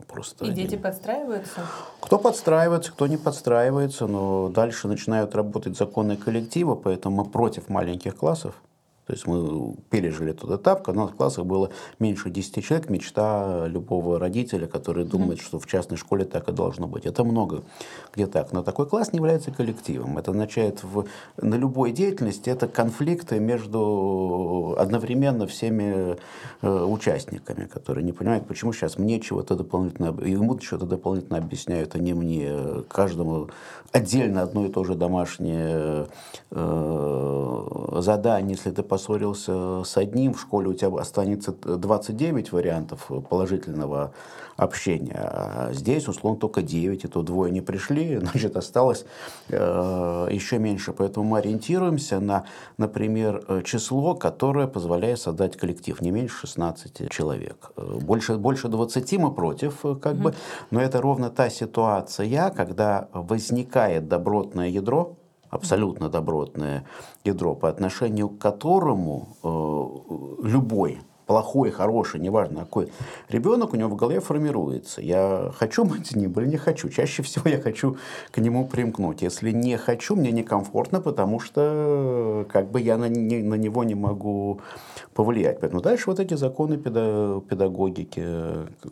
Просто 0.06 0.44
и 0.44 0.50
дети 0.50 0.76
подстраиваются? 0.76 1.60
Кто 2.00 2.18
подстраивается, 2.18 2.92
кто 2.92 3.06
не 3.06 3.16
подстраивается, 3.16 4.06
но 4.06 4.29
дальше 4.54 4.88
начинают 4.88 5.34
работать 5.34 5.76
законы 5.76 6.16
коллектива, 6.16 6.74
поэтому 6.74 7.24
мы 7.24 7.30
против 7.30 7.68
маленьких 7.68 8.16
классов. 8.16 8.54
То 9.10 9.14
есть 9.14 9.26
мы 9.26 9.74
пережили 9.90 10.30
тот 10.30 10.60
этап, 10.60 10.84
когда 10.84 11.00
у 11.00 11.04
нас 11.06 11.12
в 11.12 11.16
классах 11.16 11.44
было 11.44 11.70
меньше 11.98 12.30
10 12.30 12.64
человек, 12.64 12.88
мечта 12.88 13.66
любого 13.66 14.20
родителя, 14.20 14.68
который 14.68 15.04
думает, 15.04 15.40
что 15.40 15.58
в 15.58 15.66
частной 15.66 15.96
школе 15.96 16.24
так 16.24 16.48
и 16.48 16.52
должно 16.52 16.86
быть. 16.86 17.06
Это 17.06 17.24
много 17.24 17.64
где 18.14 18.28
так. 18.28 18.52
Но 18.52 18.62
такой 18.62 18.86
класс 18.86 19.12
не 19.12 19.16
является 19.16 19.50
коллективом. 19.50 20.16
Это 20.16 20.30
означает 20.30 20.84
в, 20.84 21.06
на 21.38 21.56
любой 21.56 21.90
деятельности 21.90 22.50
это 22.50 22.68
конфликты 22.68 23.40
между 23.40 24.76
одновременно 24.78 25.48
всеми 25.48 26.16
э, 26.62 26.84
участниками, 26.84 27.66
которые 27.66 28.04
не 28.04 28.12
понимают, 28.12 28.46
почему 28.46 28.72
сейчас 28.72 28.96
мне 28.96 29.18
чего-то 29.18 29.56
дополнительно, 29.56 30.14
ему 30.24 30.56
чего-то 30.60 30.86
дополнительно 30.86 31.38
объясняют, 31.38 31.96
а 31.96 31.98
не 31.98 32.14
мне. 32.14 32.54
Каждому 32.88 33.48
отдельно 33.90 34.42
одно 34.42 34.66
и 34.66 34.68
то 34.68 34.84
же 34.84 34.94
домашнее 34.94 36.06
э, 36.52 37.96
задание, 37.96 38.56
если 38.56 38.70
ты 38.70 38.84
поссорился 39.00 39.82
с 39.84 39.96
одним, 39.96 40.34
в 40.34 40.40
школе 40.40 40.68
у 40.68 40.74
тебя 40.74 41.00
останется 41.00 41.52
29 41.52 42.52
вариантов 42.52 43.10
положительного 43.28 44.12
общения, 44.56 45.18
а 45.18 45.70
здесь, 45.72 46.06
условно, 46.06 46.38
только 46.38 46.60
9, 46.60 47.04
и 47.04 47.08
то 47.08 47.22
двое 47.22 47.50
не 47.50 47.62
пришли, 47.62 48.18
значит, 48.22 48.56
осталось 48.56 49.06
э, 49.48 50.28
еще 50.30 50.58
меньше. 50.58 50.92
Поэтому 50.92 51.26
мы 51.26 51.38
ориентируемся 51.38 52.20
на, 52.20 52.44
например, 52.76 53.62
число, 53.64 54.14
которое 54.14 54.66
позволяет 54.66 55.18
создать 55.18 55.56
коллектив, 55.56 55.98
не 56.02 56.10
меньше 56.10 56.40
16 56.40 57.10
человек. 57.10 57.72
Больше, 57.76 58.36
больше 58.36 58.68
20 58.68 59.12
мы 59.18 59.32
против, 59.32 59.80
как 59.80 60.14
mm-hmm. 60.14 60.22
бы, 60.22 60.34
но 60.70 60.80
это 60.80 61.00
ровно 61.00 61.30
та 61.30 61.48
ситуация, 61.48 62.50
когда 62.50 63.08
возникает 63.12 64.08
добротное 64.08 64.68
ядро, 64.68 65.16
абсолютно 65.50 66.08
добротное 66.08 66.84
ядро, 67.24 67.54
по 67.54 67.68
отношению 67.68 68.28
к 68.28 68.38
которому 68.38 69.36
э, 69.42 70.46
любой 70.48 71.00
плохой, 71.30 71.70
хороший, 71.70 72.18
неважно 72.18 72.60
какой 72.60 72.88
ребенок, 73.28 73.72
у 73.72 73.76
него 73.76 73.88
в 73.88 73.94
голове 73.94 74.18
формируется. 74.18 75.00
Я 75.00 75.52
хочу 75.56 75.84
быть 75.84 76.08
с 76.08 76.16
ним 76.16 76.32
или 76.32 76.48
не 76.48 76.56
хочу. 76.56 76.88
Чаще 76.88 77.22
всего 77.22 77.48
я 77.48 77.60
хочу 77.60 77.96
к 78.32 78.38
нему 78.38 78.66
примкнуть. 78.66 79.22
Если 79.22 79.52
не 79.52 79.76
хочу, 79.76 80.16
мне 80.16 80.32
некомфортно, 80.32 81.00
потому 81.00 81.38
что 81.38 82.46
как 82.52 82.72
бы 82.72 82.80
я 82.80 82.96
на, 82.96 83.08
не, 83.08 83.42
на 83.44 83.54
него 83.54 83.84
не 83.84 83.94
могу 83.94 84.60
повлиять. 85.14 85.60
Поэтому 85.60 85.82
дальше 85.82 86.10
вот 86.10 86.18
эти 86.18 86.34
законы 86.34 86.78
педагогики, 86.78 88.26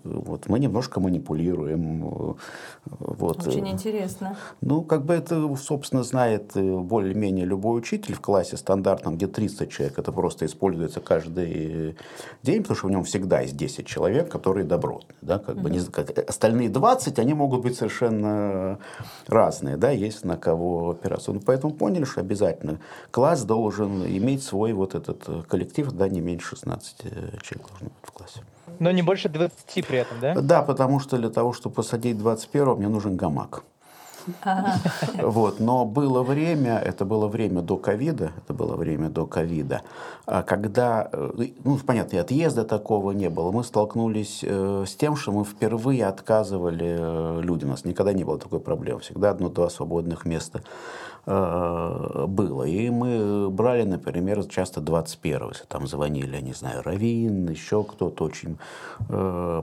вот, 0.04 0.48
мы 0.48 0.60
немножко 0.60 1.00
манипулируем. 1.00 2.36
Вот. 2.84 3.46
Очень 3.48 3.68
интересно. 3.68 4.36
Ну, 4.60 4.82
как 4.82 5.04
бы 5.04 5.14
это, 5.14 5.56
собственно, 5.56 6.04
знает 6.04 6.52
более-менее 6.54 7.46
любой 7.46 7.78
учитель 7.78 8.14
в 8.14 8.20
классе 8.20 8.56
стандартном, 8.56 9.16
где 9.16 9.26
30 9.26 9.70
человек. 9.70 9.98
Это 9.98 10.12
просто 10.12 10.46
используется 10.46 11.00
каждый 11.00 11.96
день, 12.42 12.62
потому 12.62 12.76
что 12.76 12.86
в 12.86 12.90
нем 12.90 13.04
всегда 13.04 13.40
есть 13.40 13.56
10 13.56 13.86
человек, 13.86 14.30
которые 14.30 14.64
добротные. 14.64 15.16
Да, 15.22 15.38
как 15.38 15.56
бы, 15.56 15.70
не, 15.70 15.80
как, 15.80 16.16
остальные 16.28 16.68
20, 16.68 17.18
они 17.18 17.34
могут 17.34 17.62
быть 17.62 17.76
совершенно 17.76 18.78
разные, 19.26 19.76
да, 19.76 19.90
есть 19.90 20.24
на 20.24 20.36
кого 20.36 20.90
опираться. 20.90 21.32
Ну, 21.32 21.40
поэтому 21.40 21.72
поняли, 21.72 22.04
что 22.04 22.20
обязательно 22.20 22.78
класс 23.10 23.44
должен 23.44 24.04
иметь 24.04 24.42
свой 24.42 24.72
вот 24.72 24.94
этот 24.94 25.46
коллектив, 25.46 25.90
да, 25.92 26.08
не 26.08 26.20
меньше 26.20 26.50
16 26.50 26.96
человек 27.42 27.68
должно 27.68 27.86
быть 27.86 27.92
в 28.02 28.12
классе. 28.12 28.40
Но 28.78 28.90
не 28.90 29.02
больше 29.02 29.28
20 29.28 29.86
при 29.86 29.98
этом, 29.98 30.20
да? 30.20 30.34
Да, 30.40 30.62
потому 30.62 31.00
что 31.00 31.16
для 31.16 31.30
того, 31.30 31.52
чтобы 31.52 31.74
посадить 31.76 32.18
21 32.18 32.76
мне 32.76 32.88
нужен 32.88 33.16
гамак. 33.16 33.64
Вот. 35.22 35.60
Но 35.60 35.84
было 35.84 36.22
время, 36.22 36.78
это 36.78 37.04
было 37.04 37.28
время 37.28 37.62
до 37.62 37.76
ковида, 37.76 38.32
это 38.36 38.54
было 38.54 38.76
время 38.76 39.08
до 39.08 39.26
ковида, 39.26 39.82
а 40.26 40.42
когда, 40.42 41.08
э, 41.12 41.48
ну, 41.64 41.78
понятно, 41.78 42.16
и 42.16 42.18
отъезда 42.18 42.64
такого 42.64 43.12
не 43.12 43.30
было, 43.30 43.50
мы 43.50 43.64
столкнулись 43.64 44.40
э, 44.42 44.84
с 44.86 44.94
тем, 44.94 45.16
что 45.16 45.32
мы 45.32 45.44
впервые 45.44 46.06
отказывали 46.06 46.96
э, 46.98 47.40
людям. 47.42 47.70
У 47.70 47.72
нас 47.72 47.84
никогда 47.84 48.12
не 48.12 48.24
было 48.24 48.38
такой 48.38 48.60
проблемы, 48.60 49.00
всегда 49.00 49.30
одно-два 49.30 49.70
свободных 49.70 50.24
места 50.24 50.62
было. 51.28 52.64
И 52.64 52.88
мы 52.88 53.50
брали, 53.50 53.82
например, 53.82 54.44
часто 54.46 54.80
21 54.80 55.50
если 55.50 55.64
там 55.66 55.86
звонили, 55.86 56.36
я 56.36 56.40
не 56.40 56.54
знаю, 56.54 56.82
Равин, 56.82 57.50
еще 57.50 57.84
кто-то 57.84 58.24
очень 58.24 58.56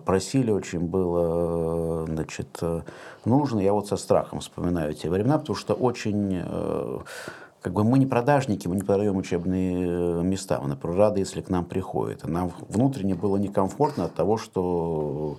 просили, 0.05 0.51
очень 0.51 0.81
было, 0.81 2.05
значит, 2.05 2.61
нужно. 3.25 3.59
Я 3.59 3.73
вот 3.73 3.87
со 3.87 3.97
страхом 3.97 4.39
вспоминаю 4.39 4.93
те 4.93 5.09
времена, 5.09 5.39
потому 5.39 5.55
что 5.55 5.73
очень 5.73 6.43
э, 6.45 6.99
как 7.61 7.73
бы 7.73 7.83
мы 7.83 7.97
не 7.97 8.05
продажники, 8.05 8.67
мы 8.67 8.75
не 8.75 8.83
продаем 8.83 9.17
учебные 9.17 9.87
э, 9.87 10.21
места, 10.21 10.59
мы, 10.61 10.69
например, 10.69 10.97
рады, 10.97 11.19
если 11.21 11.41
к 11.41 11.49
нам 11.49 11.65
приходят. 11.65 12.23
Нам 12.27 12.51
внутренне 12.69 13.15
было 13.15 13.37
некомфортно 13.37 14.05
от 14.05 14.13
того, 14.13 14.37
что 14.37 15.37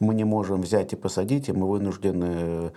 мы 0.00 0.14
не 0.14 0.24
можем 0.24 0.62
взять 0.62 0.92
и 0.92 0.96
посадить, 0.96 1.48
и 1.48 1.52
мы 1.52 1.68
вынуждены 1.68 2.72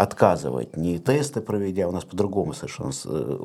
отказывать, 0.00 0.78
не 0.78 0.98
тесты 0.98 1.42
проведя, 1.42 1.86
у 1.86 1.92
нас 1.92 2.04
по-другому 2.04 2.54
совершенно, 2.54 2.90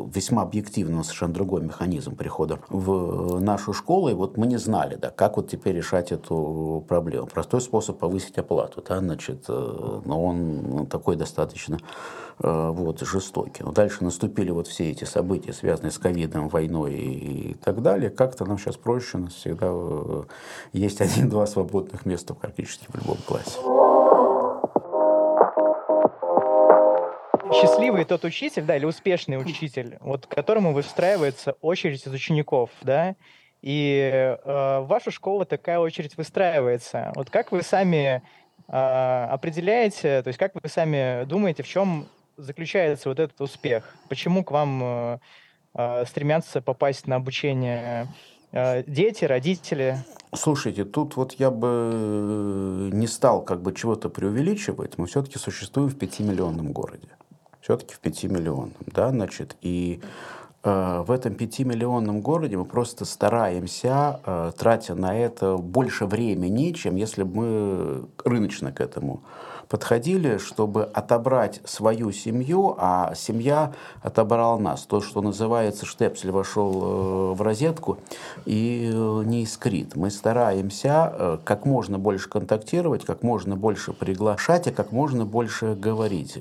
весьма 0.08 0.44
объективно, 0.44 1.04
совершенно 1.04 1.34
другой 1.34 1.62
механизм 1.62 2.16
прихода 2.16 2.60
в 2.70 3.42
нашу 3.42 3.74
школу, 3.74 4.08
и 4.08 4.14
вот 4.14 4.38
мы 4.38 4.48
не 4.48 4.56
знали, 4.56 4.96
да, 4.96 5.10
как 5.10 5.36
вот 5.36 5.50
теперь 5.50 5.76
решать 5.76 6.14
эту 6.14 6.86
проблему. 6.88 7.28
Простой 7.28 7.60
способ 7.60 8.00
повысить 8.00 8.38
оплату, 8.38 8.82
да, 8.88 9.00
значит, 9.00 9.50
но 9.50 10.24
он 10.24 10.88
такой 10.88 11.18
достаточно 11.18 11.78
вот, 12.40 13.02
жестокий. 13.02 13.64
Но 13.64 13.74
дальше 13.74 14.06
наступили 14.06 14.52
вот 14.52 14.68
все 14.68 14.92
эти 14.92 15.04
события, 15.04 15.52
связанные 15.52 15.92
с 15.92 15.98
ковидом, 15.98 16.48
войной 16.48 16.94
и 16.94 17.54
так 17.56 17.82
далее. 17.82 18.10
Как-то 18.10 18.46
нам 18.46 18.58
сейчас 18.58 18.78
проще, 18.78 19.18
у 19.18 19.22
нас 19.22 19.34
всегда 19.34 19.74
есть 20.72 21.02
один-два 21.02 21.48
свободных 21.48 22.06
места 22.06 22.34
практически 22.34 22.86
в 22.88 22.96
любом 22.96 23.18
классе. 23.28 23.60
Счастливый 27.66 28.06
тот 28.06 28.24
учитель, 28.26 28.64
да, 28.64 28.78
или 28.78 28.86
успешный 28.86 29.42
учитель, 29.42 29.98
вот 30.02 30.28
к 30.28 30.30
которому 30.30 30.74
выстраивается 30.74 31.54
очередь 31.62 32.06
из 32.06 32.14
учеников, 32.14 32.70
да, 32.82 33.16
и 33.62 34.38
э, 34.44 34.80
в 34.80 34.86
вашу 34.88 35.12
школу 35.12 35.46
такая 35.46 35.80
очередь 35.80 36.18
выстраивается. 36.18 37.12
Вот 37.16 37.30
как 37.30 37.52
вы 37.52 37.64
сами 37.64 38.22
э, 38.68 39.28
определяете, 39.32 40.22
то 40.22 40.28
есть 40.28 40.38
как 40.38 40.52
вы 40.54 40.70
сами 40.70 41.26
думаете, 41.26 41.64
в 41.64 41.68
чем 41.68 42.06
заключается 42.38 43.10
вот 43.10 43.20
этот 43.20 43.40
успех? 43.42 43.96
Почему 44.08 44.44
к 44.44 44.52
вам 44.52 44.82
э, 44.84 45.20
э 45.74 46.06
стремятся 46.06 46.62
попасть 46.62 47.08
на 47.08 47.16
обучение 47.16 48.08
э, 48.52 48.84
дети, 48.86 49.26
родители? 49.26 49.98
Слушайте, 50.34 50.84
тут 50.84 51.16
вот 51.16 51.34
я 51.34 51.50
бы 51.50 52.92
не 52.94 53.08
стал 53.08 53.42
как 53.42 53.62
бы 53.62 53.74
чего-то 53.74 54.10
преувеличивать. 54.10 54.98
Мы 54.98 55.08
все-таки 55.08 55.40
существуем 55.40 55.90
в 55.90 55.98
пятимиллионном 55.98 56.72
городе 56.72 57.08
все-таки 57.66 57.96
в 57.96 58.00
5 58.00 58.26
миллионном, 58.26 58.74
да, 58.86 59.10
значит, 59.10 59.58
и 59.62 60.00
э, 60.64 61.04
в 61.08 61.10
этом 61.10 61.34
пятимиллионном 61.34 62.22
городе 62.22 62.58
мы 62.58 62.66
просто 62.66 63.06
стараемся, 63.06 64.20
э, 64.24 64.52
тратя 64.56 64.94
на 64.94 65.18
это 65.18 65.58
больше 65.58 66.06
времени, 66.06 66.74
чем 66.74 66.96
если 66.96 67.24
бы 67.24 67.36
мы 67.36 68.06
рыночно 68.24 68.72
к 68.72 68.82
этому 68.82 69.24
подходили, 69.68 70.38
чтобы 70.38 70.84
отобрать 70.84 71.62
свою 71.66 72.12
семью, 72.12 72.76
а 72.78 73.14
семья 73.16 73.74
отобрала 74.02 74.58
нас. 74.58 74.84
То, 74.84 75.02
что 75.02 75.22
называется, 75.22 75.86
штепсель 75.86 76.32
вошел 76.32 76.72
э, 76.74 77.34
в 77.34 77.42
розетку 77.42 77.98
и 78.46 78.92
э, 78.94 79.24
не 79.26 79.44
искрит. 79.44 79.96
Мы 79.96 80.10
стараемся 80.10 81.14
э, 81.14 81.38
как 81.44 81.66
можно 81.66 82.00
больше 82.00 82.30
контактировать, 82.30 83.06
как 83.06 83.24
можно 83.24 83.56
больше 83.56 83.94
приглашать, 83.94 84.68
и 84.68 84.72
как 84.72 84.92
можно 84.92 85.26
больше 85.26 85.76
говорить. 85.76 86.38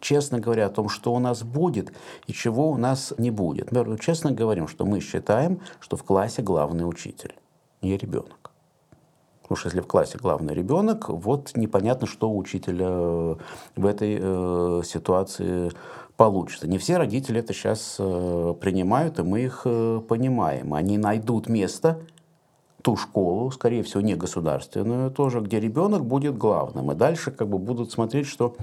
Честно 0.00 0.40
говоря 0.40 0.66
о 0.66 0.70
том, 0.70 0.88
что 0.88 1.14
у 1.14 1.18
нас 1.18 1.42
будет 1.42 1.92
и 2.26 2.32
чего 2.32 2.70
у 2.70 2.76
нас 2.76 3.12
не 3.18 3.30
будет. 3.30 3.72
Мы 3.72 3.98
честно 3.98 4.32
говорим, 4.32 4.68
что 4.68 4.84
мы 4.84 5.00
считаем, 5.00 5.60
что 5.80 5.96
в 5.96 6.04
классе 6.04 6.42
главный 6.42 6.88
учитель, 6.88 7.34
не 7.82 7.96
ребенок. 7.96 8.39
Потому 9.50 9.62
что 9.62 9.68
если 9.70 9.80
в 9.80 9.88
классе 9.88 10.16
главный 10.16 10.54
ребенок, 10.54 11.08
вот 11.08 11.56
непонятно, 11.56 12.06
что 12.06 12.30
у 12.30 12.38
учителя 12.38 12.86
э, 12.88 13.34
в 13.74 13.84
этой 13.84 14.16
э, 14.22 14.82
ситуации 14.84 15.72
получится. 16.16 16.68
Не 16.68 16.78
все 16.78 16.98
родители 16.98 17.40
это 17.40 17.52
сейчас 17.52 17.96
э, 17.98 18.54
принимают, 18.60 19.18
и 19.18 19.24
мы 19.24 19.40
их 19.40 19.62
понимаем. 19.64 20.72
Они 20.72 20.98
найдут 20.98 21.48
место, 21.48 21.98
ту 22.82 22.96
школу, 22.96 23.50
скорее 23.50 23.82
всего, 23.82 24.00
не 24.00 24.14
государственную 24.14 25.10
тоже, 25.10 25.40
где 25.40 25.60
ребенок 25.60 26.04
будет 26.04 26.36
главным. 26.36 26.92
И 26.92 26.94
дальше 26.94 27.30
как 27.30 27.48
бы 27.48 27.58
будут 27.58 27.92
смотреть, 27.92 28.26
что 28.26 28.56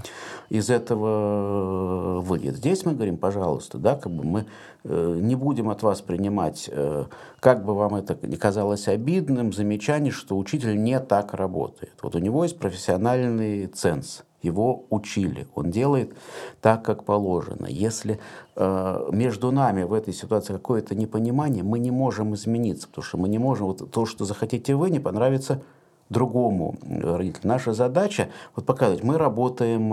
из 0.49 0.69
этого 0.69 2.21
выйдет. 2.21 2.57
Здесь 2.57 2.85
мы 2.85 2.93
говорим, 2.93 3.17
пожалуйста, 3.17 3.77
да, 3.77 3.95
как 3.95 4.11
бы 4.11 4.23
мы 4.23 4.45
э, 4.83 5.19
не 5.21 5.35
будем 5.35 5.69
от 5.69 5.83
вас 5.83 6.01
принимать, 6.01 6.69
э, 6.71 7.05
как 7.39 7.63
бы 7.65 7.73
вам 7.73 7.95
это 7.95 8.17
не 8.25 8.37
казалось 8.37 8.87
обидным, 8.87 9.53
замечаний, 9.53 10.11
что 10.11 10.37
учитель 10.37 10.81
не 10.81 10.99
так 10.99 11.33
работает. 11.33 11.93
Вот 12.01 12.15
у 12.15 12.19
него 12.19 12.43
есть 12.43 12.57
профессиональный 12.57 13.67
ценз 13.67 14.23
его 14.47 14.85
учили, 14.89 15.47
он 15.55 15.71
делает 15.71 16.13
так, 16.61 16.83
как 16.83 17.03
положено. 17.03 17.67
Если 17.67 18.19
э, 18.55 19.09
между 19.11 19.51
нами 19.51 19.83
в 19.83 19.93
этой 19.93 20.13
ситуации 20.13 20.53
какое-то 20.53 20.95
непонимание, 20.95 21.63
мы 21.63 21.79
не 21.79 21.91
можем 21.91 22.33
измениться, 22.33 22.87
потому 22.87 23.03
что 23.03 23.17
мы 23.17 23.29
не 23.29 23.37
можем, 23.37 23.67
вот 23.67 23.91
то, 23.91 24.05
что 24.05 24.25
захотите 24.25 24.75
вы, 24.75 24.89
не 24.89 24.99
понравится 24.99 25.61
другому 26.09 26.75
родителю. 26.81 27.41
Наша 27.43 27.73
задача 27.73 28.29
вот 28.55 28.65
показать, 28.65 29.03
мы 29.03 29.17
работаем 29.17 29.91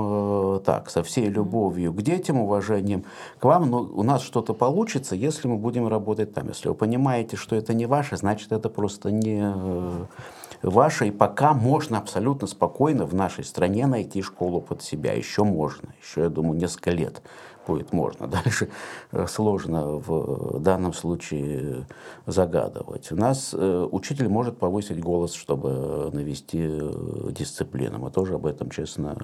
э, 0.57 0.61
так, 0.65 0.91
со 0.91 1.03
всей 1.03 1.29
любовью 1.29 1.93
к 1.93 2.03
детям, 2.03 2.41
уважением 2.41 3.05
к 3.39 3.45
вам, 3.45 3.71
но 3.71 3.79
у 3.83 4.03
нас 4.03 4.23
что-то 4.23 4.55
получится, 4.55 5.17
если 5.17 5.49
мы 5.49 5.57
будем 5.57 5.89
работать 5.89 6.33
там. 6.33 6.49
Если 6.49 6.69
вы 6.69 6.75
понимаете, 6.75 7.37
что 7.37 7.57
это 7.57 7.75
не 7.75 7.87
ваше, 7.87 8.17
значит 8.17 8.53
это 8.53 8.69
просто 8.69 9.11
не 9.11 9.41
э, 9.43 10.05
ваше, 10.71 11.09
и 11.09 11.11
пока 11.11 11.55
можно 11.55 11.99
абсолютно 11.99 12.47
спокойно 12.47 13.07
в 13.07 13.15
нашей 13.15 13.45
стране 13.45 13.87
найти 13.87 14.23
школу 14.23 14.61
под 14.61 14.83
себя. 14.83 15.13
Еще 15.13 15.45
можно, 15.45 15.95
еще, 16.03 16.23
я 16.23 16.29
думаю, 16.29 16.59
несколько 16.59 16.91
лет 16.91 17.23
будет 17.67 17.93
можно. 17.93 18.27
Дальше 18.45 18.69
э, 19.13 19.27
сложно 19.27 19.97
в 19.99 20.61
данном 20.61 20.93
случае 20.93 21.87
загадывать. 22.27 23.11
У 23.13 23.17
нас 23.17 23.55
э, 23.55 23.89
учитель 23.91 24.29
может 24.29 24.59
повысить 24.59 25.01
голос, 25.01 25.35
чтобы 25.35 26.11
навести 26.13 26.61
э, 26.63 27.31
дисциплину. 27.31 27.99
Мы 27.99 28.11
тоже 28.11 28.35
об 28.35 28.47
этом 28.47 28.71
честно 28.71 29.17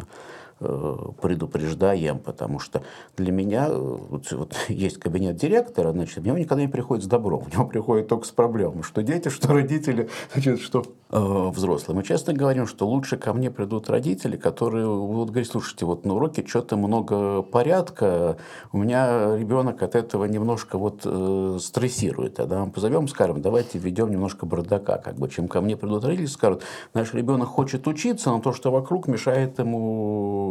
предупреждаем, 0.61 2.19
потому 2.19 2.59
что 2.59 2.83
для 3.17 3.33
меня 3.33 3.71
вот, 3.71 4.31
вот 4.33 4.55
есть 4.69 4.99
кабинет 4.99 5.37
директора, 5.37 5.93
значит, 5.93 6.25
него 6.25 6.39
никогда 6.39 6.63
не 6.63 6.69
приходит 6.69 7.05
с 7.05 7.07
добром, 7.07 7.41
в 7.45 7.53
него 7.53 7.67
приходит 7.67 8.09
только 8.09 8.27
с 8.27 8.31
проблемой, 8.31 8.83
что 8.83 9.03
дети, 9.03 9.29
что 9.29 9.49
родители, 9.49 10.09
значит, 10.33 10.61
что 10.61 10.85
э, 11.11 11.51
взрослые. 11.51 11.97
Мы 11.97 12.03
часто 12.03 12.33
говорим, 12.33 12.67
что 12.67 12.87
лучше 12.87 13.17
ко 13.17 13.33
мне 13.33 13.51
придут 13.51 13.89
родители, 13.91 14.37
которые 14.37 14.87
будут 14.87 15.31
говорить, 15.31 15.51
слушайте, 15.51 15.87
вот 15.87 16.05
на 16.05 16.15
уроке 16.15 16.45
что-то 16.47 16.77
много 16.77 17.43
порядка, 17.43 18.37
у 18.73 18.79
меня 18.79 19.37
ребенок 19.37 19.83
от 19.83 19.95
этого 19.95 20.25
немножко 20.25 20.79
вот 20.79 21.03
э, 21.05 21.59
стрессирует. 21.61 22.37
Тогда 22.37 22.65
мы 22.65 22.71
позовем, 22.71 23.09
скажем, 23.09 23.41
давайте 23.41 23.79
введем 23.79 24.11
немножко 24.11 24.47
бардака, 24.47 24.99
как 24.99 25.17
бы, 25.17 25.29
чем 25.29 25.49
ко 25.49 25.61
мне 25.61 25.77
придут 25.77 26.05
родители, 26.05 26.27
скажут, 26.27 26.63
наш 26.95 27.15
ребенок 27.15 27.49
хочет 27.49 27.87
учиться, 27.87 28.31
но 28.31 28.41
то, 28.41 28.53
что 28.53 28.71
вокруг, 28.71 29.09
мешает 29.09 29.59
ему 29.59 30.50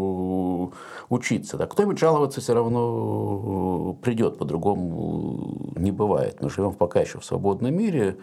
учиться. 1.09 1.57
Да? 1.57 1.67
Кто-нибудь 1.67 1.99
жаловаться 1.99 2.41
все 2.41 2.53
равно 2.53 3.97
придет, 4.01 4.37
по-другому 4.37 5.71
не 5.75 5.91
бывает. 5.91 6.41
Мы 6.41 6.49
живем 6.49 6.73
пока 6.73 7.01
еще 7.01 7.19
в 7.19 7.25
свободном 7.25 7.75
мире, 7.75 8.17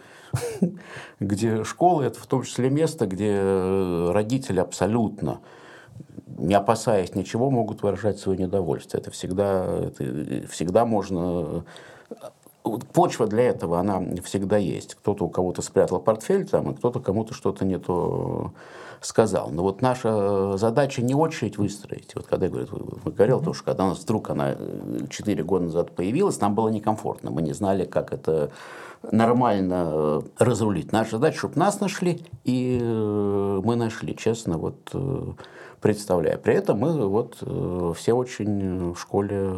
где 1.19 1.63
школа 1.63 2.03
это 2.03 2.19
в 2.19 2.27
том 2.27 2.43
числе 2.43 2.69
место, 2.69 3.07
где 3.07 3.39
родители 4.11 4.59
абсолютно 4.59 5.39
не 6.37 6.53
опасаясь 6.53 7.15
ничего, 7.15 7.49
могут 7.49 7.81
выражать 7.81 8.19
свое 8.19 8.37
недовольство. 8.37 8.97
Это 8.97 9.09
всегда, 9.09 9.65
это 9.65 10.47
всегда 10.47 10.85
можно 10.85 11.63
почва 12.93 13.27
для 13.27 13.43
этого, 13.43 13.79
она 13.79 14.03
всегда 14.23 14.57
есть. 14.57 14.95
Кто-то 14.95 15.25
у 15.25 15.29
кого-то 15.29 15.61
спрятал 15.61 15.99
портфель 15.99 16.47
там, 16.47 16.71
и 16.71 16.75
кто-то 16.75 16.99
кому-то 16.99 17.33
что-то 17.33 17.65
не 17.65 17.79
то 17.79 18.51
сказал. 19.07 19.49
Но 19.51 19.63
вот 19.63 19.81
наша 19.81 20.57
задача 20.57 21.01
не 21.01 21.15
очередь 21.15 21.57
выстроить. 21.57 22.13
Вот 22.13 22.27
когда 22.27 22.47
я 22.47 22.51
говорю, 22.51 22.67
говорил, 23.05 23.39
mm-hmm. 23.39 23.53
что 23.53 23.63
когда 23.63 23.85
у 23.85 23.89
нас 23.89 23.99
вдруг 23.99 24.29
она 24.29 24.55
4 25.09 25.43
года 25.43 25.65
назад 25.65 25.95
появилась, 25.95 26.41
нам 26.41 26.55
было 26.55 26.67
некомфортно. 26.67 27.31
Мы 27.31 27.41
не 27.41 27.53
знали, 27.53 27.85
как 27.85 28.11
это 28.11 28.51
нормально 29.09 30.23
разрулить. 30.37 30.91
Наша 30.91 31.11
задача, 31.11 31.37
чтобы 31.37 31.57
нас 31.57 31.79
нашли, 31.79 32.25
и 32.43 32.79
мы 32.81 33.75
нашли, 33.77 34.13
честно, 34.15 34.57
вот 34.57 34.93
представляю. 35.87 36.37
При 36.37 36.53
этом 36.53 36.79
мы 36.79 37.07
вот 37.07 37.37
э, 37.39 37.93
все 37.95 38.11
очень 38.11 38.91
в 38.91 38.99
школе 38.99 39.53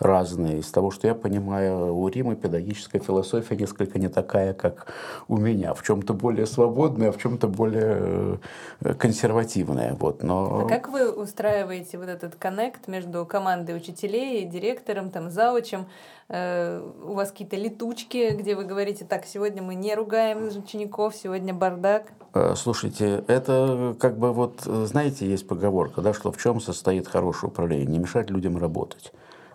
разные. 0.00 0.58
Из 0.58 0.68
того, 0.72 0.90
что 0.90 1.06
я 1.06 1.14
понимаю, 1.14 1.94
у 1.94 2.08
Рима 2.08 2.34
педагогическая 2.34 3.00
философия 3.00 3.54
несколько 3.54 4.00
не 4.00 4.08
такая, 4.08 4.54
как 4.54 4.92
у 5.28 5.36
меня. 5.36 5.72
В 5.74 5.84
чем-то 5.84 6.14
более 6.14 6.46
свободная, 6.46 7.12
в 7.12 7.18
чем-то 7.18 7.46
более 7.46 8.40
э, 8.80 8.94
консервативная. 8.94 9.94
Вот, 9.94 10.24
но... 10.24 10.64
А 10.64 10.68
как 10.68 10.88
вы 10.88 11.12
устраиваете 11.12 11.96
вот 11.96 12.08
этот 12.08 12.34
коннект 12.34 12.88
между 12.88 13.24
командой 13.24 13.76
учителей, 13.76 14.44
директором, 14.44 15.10
там, 15.10 15.30
заучем? 15.30 15.86
Э, 16.34 16.82
у 17.04 17.12
вас 17.12 17.30
какие-то 17.30 17.56
летучки, 17.56 18.30
где 18.30 18.56
вы 18.56 18.64
говорите, 18.64 19.04
так, 19.04 19.26
сегодня 19.26 19.62
мы 19.62 19.74
не 19.74 19.94
ругаем 19.94 20.48
учеников, 20.48 21.14
сегодня 21.14 21.52
бардак? 21.52 22.14
Э, 22.32 22.54
слушайте, 22.56 23.22
это 23.26 23.94
как 24.00 24.16
бы 24.16 24.32
вот, 24.32 24.62
знаете, 24.62 25.26
есть 25.26 25.46
поговорка, 25.46 26.00
да, 26.00 26.14
что 26.14 26.32
в 26.32 26.38
чем 26.38 26.58
состоит 26.58 27.06
хорошее 27.06 27.50
управление? 27.50 27.86
Не 27.86 27.98
мешать 27.98 28.30
людям 28.30 28.56
работать. 28.56 29.12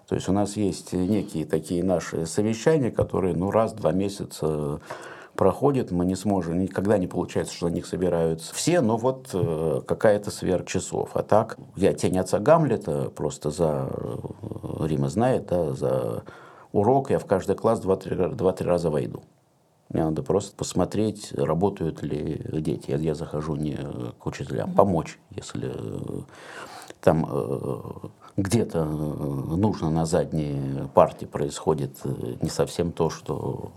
То 0.08 0.13
есть 0.13 0.30
у 0.30 0.32
нас 0.32 0.56
есть 0.56 0.94
некие 0.94 1.46
такие 1.48 1.84
наши 1.84 2.28
совещания, 2.28 2.92
которые 2.92 3.36
ну, 3.36 3.50
раз 3.50 3.74
в 3.74 3.78
два 3.78 3.92
месяца 3.92 4.80
проходит, 5.36 5.90
мы 5.90 6.06
не 6.06 6.16
сможем, 6.16 6.60
никогда 6.60 7.00
не 7.00 7.08
получается, 7.08 7.56
что 7.56 7.70
на 7.70 7.74
них 7.74 7.88
собираются 7.88 8.54
все, 8.54 8.82
но 8.82 8.98
вот 8.98 9.30
э, 9.34 9.82
какая-то 9.88 10.30
сверх 10.30 10.68
часов. 10.68 11.10
А 11.16 11.24
так, 11.24 11.58
я 11.76 11.94
тень 11.94 12.20
отца 12.20 12.38
Гамлета 12.38 13.10
просто 13.16 13.50
за, 13.50 13.90
э, 13.92 14.88
Рима 14.88 15.10
знает, 15.10 15.48
да, 15.48 15.74
за 15.74 16.24
урок 16.71 17.10
я 17.10 17.19
в 17.19 17.25
каждый 17.25 17.56
класс 17.56 17.80
два-три 17.80 18.67
раза 18.67 18.89
войду. 18.89 19.23
Мне 19.89 20.03
надо 20.03 20.21
просто 20.21 20.56
посмотреть, 20.56 21.32
работают 21.34 22.03
ли 22.03 22.45
дети. 22.51 22.91
Я, 22.91 22.97
я 22.97 23.15
захожу 23.15 23.56
не 23.56 23.77
к 24.19 24.25
учителям, 24.25 24.73
помочь, 24.73 25.17
если 25.30 25.71
э, 25.73 26.21
там 26.99 27.25
э, 27.30 27.80
где-то 28.36 28.84
нужно 28.84 29.89
на 29.89 30.06
задней 30.06 30.88
партии 30.93 31.25
происходит 31.25 32.01
не 32.41 32.49
совсем 32.49 32.91
то, 32.91 33.10
что 33.10 33.71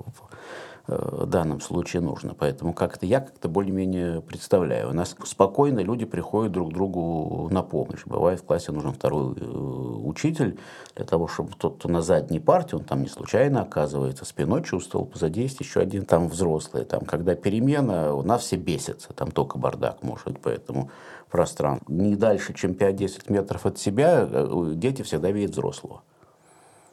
в 0.90 1.26
данном 1.26 1.60
случае 1.60 2.02
нужно. 2.02 2.34
Поэтому 2.34 2.72
как-то 2.72 3.06
я 3.06 3.20
как-то 3.20 3.48
более-менее 3.48 4.20
представляю. 4.20 4.90
У 4.90 4.92
нас 4.92 5.14
спокойно 5.24 5.80
люди 5.80 6.04
приходят 6.04 6.52
друг 6.52 6.72
другу 6.72 7.48
на 7.50 7.62
помощь. 7.62 8.02
Бывает 8.06 8.40
в 8.40 8.44
классе 8.44 8.72
нужен 8.72 8.92
второй 8.92 9.34
э, 9.36 9.44
учитель 9.44 10.58
для 10.96 11.04
того, 11.04 11.28
чтобы 11.28 11.52
тот, 11.56 11.76
кто 11.76 11.88
на 11.88 12.02
задней 12.02 12.40
партии, 12.40 12.74
он 12.74 12.84
там 12.84 13.02
не 13.02 13.08
случайно 13.08 13.62
оказывается, 13.62 14.24
спиной 14.24 14.62
чувствовал, 14.62 15.06
позади 15.06 15.42
есть 15.42 15.60
еще 15.60 15.80
один 15.80 16.04
там 16.04 16.28
взрослый. 16.28 16.84
Там, 16.84 17.00
когда 17.00 17.34
перемена, 17.34 18.14
у 18.14 18.22
нас 18.22 18.42
все 18.42 18.56
бесятся, 18.56 19.12
там 19.12 19.30
только 19.30 19.58
бардак 19.58 20.02
может 20.02 20.40
поэтому 20.40 20.90
пространство. 21.30 21.92
Не 21.92 22.16
дальше, 22.16 22.52
чем 22.54 22.72
5-10 22.72 23.32
метров 23.32 23.66
от 23.66 23.78
себя, 23.78 24.28
э, 24.30 24.72
дети 24.74 25.02
всегда 25.02 25.30
видят 25.30 25.52
взрослого. 25.52 26.02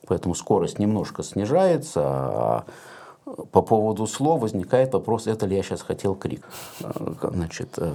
Поэтому 0.07 0.35
скорость 0.35 0.79
немножко 0.79 1.21
снижается, 1.21 2.01
а 2.03 2.65
по 3.51 3.61
поводу 3.61 4.07
слов 4.07 4.41
возникает 4.41 4.93
вопрос, 4.93 5.27
это 5.27 5.45
ли 5.45 5.55
я 5.55 5.63
сейчас 5.63 5.81
хотел 5.81 6.15
крик. 6.15 6.47
Э, 6.81 7.29
значит, 7.31 7.69
э, 7.77 7.91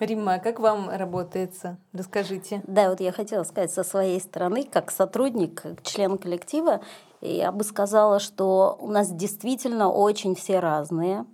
Римма, 0.00 0.34
а 0.34 0.38
как 0.38 0.60
вам 0.60 0.90
работается? 0.90 1.76
Расскажите. 1.92 2.62
Да, 2.66 2.90
вот 2.90 3.00
я 3.00 3.10
хотела 3.10 3.42
сказать 3.42 3.72
со 3.72 3.82
своей 3.82 4.20
стороны, 4.20 4.64
как 4.64 4.92
сотрудник, 4.92 5.62
как 5.62 5.82
член 5.82 6.18
коллектива, 6.18 6.80
я 7.20 7.50
бы 7.50 7.64
сказала, 7.64 8.20
что 8.20 8.76
у 8.80 8.88
нас 8.88 9.10
действительно 9.10 9.90
очень 9.90 10.34
все 10.34 10.60
разные, 10.60 11.24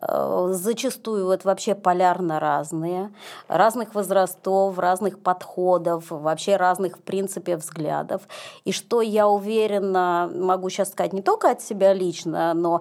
э, 0.00 0.48
зачастую 0.52 1.26
вот 1.26 1.44
вообще 1.44 1.74
полярно 1.74 2.38
разные, 2.38 3.12
разных 3.48 3.94
возрастов, 3.94 4.78
разных 4.78 5.18
подходов, 5.18 6.10
вообще 6.10 6.56
разных 6.56 6.98
в 6.98 7.02
принципе 7.02 7.56
взглядов. 7.56 8.22
И 8.64 8.72
что 8.72 9.00
я 9.00 9.28
уверена, 9.28 10.30
могу 10.32 10.70
сейчас 10.70 10.92
сказать 10.92 11.12
не 11.12 11.22
только 11.22 11.50
от 11.50 11.60
себя 11.60 11.92
лично, 11.92 12.54
но 12.54 12.80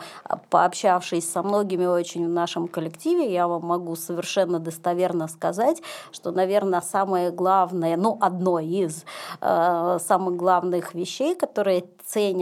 пообщавшись 0.49 1.31
со 1.31 1.41
многими 1.41 1.85
очень 1.85 2.25
в 2.25 2.29
нашем 2.29 2.67
коллективе, 2.67 3.31
я 3.31 3.47
вам 3.47 3.65
могу 3.65 3.95
совершенно 3.95 4.59
достоверно 4.59 5.27
сказать, 5.27 5.81
что, 6.11 6.31
наверное, 6.31 6.81
самое 6.81 7.31
главное, 7.31 7.97
ну, 7.97 8.17
одно 8.21 8.59
из 8.59 9.03
э, 9.41 9.97
самых 9.99 10.35
главных 10.35 10.93
вещей, 10.93 11.35
которые 11.35 11.85
ценят, 12.05 12.34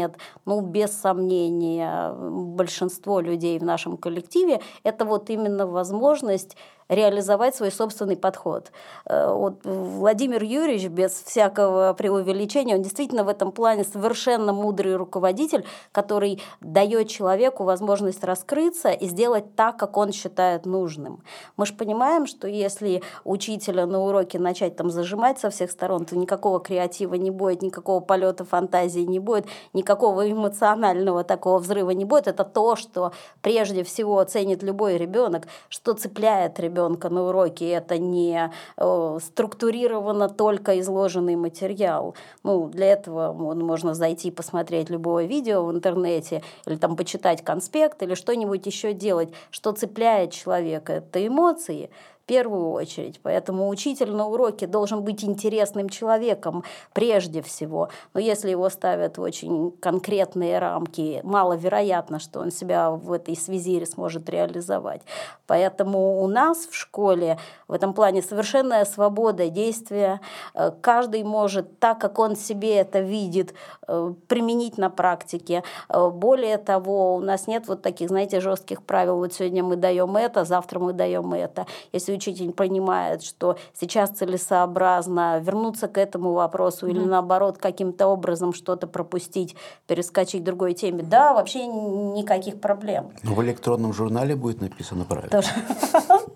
ну, 0.46 0.62
без 0.62 0.92
сомнения, 0.92 2.14
большинство 2.14 3.20
людей 3.20 3.60
в 3.60 3.64
нашем 3.64 3.98
коллективе, 3.98 4.62
это 4.84 5.06
вот 5.06 5.30
именно 5.30 5.68
возможность 5.68 6.58
реализовать 6.90 7.56
свой 7.56 7.72
собственный 7.72 8.18
подход. 8.18 8.72
Э, 9.06 9.32
вот 9.34 9.62
Владимир 9.64 10.44
Юрьевич, 10.44 10.88
без 10.88 11.12
всякого 11.12 11.94
преувеличения, 11.94 12.76
он 12.76 12.82
действительно 12.82 13.24
в 13.24 13.30
этом 13.30 13.52
плане 13.52 13.84
совершенно 13.84 14.54
мудрый 14.54 14.96
руководитель, 14.96 15.66
который 15.92 16.42
дает 16.62 17.08
человеку 17.08 17.64
возможность 17.64 18.24
раскрыться 18.24 18.90
и 18.90 19.08
сделать 19.08 19.56
так, 19.56 19.78
как 19.78 19.98
он 19.98 20.12
считает 20.12 20.66
нужным. 20.66 21.24
Мы 21.58 21.66
же 21.66 21.74
понимаем, 21.74 22.26
что 22.26 22.48
если 22.48 23.02
учителя 23.24 23.86
на 23.86 24.02
уроке 24.02 24.40
начать 24.40 24.76
там 24.76 24.90
зажимать 24.90 25.40
со 25.40 25.50
всех 25.50 25.72
сторон, 25.72 26.06
то 26.06 26.18
никакого 26.18 26.60
креатива 26.60 27.16
не 27.16 27.32
будет, 27.32 27.62
никакого 27.62 28.00
полета 28.00 28.46
фантазии 28.46 29.02
не 29.02 29.20
будет, 29.20 29.46
никакого 29.74 30.30
эмоционального 30.30 31.24
такого 31.24 31.60
взрыва 31.60 31.92
не 31.92 32.06
будет. 32.06 32.28
Это 32.28 32.44
то, 32.44 32.76
что 32.76 33.12
прежде 33.42 33.84
всего 33.84 34.20
оценит 34.20 34.64
любой 34.64 34.98
ребенок, 34.98 35.48
что 35.70 35.94
цепляет 35.94 36.60
ребенка 36.60 36.73
ребенка 36.74 37.10
на 37.10 37.24
уроке, 37.24 37.70
это 37.70 37.98
не 37.98 38.52
э, 38.78 39.20
структурированно 39.22 40.30
только 40.30 40.80
изложенный 40.80 41.36
материал. 41.36 42.16
Ну, 42.44 42.68
для 42.68 42.88
этого 42.88 43.32
можно 43.34 43.94
зайти 43.94 44.30
и 44.30 44.32
посмотреть 44.32 44.90
любое 44.90 45.26
видео 45.26 45.66
в 45.66 45.72
интернете, 45.72 46.42
или 46.66 46.76
там 46.76 46.96
почитать 46.96 47.44
конспект, 47.44 48.02
или 48.02 48.16
что-нибудь 48.16 48.66
еще 48.66 48.94
делать. 48.94 49.30
Что 49.52 49.72
цепляет 49.72 50.32
человека? 50.32 50.94
Это 50.94 51.26
эмоции, 51.26 51.90
первую 52.26 52.72
очередь. 52.72 53.20
Поэтому 53.24 53.68
учитель 53.70 54.12
на 54.12 54.28
уроке 54.28 54.68
должен 54.68 55.04
быть 55.04 55.24
интересным 55.24 55.90
человеком 55.90 56.64
прежде 56.94 57.42
всего. 57.42 57.90
Но 58.14 58.20
если 58.20 58.50
его 58.50 58.70
ставят 58.70 59.18
в 59.18 59.22
очень 59.22 59.72
конкретные 59.80 60.60
рамки, 60.60 61.22
маловероятно, 61.24 62.20
что 62.20 62.40
он 62.40 62.52
себя 62.52 62.92
в 62.92 63.12
этой 63.12 63.36
связи 63.36 63.84
сможет 63.86 64.30
реализовать. 64.30 65.02
Поэтому 65.48 66.22
у 66.22 66.28
нас 66.28 66.66
в 66.66 66.76
школе 66.76 67.38
в 67.68 67.74
этом 67.74 67.94
плане 67.94 68.22
совершенная 68.22 68.86
свобода 68.86 69.50
действия. 69.50 70.22
Э, 70.54 70.72
каждый 70.82 71.24
может 71.24 71.80
так, 71.80 72.00
как 72.00 72.20
он 72.20 72.36
себе 72.36 72.76
это 72.76 73.00
видит, 73.00 73.54
э, 73.88 74.14
применить 74.28 74.78
на 74.78 74.90
практике. 74.90 75.64
Э, 75.90 76.10
более 76.10 76.58
того, 76.58 77.16
у 77.16 77.20
нас 77.20 77.48
нет 77.48 77.68
вот 77.68 77.82
таких, 77.82 78.10
знаете, 78.10 78.40
жестких 78.40 78.84
правил. 78.84 79.18
Вот 79.18 79.34
сегодня 79.34 79.64
мы 79.64 79.76
даем 79.76 80.16
это, 80.16 80.46
завтра 80.46 80.80
мы 80.80 80.94
даем 80.94 81.34
это. 81.34 81.66
Если 81.92 82.14
учитель 82.24 82.52
понимает, 82.52 83.24
что 83.24 83.58
сейчас 83.74 84.12
целесообразно 84.12 85.40
вернуться 85.40 85.88
к 85.88 85.98
этому 85.98 86.34
вопросу 86.34 86.88
mm-hmm. 86.88 86.92
или 86.92 87.00
наоборот 87.00 87.58
каким-то 87.58 88.08
образом 88.08 88.54
что-то 88.54 88.88
пропустить, 88.88 89.56
перескочить 89.88 90.42
к 90.42 90.46
другой 90.46 90.74
теме, 90.74 91.04
да, 91.04 91.34
вообще 91.34 91.66
никаких 91.66 92.62
проблем. 92.62 93.12
Но 93.24 93.34
в 93.34 93.44
электронном 93.44 93.94
журнале 93.94 94.36
будет 94.36 94.62
написано 94.62 95.06
правильно. 95.06 95.30
Тоже. 95.30 95.50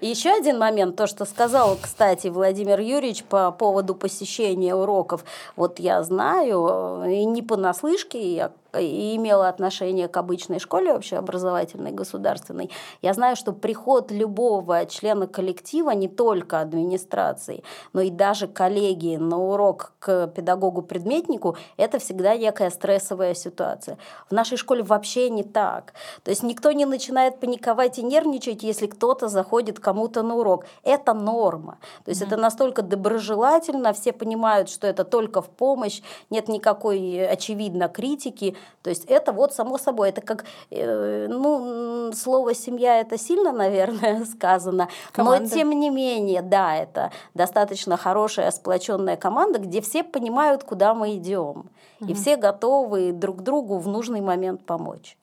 Еще 0.00 0.30
один 0.30 0.58
момент, 0.58 0.96
то, 0.96 1.06
что 1.06 1.24
сказал, 1.24 1.78
кстати, 1.80 2.28
Владимир 2.28 2.78
Юрьевич 2.80 3.24
по 3.24 3.50
поводу 3.50 3.94
посещения 3.94 4.74
уроков. 4.74 5.24
Вот 5.56 5.78
я 5.78 6.02
знаю, 6.02 7.04
и 7.08 7.24
не 7.24 7.42
понаслышке, 7.42 8.34
я 8.34 8.50
и 8.78 9.16
имела 9.16 9.48
отношение 9.48 10.08
к 10.08 10.16
обычной 10.16 10.58
школе 10.58 10.92
общеобразовательной, 10.92 11.92
государственной, 11.92 12.70
я 13.02 13.12
знаю, 13.14 13.36
что 13.36 13.52
приход 13.52 14.10
любого 14.10 14.86
члена 14.86 15.26
коллектива, 15.26 15.90
не 15.90 16.08
только 16.08 16.60
администрации, 16.60 17.62
но 17.92 18.00
и 18.00 18.10
даже 18.10 18.48
коллеги 18.48 19.16
на 19.16 19.38
урок 19.38 19.92
к 19.98 20.26
педагогу-предметнику, 20.28 21.56
это 21.76 21.98
всегда 21.98 22.36
некая 22.36 22.70
стрессовая 22.70 23.34
ситуация. 23.34 23.98
В 24.28 24.32
нашей 24.32 24.56
школе 24.56 24.82
вообще 24.82 25.30
не 25.30 25.42
так. 25.42 25.94
То 26.22 26.30
есть 26.30 26.42
никто 26.42 26.72
не 26.72 26.86
начинает 26.86 27.40
паниковать 27.40 27.98
и 27.98 28.02
нервничать, 28.02 28.62
если 28.62 28.86
кто-то 28.86 29.28
заходит 29.28 29.80
кому-то 29.80 30.22
на 30.22 30.36
урок. 30.36 30.66
Это 30.82 31.14
норма. 31.14 31.78
То 32.04 32.10
есть 32.10 32.22
mm-hmm. 32.22 32.26
это 32.26 32.36
настолько 32.36 32.82
доброжелательно, 32.82 33.92
все 33.92 34.12
понимают, 34.12 34.68
что 34.68 34.86
это 34.86 35.04
только 35.04 35.42
в 35.42 35.48
помощь, 35.50 36.02
нет 36.30 36.48
никакой, 36.48 37.26
очевидно, 37.26 37.88
критики. 37.88 38.56
То 38.82 38.90
есть 38.90 39.04
это 39.06 39.32
вот 39.32 39.54
само 39.54 39.78
собой, 39.78 40.10
это 40.10 40.20
как, 40.20 40.44
э, 40.70 41.26
ну, 41.28 42.12
слово 42.12 42.54
«семья» 42.54 43.00
это 43.00 43.16
сильно, 43.18 43.52
наверное, 43.52 44.24
сказано, 44.36 44.88
команда. 45.12 45.42
но 45.44 45.48
тем 45.48 45.70
не 45.70 45.90
менее, 45.90 46.42
да, 46.42 46.76
это 46.76 47.10
достаточно 47.34 47.96
хорошая 47.96 48.50
сплоченная 48.50 49.16
команда, 49.16 49.58
где 49.58 49.80
все 49.80 50.04
понимают, 50.04 50.64
куда 50.64 50.94
мы 50.94 51.16
идем, 51.16 51.70
угу. 52.00 52.10
и 52.10 52.14
все 52.14 52.36
готовы 52.36 53.12
друг 53.12 53.42
другу 53.42 53.78
в 53.78 53.88
нужный 53.88 54.20
момент 54.20 54.64
помочь. 54.64 55.16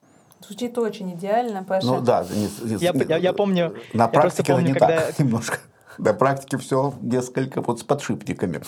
Звучит 0.46 0.76
очень 0.78 1.12
идеально, 1.12 1.62
Паша. 1.62 1.86
Ну 1.86 2.00
да, 2.00 2.26
не, 2.30 2.68
не, 2.68 2.76
я, 2.76 2.92
я, 2.92 3.16
я 3.16 3.32
помню. 3.32 3.76
На 3.92 4.08
практике 4.08 4.52
помню, 4.52 4.68
не 4.68 4.72
когда... 4.72 5.00
так 5.00 5.18
немножко. 5.18 5.58
На 5.98 6.14
практике 6.14 6.58
все 6.58 6.94
несколько 7.00 7.60
вот 7.60 7.80
с 7.80 7.84
подшипниками. 7.84 8.62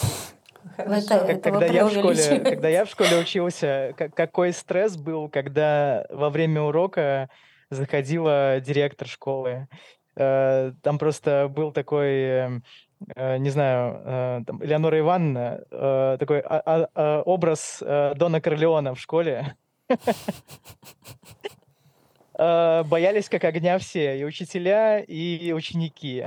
Это, 0.76 1.38
когда, 1.42 1.66
я 1.66 1.86
в 1.86 1.90
школе, 1.92 2.40
когда 2.40 2.68
я 2.68 2.84
в 2.84 2.88
школе 2.88 3.18
учился, 3.18 3.94
какой 3.96 4.52
стресс 4.52 4.96
был, 4.96 5.28
когда 5.28 6.06
во 6.10 6.30
время 6.30 6.62
урока 6.62 7.28
заходила 7.70 8.60
директор 8.60 9.08
школы. 9.08 9.68
Э, 10.16 10.72
там 10.82 10.98
просто 10.98 11.48
был 11.50 11.72
такой, 11.72 12.12
э, 12.12 12.60
не 13.38 13.50
знаю, 13.50 14.02
э, 14.04 14.40
там, 14.46 14.62
Элеонора 14.64 14.98
Ивановна, 15.00 16.16
такой 16.18 16.40
а, 16.40 16.88
а, 16.94 17.22
образ 17.22 17.82
Дона 18.16 18.40
Корлеона 18.40 18.94
в 18.94 19.00
школе. 19.00 19.56
Боялись 22.36 23.28
как 23.28 23.44
огня 23.44 23.78
все, 23.78 24.18
и 24.18 24.24
учителя, 24.24 24.98
и 24.98 25.52
ученики. 25.52 26.26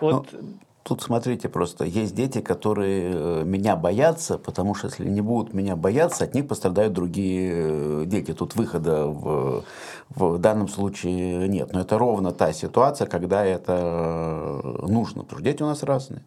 Вот 0.00 0.28
ну, 0.32 0.60
Тут 0.82 1.02
смотрите 1.02 1.48
просто, 1.48 1.84
есть 1.84 2.14
дети, 2.14 2.40
которые 2.40 3.12
э, 3.12 3.42
меня 3.44 3.76
боятся, 3.76 4.38
потому 4.38 4.74
что 4.74 4.88
если 4.88 5.06
не 5.06 5.20
будут 5.20 5.52
меня 5.52 5.76
бояться, 5.76 6.24
от 6.24 6.34
них 6.34 6.48
пострадают 6.48 6.94
другие 6.94 7.52
э, 7.52 8.02
дети. 8.06 8.32
Тут 8.32 8.56
выхода 8.56 9.06
в, 9.06 9.64
в 10.08 10.38
данном 10.38 10.68
случае 10.68 11.48
нет. 11.48 11.72
Но 11.74 11.82
это 11.82 11.98
ровно 11.98 12.32
та 12.32 12.52
ситуация, 12.52 13.06
когда 13.06 13.44
это 13.44 14.60
э, 14.64 14.86
нужно, 14.86 15.22
потому 15.22 15.40
что 15.40 15.44
дети 15.44 15.62
у 15.62 15.66
нас 15.66 15.82
разные. 15.82 16.22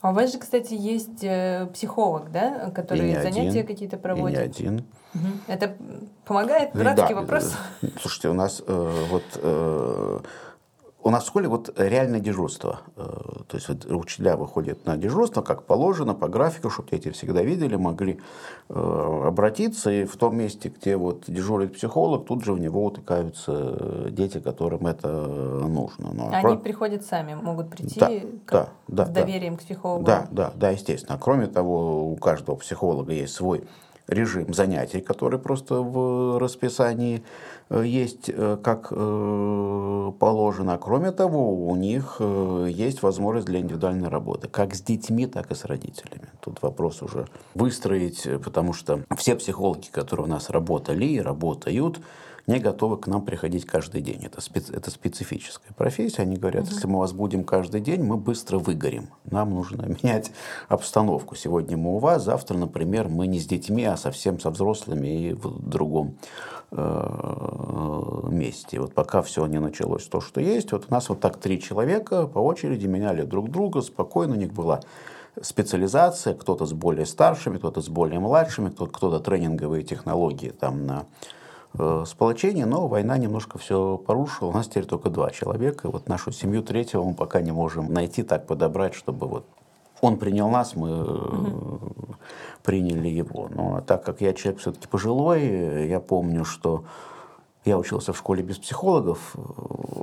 А 0.00 0.10
у 0.10 0.12
вас 0.12 0.32
же, 0.32 0.38
кстати, 0.38 0.74
есть 0.74 1.24
психолог, 1.72 2.30
да, 2.30 2.70
который 2.70 3.14
занятия 3.14 3.62
какие-то 3.62 3.96
проводит? 3.96 4.38
И 4.38 4.40
не 4.40 4.68
один. 4.68 4.84
Угу. 5.14 5.28
Это 5.46 5.76
помогает? 6.24 6.72
Дурацкий 6.74 7.14
да, 7.14 7.20
вопрос. 7.20 7.54
Слушайте, 8.00 8.28
у 8.28 8.34
нас 8.34 8.62
э, 8.66 9.06
вот 9.10 9.24
э, 9.36 10.18
у 11.06 11.10
нас 11.10 11.22
в 11.22 11.28
школе 11.28 11.46
вот 11.46 11.72
реальное 11.78 12.18
дежурство. 12.18 12.80
Э, 12.96 13.02
то 13.46 13.56
есть 13.56 13.68
вот 13.68 13.84
учителя 13.84 14.36
выходят 14.36 14.86
на 14.86 14.96
дежурство, 14.96 15.40
как 15.40 15.62
положено, 15.62 16.14
по 16.14 16.26
графику, 16.26 16.68
чтобы 16.68 16.90
дети 16.90 17.10
всегда 17.10 17.42
видели, 17.42 17.76
могли 17.76 18.18
э, 18.68 19.22
обратиться. 19.24 19.92
И 19.92 20.04
в 20.04 20.16
том 20.16 20.36
месте, 20.36 20.68
где 20.68 20.96
вот 20.96 21.22
дежурит 21.28 21.74
психолог, 21.74 22.26
тут 22.26 22.44
же 22.44 22.52
в 22.52 22.58
него 22.58 22.84
утыкаются 22.84 24.10
дети, 24.10 24.40
которым 24.40 24.88
это 24.88 25.08
нужно. 25.08 26.12
Но, 26.12 26.28
Они 26.32 26.42
про... 26.42 26.56
приходят 26.56 27.04
сами, 27.04 27.34
могут 27.34 27.70
прийти 27.70 28.00
да, 28.00 28.10
как, 28.44 28.70
да, 28.88 29.04
да, 29.04 29.06
с 29.06 29.10
доверием 29.10 29.54
да. 29.54 29.60
к 29.60 29.62
психологу? 29.62 30.04
Да, 30.04 30.26
да, 30.32 30.52
да, 30.56 30.70
естественно. 30.70 31.16
Кроме 31.22 31.46
того, 31.46 32.10
у 32.10 32.16
каждого 32.16 32.56
психолога 32.56 33.12
есть 33.12 33.32
свой 33.32 33.68
режим 34.08 34.54
занятий, 34.54 35.00
который 35.00 35.38
просто 35.38 35.76
в 35.76 36.38
расписании 36.38 37.22
Э, 37.68 37.82
есть 37.84 38.28
э, 38.28 38.58
как 38.62 38.88
э, 38.90 40.12
положено. 40.18 40.78
Кроме 40.78 41.10
того, 41.12 41.66
у 41.66 41.76
них 41.76 42.20
есть 42.68 43.02
возможность 43.02 43.46
для 43.46 43.60
индивидуальной 43.60 44.08
работы, 44.08 44.48
как 44.48 44.74
с 44.74 44.80
детьми, 44.80 45.26
так 45.26 45.50
и 45.50 45.54
с 45.54 45.64
родителями. 45.64 46.28
Тут 46.40 46.62
вопрос 46.62 47.02
уже 47.02 47.26
выстроить, 47.54 48.26
потому 48.44 48.72
что 48.72 49.00
все 49.16 49.34
психологи, 49.36 49.86
которые 49.90 50.26
у 50.26 50.30
нас 50.30 50.50
работали 50.50 51.04
и 51.06 51.20
работают, 51.20 52.00
не 52.46 52.58
готовы 52.58 52.96
к 52.96 53.06
нам 53.06 53.24
приходить 53.24 53.64
каждый 53.64 54.00
день. 54.00 54.24
Это, 54.24 54.40
специ, 54.40 54.72
это 54.72 54.90
специфическая 54.90 55.72
профессия. 55.74 56.22
Они 56.22 56.36
говорят, 56.36 56.64
угу. 56.64 56.74
если 56.74 56.86
мы 56.86 56.98
вас 57.00 57.12
будем 57.12 57.44
каждый 57.44 57.80
день, 57.80 58.02
мы 58.02 58.16
быстро 58.16 58.58
выгорим. 58.58 59.08
Нам 59.24 59.50
нужно 59.50 59.82
менять 60.02 60.30
обстановку. 60.68 61.34
Сегодня 61.34 61.76
мы 61.76 61.96
у 61.96 61.98
вас, 61.98 62.24
завтра, 62.24 62.56
например, 62.56 63.08
мы 63.08 63.26
не 63.26 63.40
с 63.40 63.46
детьми, 63.46 63.84
а 63.84 63.96
совсем 63.96 64.38
со 64.38 64.50
взрослыми 64.50 65.28
и 65.28 65.32
в 65.32 65.68
другом 65.68 66.18
э, 66.70 68.28
месте. 68.30 68.80
Вот 68.80 68.94
пока 68.94 69.22
все 69.22 69.46
не 69.46 69.58
началось 69.58 70.06
то, 70.06 70.20
что 70.20 70.40
есть, 70.40 70.72
вот 70.72 70.86
у 70.88 70.94
нас 70.94 71.08
вот 71.08 71.20
так 71.20 71.38
три 71.38 71.60
человека 71.60 72.26
по 72.26 72.38
очереди 72.38 72.86
меняли 72.86 73.22
друг 73.22 73.50
друга, 73.50 73.80
спокойно, 73.80 74.34
у 74.34 74.38
них 74.38 74.52
была 74.52 74.80
специализация, 75.40 76.34
кто-то 76.34 76.64
с 76.64 76.72
более 76.72 77.06
старшими, 77.06 77.58
кто-то 77.58 77.82
с 77.82 77.88
более 77.88 78.20
младшими, 78.20 78.70
кто-то, 78.70 79.20
тренинговые 79.20 79.82
технологии 79.82 80.50
там 80.50 80.86
на 80.86 81.06
сплочение, 82.06 82.66
но 82.66 82.88
война 82.88 83.18
немножко 83.18 83.58
все 83.58 83.96
порушила. 83.98 84.48
У 84.48 84.52
нас 84.52 84.68
теперь 84.68 84.86
только 84.86 85.10
два 85.10 85.30
человека. 85.30 85.90
Вот 85.90 86.08
нашу 86.08 86.32
семью 86.32 86.62
третьего 86.62 87.02
мы 87.04 87.14
пока 87.14 87.40
не 87.40 87.52
можем 87.52 87.92
найти, 87.92 88.22
так 88.22 88.46
подобрать, 88.46 88.94
чтобы 88.94 89.26
вот 89.26 89.46
он 90.00 90.18
принял 90.18 90.48
нас, 90.48 90.76
мы 90.76 91.02
угу. 91.02 91.80
приняли 92.62 93.08
его. 93.08 93.48
Но 93.50 93.80
так 93.80 94.04
как 94.04 94.20
я 94.20 94.32
человек 94.34 94.60
все-таки 94.60 94.86
пожилой, 94.86 95.88
я 95.88 96.00
помню, 96.00 96.44
что 96.44 96.84
я 97.64 97.78
учился 97.78 98.12
в 98.12 98.18
школе 98.18 98.42
без 98.42 98.58
психологов. 98.58 99.34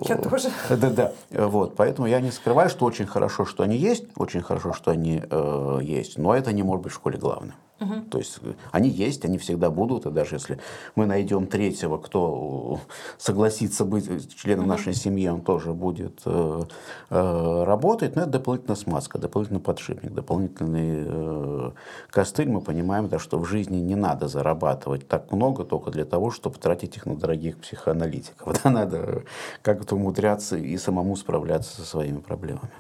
Я 0.08 0.18
тоже. 0.18 0.50
Да, 0.70 0.90
да. 0.90 1.14
Вот, 1.32 1.76
поэтому 1.76 2.08
я 2.08 2.20
не 2.20 2.32
скрываю, 2.32 2.70
что 2.70 2.86
очень 2.86 3.06
хорошо, 3.06 3.46
что 3.46 3.64
они 3.64 3.78
есть, 3.78 4.06
очень 4.18 4.42
хорошо, 4.42 4.74
что 4.74 4.92
они 4.92 5.24
э, 5.30 5.80
есть, 5.82 6.18
но 6.18 6.36
это 6.36 6.52
не 6.52 6.62
может 6.62 6.84
быть 6.84 6.92
в 6.92 6.96
школе 6.96 7.18
главным. 7.18 7.54
Угу. 7.84 8.02
То 8.10 8.18
есть 8.18 8.40
э, 8.42 8.54
они 8.72 8.90
есть, 8.90 9.26
они 9.26 9.38
всегда 9.38 9.70
будут, 9.70 10.06
и 10.06 10.12
даже 10.12 10.36
если 10.36 10.60
мы 10.96 11.06
найдем 11.06 11.48
третьего, 11.48 11.98
кто 11.98 12.80
согласится 13.18 13.86
быть 13.86 14.36
членом 14.36 14.66
угу. 14.66 14.72
нашей 14.72 14.94
семьи, 14.94 15.28
он 15.28 15.42
тоже 15.42 15.74
будет 15.74 16.22
э, 16.26 16.62
э, 17.10 17.64
работать, 17.64 18.16
но 18.16 18.24
это 18.24 18.32
дополнительная 18.32 18.76
смазка, 18.76 19.18
дополнительный 19.18 19.62
подшипник, 19.62 20.14
дополнительный 20.14 21.04
э, 21.06 21.72
костыль. 22.10 22.50
Мы 22.50 22.62
понимаем, 22.62 23.08
да, 23.08 23.20
что 23.20 23.38
в 23.38 23.46
жизни 23.46 23.78
не 23.78 23.96
надо 23.96 24.28
зарабатывать 24.28 25.08
так 25.08 25.32
много 25.32 25.64
только 25.64 25.92
для 25.92 26.06
того, 26.06 26.32
чтобы 26.32 26.58
тратить 26.58 26.98
их 26.98 27.06
на 27.06 27.16
дорогих 27.16 27.58
психоаналитиков. 27.60 28.54
Да, 28.64 28.70
надо 28.70 29.24
как-то 29.62 29.96
умудряться 29.96 30.56
и 30.56 30.78
самому 30.78 31.16
справляться 31.16 31.76
со 31.76 31.86
своими 31.86 32.20
проблемами. 32.20 32.72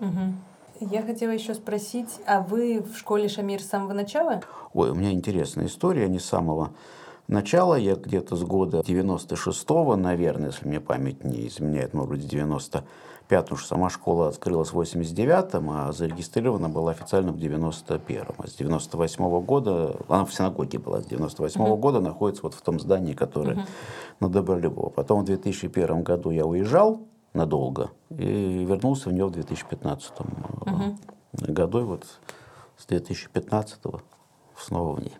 Угу. 0.00 0.47
Я 0.80 1.02
хотела 1.02 1.32
еще 1.32 1.54
спросить, 1.54 2.20
а 2.26 2.40
вы 2.40 2.80
в 2.82 2.96
школе 2.96 3.28
Шамир 3.28 3.60
с 3.60 3.66
самого 3.66 3.92
начала? 3.92 4.42
Ой, 4.74 4.90
у 4.90 4.94
меня 4.94 5.12
интересная 5.12 5.66
история, 5.66 6.08
не 6.08 6.20
с 6.20 6.24
самого 6.24 6.70
начала. 7.26 7.74
Я 7.74 7.96
где-то 7.96 8.36
с 8.36 8.44
года 8.44 8.80
96-го, 8.86 9.96
наверное, 9.96 10.50
если 10.50 10.68
мне 10.68 10.80
память 10.80 11.24
не 11.24 11.48
изменяет, 11.48 11.94
может 11.94 12.12
быть, 12.12 12.28
95 12.28 12.84
потому 13.28 13.58
что 13.58 13.68
сама 13.68 13.90
школа 13.90 14.28
открылась 14.28 14.72
в 14.72 14.80
89-м, 14.80 15.70
а 15.70 15.92
зарегистрирована 15.92 16.68
была 16.68 16.92
официально 16.92 17.32
в 17.32 17.36
91-м. 17.36 18.34
А 18.38 18.46
с 18.46 18.54
98 18.54 19.24
-го 19.24 19.42
года, 19.42 19.96
она 20.08 20.24
в 20.24 20.32
синагоге 20.32 20.78
была, 20.78 21.02
с 21.02 21.06
98 21.06 21.60
-го 21.60 21.66
uh-huh. 21.66 21.76
года 21.76 22.00
находится 22.00 22.44
вот 22.44 22.54
в 22.54 22.62
том 22.62 22.80
здании, 22.80 23.12
которое 23.12 23.56
uh-huh. 23.56 23.68
на 24.20 24.28
Добролюбово. 24.28 24.88
Потом 24.88 25.22
в 25.22 25.24
2001 25.26 26.02
году 26.02 26.30
я 26.30 26.46
уезжал, 26.46 27.02
надолго. 27.38 27.90
И 28.10 28.64
вернулся 28.64 29.08
в 29.08 29.12
нее 29.12 29.26
в 29.26 29.30
2015 29.30 30.12
угу. 30.20 30.96
году. 31.32 31.78
И 31.80 31.82
вот 31.82 32.06
с 32.76 32.86
2015 32.86 33.80
снова 34.56 34.96
в 34.96 35.00
ней. 35.00 35.14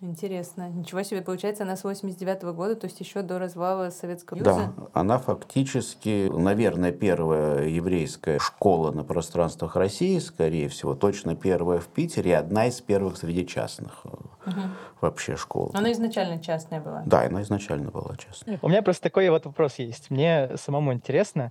Интересно. 0.00 0.70
Ничего 0.70 1.02
себе, 1.02 1.22
получается, 1.22 1.64
она 1.64 1.76
с 1.76 1.82
89 1.82 2.44
-го 2.44 2.52
года, 2.52 2.76
то 2.76 2.86
есть 2.86 3.00
еще 3.00 3.22
до 3.22 3.40
развала 3.40 3.90
Советского 3.90 4.38
Союза? 4.38 4.72
Да, 4.76 4.86
она 4.92 5.18
фактически, 5.18 6.28
наверное, 6.32 6.92
первая 6.92 7.66
еврейская 7.66 8.38
школа 8.38 8.92
на 8.92 9.02
пространствах 9.02 9.74
России, 9.74 10.20
скорее 10.20 10.68
всего, 10.68 10.94
точно 10.94 11.34
первая 11.34 11.80
в 11.80 11.88
Питере, 11.88 12.36
одна 12.36 12.66
из 12.66 12.80
первых 12.80 13.16
среди 13.16 13.44
частных 13.44 14.04
угу. 14.04 14.60
вообще 15.00 15.36
школ. 15.36 15.72
Она 15.74 15.90
изначально 15.90 16.40
частная 16.40 16.80
была? 16.80 17.02
Да, 17.04 17.22
она 17.22 17.42
изначально 17.42 17.90
была 17.90 18.16
частная. 18.16 18.60
У 18.62 18.68
меня 18.68 18.82
просто 18.82 19.02
такой 19.02 19.28
вот 19.30 19.46
вопрос 19.46 19.80
есть. 19.80 20.10
Мне 20.10 20.50
самому 20.56 20.92
интересно, 20.92 21.50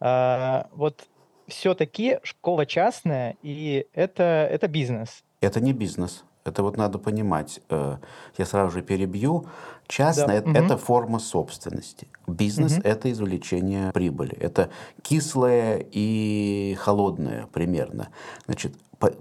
а, 0.00 0.68
вот 0.72 1.06
все-таки 1.46 2.20
школа 2.22 2.64
частная, 2.64 3.36
и 3.42 3.86
это, 3.92 4.48
это 4.50 4.66
бизнес. 4.66 5.24
Это 5.42 5.60
не 5.60 5.74
бизнес. 5.74 6.24
Это 6.44 6.62
вот 6.62 6.76
надо 6.76 6.98
понимать. 6.98 7.60
Э, 7.70 7.96
я 8.38 8.46
сразу 8.46 8.70
же 8.72 8.82
перебью. 8.82 9.46
Частное 9.86 10.40
да. 10.40 10.50
это, 10.52 10.74
угу. 10.74 10.82
форма 10.82 11.18
собственности. 11.18 12.08
Бизнес 12.26 12.74
угу. 12.74 12.82
это 12.84 13.10
извлечение 13.12 13.92
прибыли. 13.92 14.34
Это 14.34 14.70
кислое 15.02 15.84
и 15.90 16.76
холодное 16.80 17.46
примерно. 17.52 18.08
Значит, 18.46 18.74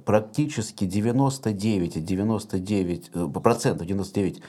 практически 0.05 0.85
99 0.85 2.05
99 2.05 3.11
э, 3.13 3.27
процентов 3.41 3.87
99 3.87 4.41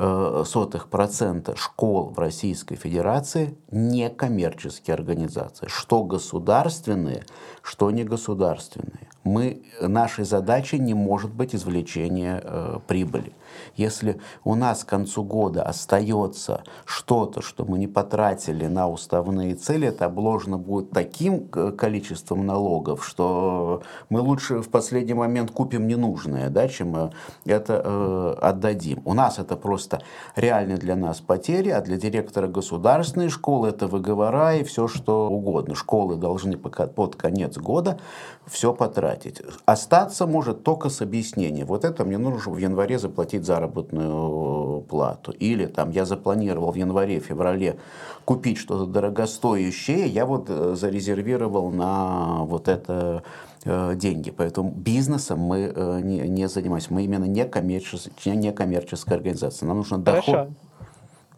э, 0.00 0.44
сотых 0.46 0.88
процента 0.88 1.54
школ 1.56 2.10
в 2.10 2.18
Российской 2.18 2.76
Федерации 2.76 3.56
некоммерческие 3.70 4.94
организации, 4.94 5.66
что 5.68 6.02
государственные, 6.04 7.24
что 7.62 7.90
негосударственные 7.90 9.10
мы, 9.24 9.62
нашей 9.80 10.24
задачей 10.24 10.78
не 10.78 10.94
может 10.94 11.32
быть 11.32 11.54
извлечение 11.54 12.40
э, 12.42 12.78
прибыли. 12.86 13.32
Если 13.76 14.20
у 14.44 14.54
нас 14.54 14.84
к 14.84 14.88
концу 14.88 15.24
года 15.24 15.62
остается 15.62 16.62
что-то, 16.84 17.42
что 17.42 17.64
мы 17.64 17.78
не 17.78 17.86
потратили 17.86 18.66
на 18.66 18.88
уставные 18.88 19.54
цели, 19.54 19.88
это 19.88 20.06
обложено 20.06 20.56
будет 20.56 20.90
таким 20.90 21.48
количеством 21.48 22.46
налогов, 22.46 23.06
что 23.06 23.82
мы 24.08 24.20
лучше 24.20 24.60
в 24.60 24.70
последний 24.70 25.14
момент 25.14 25.50
купим 25.50 25.86
ненужное, 25.86 26.48
да, 26.48 26.68
чем 26.68 26.96
э, 26.96 27.10
это 27.44 27.82
э, 27.84 28.34
отдадим. 28.40 29.02
У 29.04 29.12
нас 29.12 29.38
это 29.38 29.56
просто 29.56 29.89
реальные 30.36 30.78
для 30.78 30.96
нас 30.96 31.20
потери, 31.20 31.70
а 31.70 31.80
для 31.80 31.96
директора 31.96 32.46
государственной 32.46 33.28
школы 33.28 33.68
это 33.68 33.86
выговора 33.86 34.56
и 34.56 34.64
все 34.64 34.88
что 34.88 35.28
угодно. 35.28 35.74
Школы 35.74 36.16
должны 36.16 36.56
под 36.56 37.16
конец 37.16 37.58
года 37.58 37.98
все 38.46 38.72
потратить. 38.72 39.42
Остаться 39.64 40.26
может 40.26 40.64
только 40.64 40.88
с 40.88 41.00
объяснением. 41.00 41.66
Вот 41.66 41.84
это 41.84 42.04
мне 42.04 42.18
нужно 42.18 42.52
в 42.52 42.58
январе 42.58 42.98
заплатить 42.98 43.44
заработную 43.44 44.82
плату. 44.82 45.32
Или 45.32 45.66
там 45.66 45.90
я 45.90 46.04
запланировал 46.04 46.72
в 46.72 46.76
январе-феврале 46.76 47.78
купить 48.24 48.58
что-то 48.58 48.86
дорогостоящее, 48.86 50.06
я 50.06 50.24
вот 50.24 50.46
э, 50.48 50.74
зарезервировал 50.78 51.70
на 51.70 52.44
вот 52.44 52.68
это 52.68 53.24
э, 53.24 53.49
деньги. 53.64 54.30
Поэтому 54.30 54.70
бизнесом 54.70 55.40
мы 55.40 55.72
э, 55.74 56.00
не, 56.02 56.20
не 56.28 56.48
занимаемся. 56.48 56.92
Мы 56.92 57.04
именно 57.04 57.24
не, 57.24 57.44
коммерческая, 57.44 58.34
не 58.34 58.52
коммерческая 58.52 59.16
организация. 59.16 59.66
Нам 59.66 59.78
нужно 59.78 59.98
доход, 59.98 60.50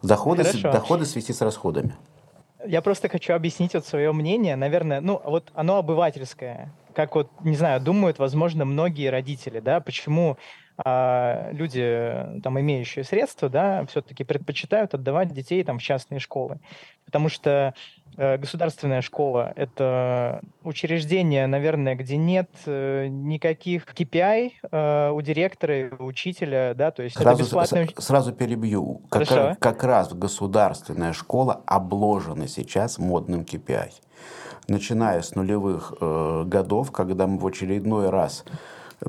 доходы, 0.01 0.43
доходы 0.63 1.05
свести 1.05 1.33
с 1.33 1.41
расходами. 1.41 1.95
я 2.65 2.81
просто 2.81 3.09
хочу 3.09 3.33
объяснить 3.33 3.73
вот 3.73 3.85
свое 3.85 4.11
мнение. 4.11 4.55
Наверное, 4.55 5.01
ну, 5.01 5.21
вот 5.23 5.51
оно 5.53 5.77
обывательское. 5.77 6.71
Как 6.93 7.15
вот, 7.15 7.29
не 7.43 7.55
знаю, 7.55 7.81
думают, 7.81 8.19
возможно, 8.19 8.65
многие 8.65 9.09
родители, 9.09 9.59
да, 9.59 9.79
почему 9.79 10.37
а, 10.77 11.49
люди, 11.51 12.39
там, 12.43 12.59
имеющие 12.59 13.03
средства, 13.03 13.49
да, 13.49 13.85
все-таки 13.87 14.23
предпочитают 14.23 14.93
отдавать 14.93 15.33
детей 15.33 15.63
там 15.63 15.79
в 15.79 15.81
частные 15.81 16.19
школы. 16.19 16.59
Потому 17.05 17.29
что 17.29 17.73
Э, 17.73 17.92
государственная 18.17 19.01
школа— 19.01 19.53
это 19.55 20.41
учреждение, 20.63 21.47
наверное, 21.47 21.95
где 21.95 22.17
нет 22.17 22.49
э, 22.65 23.07
никаких 23.07 23.85
KPI 23.85 24.51
э, 24.71 25.09
у 25.11 25.21
директора 25.21 25.89
у 25.99 26.05
учителя, 26.05 26.73
да, 26.75 26.91
то 26.91 27.03
есть 27.03 27.17
сразу, 27.17 27.29
это 27.29 27.43
бесплатное... 27.43 27.89
Сразу 27.97 28.33
перебью. 28.33 29.01
Как, 29.09 29.59
как 29.59 29.83
раз 29.83 30.13
государственная 30.13 31.13
школа 31.13 31.61
обложена 31.65 32.47
сейчас 32.47 32.99
модным 32.99 33.41
KPI. 33.41 33.91
Начиная 34.67 35.21
с 35.21 35.35
нулевых 35.35 35.93
э, 35.99 36.43
годов, 36.45 36.91
когда 36.91 37.27
мы 37.27 37.37
в 37.37 37.47
очередной 37.47 38.09
раз 38.09 38.45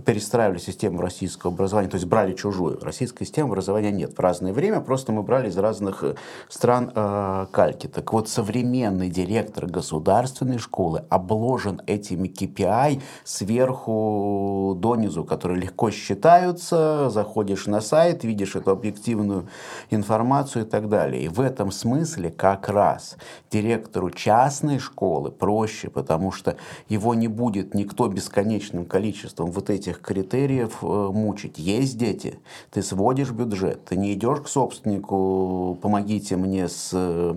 перестраивали 0.05 0.59
систему 0.59 1.01
российского 1.01 1.53
образования, 1.53 1.89
то 1.89 1.97
есть 1.97 2.07
брали 2.07 2.33
чужую. 2.35 2.79
Российской 2.83 3.25
системы 3.25 3.51
образования 3.51 3.93
нет. 3.93 4.17
В 4.17 4.21
разное 4.21 4.53
время 4.53 4.81
просто 4.81 5.13
мы 5.13 5.23
брали 5.23 5.49
из 5.49 5.57
разных 5.57 6.03
э, 6.03 6.15
стран 6.49 6.91
э, 6.95 7.47
кальки. 7.51 7.87
Так 7.87 8.13
вот, 8.13 8.29
современный 8.29 9.09
директор 9.09 9.67
государственной 9.67 10.59
школы 10.59 11.05
обложен 11.11 11.81
этими 11.87 12.29
KPI 12.29 13.03
сверху 13.25 14.77
донизу, 14.79 15.25
которые 15.25 15.61
легко 15.61 15.91
считаются, 15.91 17.11
заходишь 17.11 17.67
на 17.67 17.81
сайт, 17.81 18.25
видишь 18.25 18.57
эту 18.57 18.71
объективную 18.71 19.49
информацию 19.91 20.65
и 20.65 20.69
так 20.69 20.89
далее. 20.89 21.25
И 21.25 21.29
в 21.29 21.41
этом 21.41 21.71
смысле 21.71 22.31
как 22.31 22.69
раз 22.69 23.17
директору 23.51 24.11
частной 24.11 24.79
школы 24.79 25.31
проще, 25.31 25.89
потому 25.89 26.33
что 26.33 26.57
его 26.89 27.15
не 27.15 27.29
будет 27.29 27.75
никто 27.75 28.09
бесконечным 28.09 28.87
количеством 28.87 29.51
вот 29.51 29.71
этих 29.71 29.84
этих 29.85 30.01
критериев 30.01 30.79
э, 30.83 30.87
мучить. 30.87 31.59
Есть 31.59 31.99
дети, 31.99 32.39
ты 32.71 32.83
сводишь 32.83 33.31
бюджет, 33.31 33.85
ты 33.85 33.97
не 33.97 34.15
идешь 34.15 34.41
к 34.41 34.49
собственнику, 34.49 35.79
помогите 35.81 36.37
мне 36.37 36.69
с 36.69 36.91
э, 36.93 37.35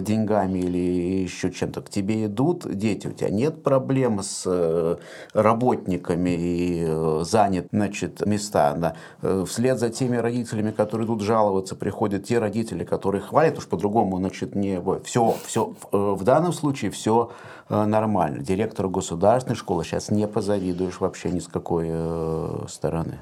деньгами 0.00 0.58
или 0.58 1.22
еще 1.22 1.50
чем-то. 1.50 1.82
К 1.82 1.90
тебе 1.90 2.26
идут 2.26 2.66
дети, 2.70 3.08
у 3.08 3.12
тебя 3.12 3.30
нет 3.30 3.62
проблем 3.62 4.20
с 4.22 4.44
э, 4.46 4.96
работниками 5.32 6.30
и 6.30 7.22
занят 7.22 7.68
значит, 7.72 8.24
места. 8.26 8.74
Да. 8.74 9.44
Вслед 9.46 9.78
за 9.78 9.90
теми 9.90 10.16
родителями, 10.16 10.70
которые 10.70 11.06
идут 11.06 11.22
жаловаться, 11.22 11.74
приходят 11.74 12.24
те 12.24 12.38
родители, 12.38 12.84
которые 12.84 13.22
хвалят, 13.22 13.58
уж 13.58 13.66
по-другому 13.66 14.18
значит, 14.18 14.54
не... 14.54 14.80
Все, 15.04 15.34
все, 15.46 15.74
в 15.92 16.22
данном 16.24 16.52
случае 16.52 16.90
все 16.90 17.30
нормально. 17.70 18.42
Директору 18.42 18.90
государственной 18.90 19.56
школы 19.56 19.84
сейчас 19.84 20.10
не 20.10 20.26
позавидуешь 20.28 21.00
вообще 21.00 21.30
ни 21.30 21.38
с 21.38 21.46
какой 21.46 21.70
какой 21.70 21.86
э, 21.88 22.66
стороны. 22.68 23.18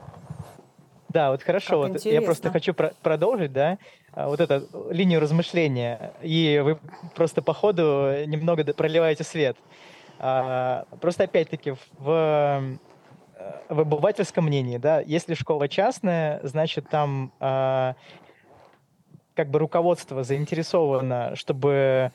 Да, 1.08 1.30
вот 1.30 1.42
хорошо. 1.42 1.78
вот 1.78 2.04
я 2.04 2.22
просто 2.22 2.50
хочу 2.50 2.72
про- 2.72 2.92
продолжить, 3.02 3.52
да, 3.52 3.78
а, 4.12 4.28
вот 4.28 4.40
эту 4.40 4.66
линию 4.90 5.20
размышления. 5.20 6.12
И 6.22 6.60
вы 6.64 6.78
просто 7.14 7.42
по 7.42 7.52
ходу 7.52 8.24
немного 8.26 8.64
проливаете 8.72 9.24
свет. 9.24 9.56
А, 10.18 10.84
просто 11.00 11.24
опять-таки 11.24 11.74
в, 11.98 12.08
э, 12.08 12.76
в 13.68 13.80
обывательском 13.80 14.44
мнении, 14.44 14.78
да, 14.78 15.00
если 15.00 15.34
школа 15.34 15.68
частная, 15.68 16.40
значит 16.42 16.88
там 16.88 17.32
а, 17.40 17.96
как 19.34 19.50
бы 19.50 19.58
руководство 19.58 20.24
заинтересовано, 20.24 21.36
чтобы 21.36 22.12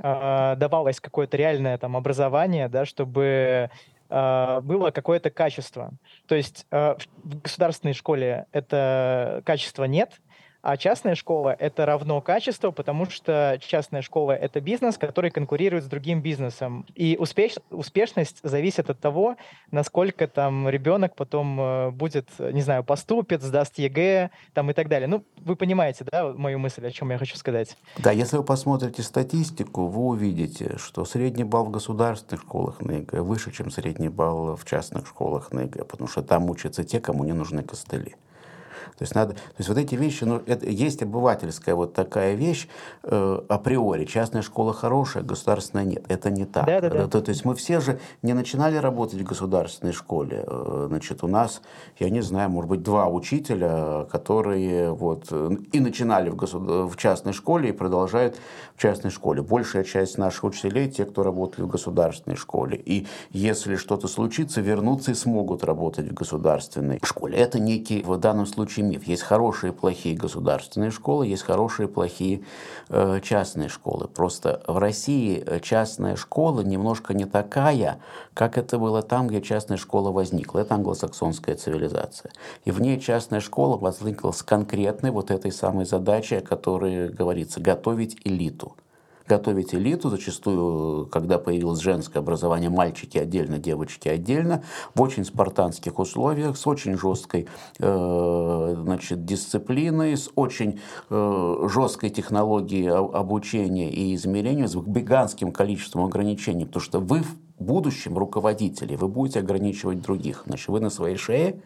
а, 0.00 0.56
давалось 0.56 1.00
какое-то 1.00 1.36
реальное 1.36 1.78
там 1.78 1.96
образование, 1.96 2.68
да, 2.68 2.84
чтобы 2.84 3.70
а, 4.08 4.60
было 4.60 4.90
какое-то 4.90 5.30
качество. 5.30 5.92
То 6.26 6.34
есть 6.34 6.66
а, 6.70 6.96
в 7.22 7.42
государственной 7.42 7.94
школе 7.94 8.46
это 8.52 9.42
качества 9.44 9.84
нет, 9.84 10.20
а 10.60 10.76
частная 10.76 11.14
школа— 11.14 11.54
это 11.58 11.86
равно 11.86 12.20
качество, 12.20 12.70
потому 12.70 13.06
что 13.06 13.58
частная 13.60 14.02
школа— 14.02 14.32
это 14.32 14.60
бизнес, 14.60 14.98
который 14.98 15.30
конкурирует 15.30 15.84
с 15.84 15.86
другим 15.86 16.20
бизнесом. 16.20 16.84
И 16.94 17.16
успеш... 17.18 17.54
успешность 17.70 18.40
зависит 18.42 18.90
от 18.90 18.98
того, 18.98 19.36
насколько 19.70 20.26
там 20.26 20.68
ребенок 20.68 21.14
потом 21.14 21.60
э, 21.60 21.90
будет, 21.90 22.28
не 22.38 22.62
знаю, 22.62 22.82
поступит, 22.82 23.42
сдаст 23.42 23.78
ЕГЭ 23.78 24.30
там, 24.52 24.70
и 24.70 24.74
так 24.74 24.88
далее. 24.88 25.06
Ну, 25.06 25.24
вы 25.38 25.54
понимаете, 25.54 26.04
да, 26.10 26.32
мою 26.32 26.58
мысль, 26.58 26.86
о 26.86 26.90
чем 26.90 27.10
я 27.10 27.18
хочу 27.18 27.36
сказать? 27.36 27.76
Да, 27.98 28.10
если 28.10 28.36
вы 28.36 28.42
посмотрите 28.42 29.02
статистику, 29.02 29.86
вы 29.86 30.02
увидите, 30.02 30.76
что 30.78 31.04
средний 31.04 31.44
балл 31.44 31.66
в 31.66 31.70
государственных 31.70 32.42
школах 32.42 32.80
на 32.80 32.92
ЕГЭ 32.92 33.20
выше, 33.20 33.52
чем 33.52 33.70
средний 33.70 34.08
балл 34.08 34.56
в 34.56 34.64
частных 34.64 35.06
школах 35.06 35.52
на 35.52 35.60
ЕГЭ, 35.60 35.84
потому 35.84 36.08
что 36.08 36.22
там 36.22 36.50
учатся 36.50 36.82
те, 36.84 37.00
кому 37.00 37.24
не 37.24 37.32
нужны 37.32 37.62
костыли. 37.62 38.16
То 38.98 39.04
есть, 39.04 39.14
надо, 39.14 39.34
то 39.34 39.40
есть 39.58 39.68
вот 39.68 39.78
эти 39.78 39.94
вещи, 39.94 40.24
ну, 40.24 40.42
это, 40.44 40.68
есть 40.68 41.02
обывательская 41.02 41.76
вот 41.76 41.94
такая 41.94 42.34
вещь 42.34 42.68
э, 43.04 43.40
априори. 43.48 44.04
Частная 44.04 44.42
школа 44.42 44.72
хорошая, 44.72 45.22
государственная 45.22 45.84
нет. 45.84 46.04
Это 46.08 46.30
не 46.30 46.46
так. 46.46 46.66
Да, 46.66 46.80
да, 46.80 46.90
да. 46.90 47.06
То, 47.06 47.20
то 47.22 47.30
есть 47.30 47.44
мы 47.44 47.54
все 47.54 47.78
же 47.80 48.00
не 48.22 48.32
начинали 48.32 48.76
работать 48.76 49.20
в 49.20 49.24
государственной 49.24 49.92
школе. 49.92 50.44
Э, 50.44 50.86
значит, 50.88 51.22
у 51.22 51.28
нас, 51.28 51.62
я 51.98 52.10
не 52.10 52.22
знаю, 52.22 52.50
может 52.50 52.68
быть, 52.68 52.82
два 52.82 53.08
учителя, 53.08 54.06
которые 54.10 54.92
вот 54.92 55.28
э, 55.30 55.50
и 55.72 55.78
начинали 55.78 56.30
в, 56.30 56.34
государ... 56.34 56.86
в 56.86 56.96
частной 56.96 57.32
школе 57.32 57.68
и 57.68 57.72
продолжают 57.72 58.36
в 58.74 58.82
частной 58.82 59.12
школе. 59.12 59.42
Большая 59.42 59.84
часть 59.84 60.18
наших 60.18 60.42
учителей, 60.42 60.90
те, 60.90 61.04
кто 61.04 61.22
работали 61.22 61.62
в 61.62 61.68
государственной 61.68 62.36
школе. 62.36 62.76
И 62.84 63.06
если 63.30 63.76
что-то 63.76 64.08
случится, 64.08 64.60
вернутся 64.60 65.12
и 65.12 65.14
смогут 65.14 65.62
работать 65.62 66.08
в 66.08 66.14
государственной 66.14 66.98
школе. 67.04 67.38
Это 67.38 67.60
некий, 67.60 68.02
в 68.02 68.16
данном 68.18 68.46
случае, 68.46 68.87
миф. 68.88 69.04
Есть 69.04 69.22
хорошие 69.22 69.72
и 69.72 69.74
плохие 69.74 70.16
государственные 70.16 70.90
школы, 70.90 71.26
есть 71.26 71.42
хорошие 71.42 71.88
и 71.88 71.90
плохие 71.90 72.44
э, 72.88 73.20
частные 73.22 73.68
школы. 73.68 74.08
Просто 74.08 74.62
в 74.66 74.78
России 74.78 75.42
э, 75.44 75.60
частная 75.60 76.16
школа 76.16 76.62
немножко 76.62 77.14
не 77.14 77.24
такая, 77.24 78.00
как 78.34 78.58
это 78.58 78.78
было 78.78 79.02
там, 79.02 79.28
где 79.28 79.40
частная 79.40 79.76
школа 79.76 80.10
возникла. 80.10 80.60
Это 80.60 80.74
англосаксонская 80.74 81.56
цивилизация. 81.56 82.32
И 82.64 82.70
в 82.70 82.80
ней 82.80 83.00
частная 83.00 83.40
школа 83.40 83.76
возникла 83.76 84.32
с 84.32 84.42
конкретной 84.42 85.10
вот 85.10 85.30
этой 85.30 85.52
самой 85.52 85.84
задачей, 85.84 86.36
о 86.36 86.40
которой 86.40 87.08
говорится, 87.08 87.60
готовить 87.60 88.18
элиту 88.24 88.74
готовить 89.28 89.74
элиту, 89.74 90.10
зачастую, 90.10 91.06
когда 91.06 91.38
появилось 91.38 91.80
женское 91.80 92.18
образование, 92.20 92.70
мальчики 92.70 93.18
отдельно, 93.18 93.58
девочки 93.58 94.08
отдельно, 94.08 94.62
в 94.94 95.02
очень 95.02 95.24
спартанских 95.24 95.98
условиях, 95.98 96.56
с 96.56 96.66
очень 96.66 96.98
жесткой 96.98 97.46
э, 97.78 98.76
значит, 98.82 99.24
дисциплиной, 99.24 100.16
с 100.16 100.30
очень 100.34 100.80
э, 101.10 101.68
жесткой 101.70 102.10
технологией 102.10 102.90
обучения 102.90 103.90
и 103.90 104.14
измерения, 104.14 104.66
с 104.66 104.74
гигантским 104.74 105.52
количеством 105.52 106.04
ограничений, 106.04 106.64
потому 106.64 106.82
что 106.82 107.00
вы 107.00 107.22
в 107.22 107.36
будущем 107.58 108.16
руководители, 108.16 108.96
вы 108.96 109.08
будете 109.08 109.40
ограничивать 109.40 110.00
других. 110.00 110.44
Значит, 110.46 110.68
вы 110.68 110.80
на 110.80 110.90
своей 110.90 111.16
шее 111.16 111.60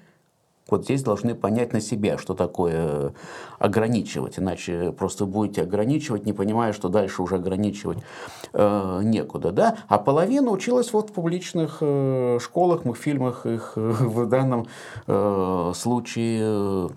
вот 0.73 0.85
здесь 0.85 1.03
должны 1.03 1.35
понять 1.35 1.73
на 1.73 1.81
себе, 1.81 2.17
что 2.19 2.35
такое 2.35 2.73
э, 2.75 3.11
ограничивать, 3.59 4.39
иначе 4.39 4.93
просто 4.93 5.27
будете 5.27 5.63
ограничивать, 5.63 6.27
не 6.27 6.33
понимая, 6.33 6.73
что 6.73 6.89
дальше 6.89 7.23
уже 7.23 7.37
ограничивать 7.37 7.99
э, 8.53 9.01
некуда. 9.05 9.53
Да? 9.53 9.77
А 9.89 9.99
половина 9.99 10.51
училась 10.51 10.93
вот 10.93 11.11
в 11.11 11.13
публичных 11.13 11.79
э, 11.81 12.39
школах, 12.41 12.85
мы 12.85 12.95
в 12.95 12.99
фильмах 12.99 13.47
их 13.47 13.75
э, 13.77 13.81
в 14.01 14.27
данном 14.27 14.67
э, 15.07 15.73
случае 15.75 16.41
э, 16.43 16.89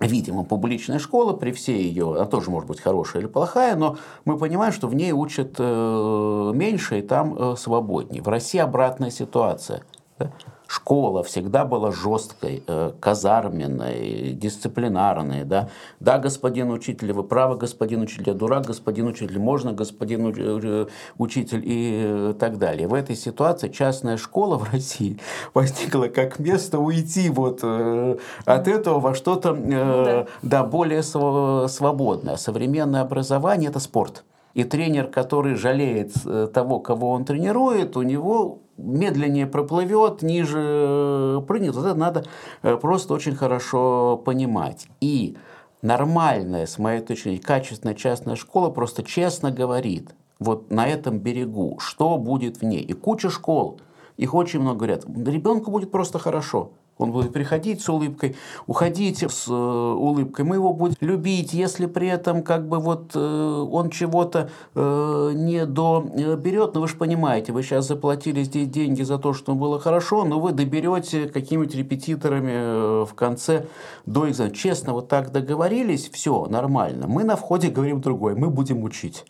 видимо, 0.00 0.44
публичная 0.44 0.98
школа, 0.98 1.34
при 1.34 1.52
всей 1.52 1.84
ее, 1.84 2.14
она 2.14 2.24
тоже 2.24 2.50
может 2.50 2.68
быть 2.68 2.80
хорошая 2.80 3.22
или 3.22 3.28
плохая, 3.28 3.76
но 3.76 3.98
мы 4.24 4.38
понимаем, 4.38 4.72
что 4.72 4.88
в 4.88 4.94
ней 4.94 5.12
учат 5.12 5.56
э, 5.58 6.52
меньше 6.54 7.00
и 7.00 7.02
там 7.02 7.56
свободнее. 7.56 8.22
В 8.22 8.28
России 8.28 8.58
обратная 8.58 9.10
ситуация. 9.10 9.82
Да? 10.18 10.32
Школа 10.66 11.22
всегда 11.22 11.64
была 11.64 11.92
жесткой, 11.92 12.62
э, 12.66 12.92
казарменной, 13.00 14.32
дисциплинарной. 14.32 15.44
Да? 15.44 15.68
да, 16.00 16.18
господин 16.18 16.70
учитель, 16.70 17.12
вы 17.12 17.22
правы, 17.22 17.56
господин 17.56 18.02
учитель, 18.02 18.24
я 18.26 18.34
дурак, 18.34 18.66
господин 18.66 19.06
учитель, 19.08 19.38
можно, 19.38 19.72
господин 19.72 20.32
э, 20.36 20.86
учитель 21.18 21.62
и 21.64 22.02
э, 22.04 22.34
так 22.38 22.58
далее. 22.58 22.88
В 22.88 22.94
этой 22.94 23.16
ситуации 23.16 23.68
частная 23.68 24.16
школа 24.16 24.56
в 24.58 24.72
России 24.72 25.18
возникла 25.52 26.06
как 26.06 26.38
место 26.38 26.78
уйти 26.78 27.28
вот 27.30 27.62
от 27.62 28.68
этого 28.68 29.00
во 29.00 29.14
что-то 29.14 29.54
ну 29.54 30.04
да. 30.04 30.26
Да, 30.42 30.64
более 30.64 31.02
свободное. 31.02 32.36
Современное 32.36 33.02
образование– 33.02 33.70
это 33.70 33.80
спорт. 33.80 34.24
И 34.54 34.64
тренер, 34.64 35.08
который 35.08 35.56
жалеет 35.56 36.14
того, 36.52 36.78
кого 36.78 37.10
он 37.10 37.24
тренирует, 37.24 37.96
у 37.96 38.02
него 38.02 38.63
медленнее 38.76 39.46
проплывет, 39.46 40.22
ниже 40.22 41.42
прыгнет. 41.46 41.76
Это 41.76 41.94
надо 41.94 42.24
э, 42.62 42.76
просто 42.76 43.14
очень 43.14 43.34
хорошо 43.34 44.20
понимать. 44.24 44.88
И 45.00 45.36
нормальная, 45.82 46.66
с 46.66 46.78
моей 46.78 47.00
точки 47.00 47.24
зрения, 47.24 47.40
качественная 47.40 47.94
частная 47.94 48.36
школа 48.36 48.70
просто 48.70 49.02
честно 49.02 49.50
говорит, 49.50 50.14
вот 50.38 50.70
на 50.70 50.86
этом 50.86 51.18
берегу, 51.18 51.78
что 51.78 52.18
будет 52.18 52.58
в 52.58 52.62
ней. 52.64 52.80
И 52.82 52.92
куча 52.92 53.30
школ, 53.30 53.80
их 54.16 54.34
очень 54.34 54.60
много 54.60 54.78
говорят, 54.78 55.04
ребенку 55.06 55.70
будет 55.70 55.90
просто 55.90 56.18
хорошо. 56.18 56.72
Он 56.98 57.10
будет 57.10 57.32
приходить 57.32 57.82
с 57.82 57.88
улыбкой, 57.88 58.36
уходить 58.66 59.22
с 59.22 59.48
э, 59.48 59.52
улыбкой. 59.52 60.44
Мы 60.44 60.56
его 60.56 60.72
будем 60.72 60.94
любить, 61.00 61.52
если 61.52 61.86
при 61.86 62.08
этом 62.08 62.42
как 62.42 62.68
бы 62.68 62.78
вот 62.78 63.12
э, 63.14 63.18
он 63.18 63.90
чего-то 63.90 64.50
э, 64.74 65.32
не 65.34 65.66
доберет. 65.66 66.74
Но 66.74 66.80
вы 66.80 66.88
же 66.88 66.96
понимаете, 66.96 67.52
вы 67.52 67.62
сейчас 67.62 67.88
заплатили 67.88 68.44
здесь 68.44 68.68
деньги 68.68 69.02
за 69.02 69.18
то, 69.18 69.32
что 69.32 69.54
было 69.54 69.80
хорошо, 69.80 70.24
но 70.24 70.38
вы 70.38 70.52
доберете 70.52 71.26
какими-нибудь 71.26 71.74
репетиторами 71.74 72.52
э, 72.52 73.04
в 73.08 73.14
конце 73.14 73.66
до 74.06 74.28
экзамена. 74.28 74.54
Честно, 74.54 74.92
вот 74.92 75.08
так 75.08 75.32
договорились, 75.32 76.08
все 76.10 76.46
нормально. 76.46 77.06
Мы 77.08 77.24
на 77.24 77.34
входе 77.34 77.68
говорим 77.68 78.00
другое, 78.00 78.36
мы 78.36 78.50
будем 78.50 78.84
учить. 78.84 79.24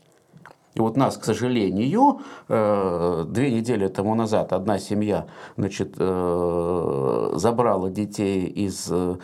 И 0.75 0.81
вот 0.81 0.97
нас, 0.97 1.17
к 1.17 1.25
сожалению, 1.25 2.21
э, 2.49 3.25
две 3.29 3.53
недели 3.53 3.87
тому 3.87 4.15
назад 4.15 4.53
одна 4.53 4.79
семья 4.79 5.27
значит, 5.57 5.95
э, 5.99 7.33
забрала 7.37 7.91
детей 7.91 8.47
из 8.47 8.89
э, 8.91 9.17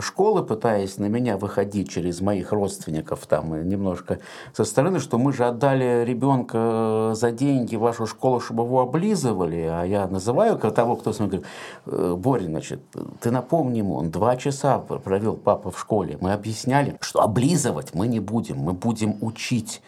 школы, 0.00 0.42
пытаясь 0.42 0.98
на 0.98 1.06
меня 1.06 1.36
выходить 1.36 1.88
через 1.88 2.20
моих 2.20 2.52
родственников 2.52 3.26
там 3.26 3.68
немножко 3.68 4.18
со 4.52 4.64
стороны, 4.64 4.98
что 4.98 5.18
мы 5.18 5.32
же 5.32 5.44
отдали 5.44 6.04
ребенка 6.04 7.12
за 7.14 7.30
деньги 7.30 7.76
в 7.76 7.80
вашу 7.80 8.06
школу, 8.06 8.40
чтобы 8.40 8.64
его 8.64 8.80
облизывали, 8.80 9.68
а 9.70 9.84
я 9.84 10.08
называю 10.08 10.58
того, 10.58 10.96
кто 10.96 11.12
с 11.12 11.18
говорит, 11.18 11.44
Боря, 11.86 12.44
значит, 12.44 12.80
ты 13.20 13.30
напомни 13.30 13.78
ему, 13.78 13.94
он 13.94 14.10
два 14.10 14.36
часа 14.36 14.78
провел 14.78 15.36
папа 15.36 15.70
в 15.70 15.78
школе, 15.78 16.18
мы 16.20 16.32
объясняли, 16.32 16.96
что 17.00 17.22
облизывать 17.22 17.94
мы 17.94 18.08
не 18.08 18.20
будем, 18.20 18.58
мы 18.58 18.72
будем 18.72 19.16
учить 19.20 19.80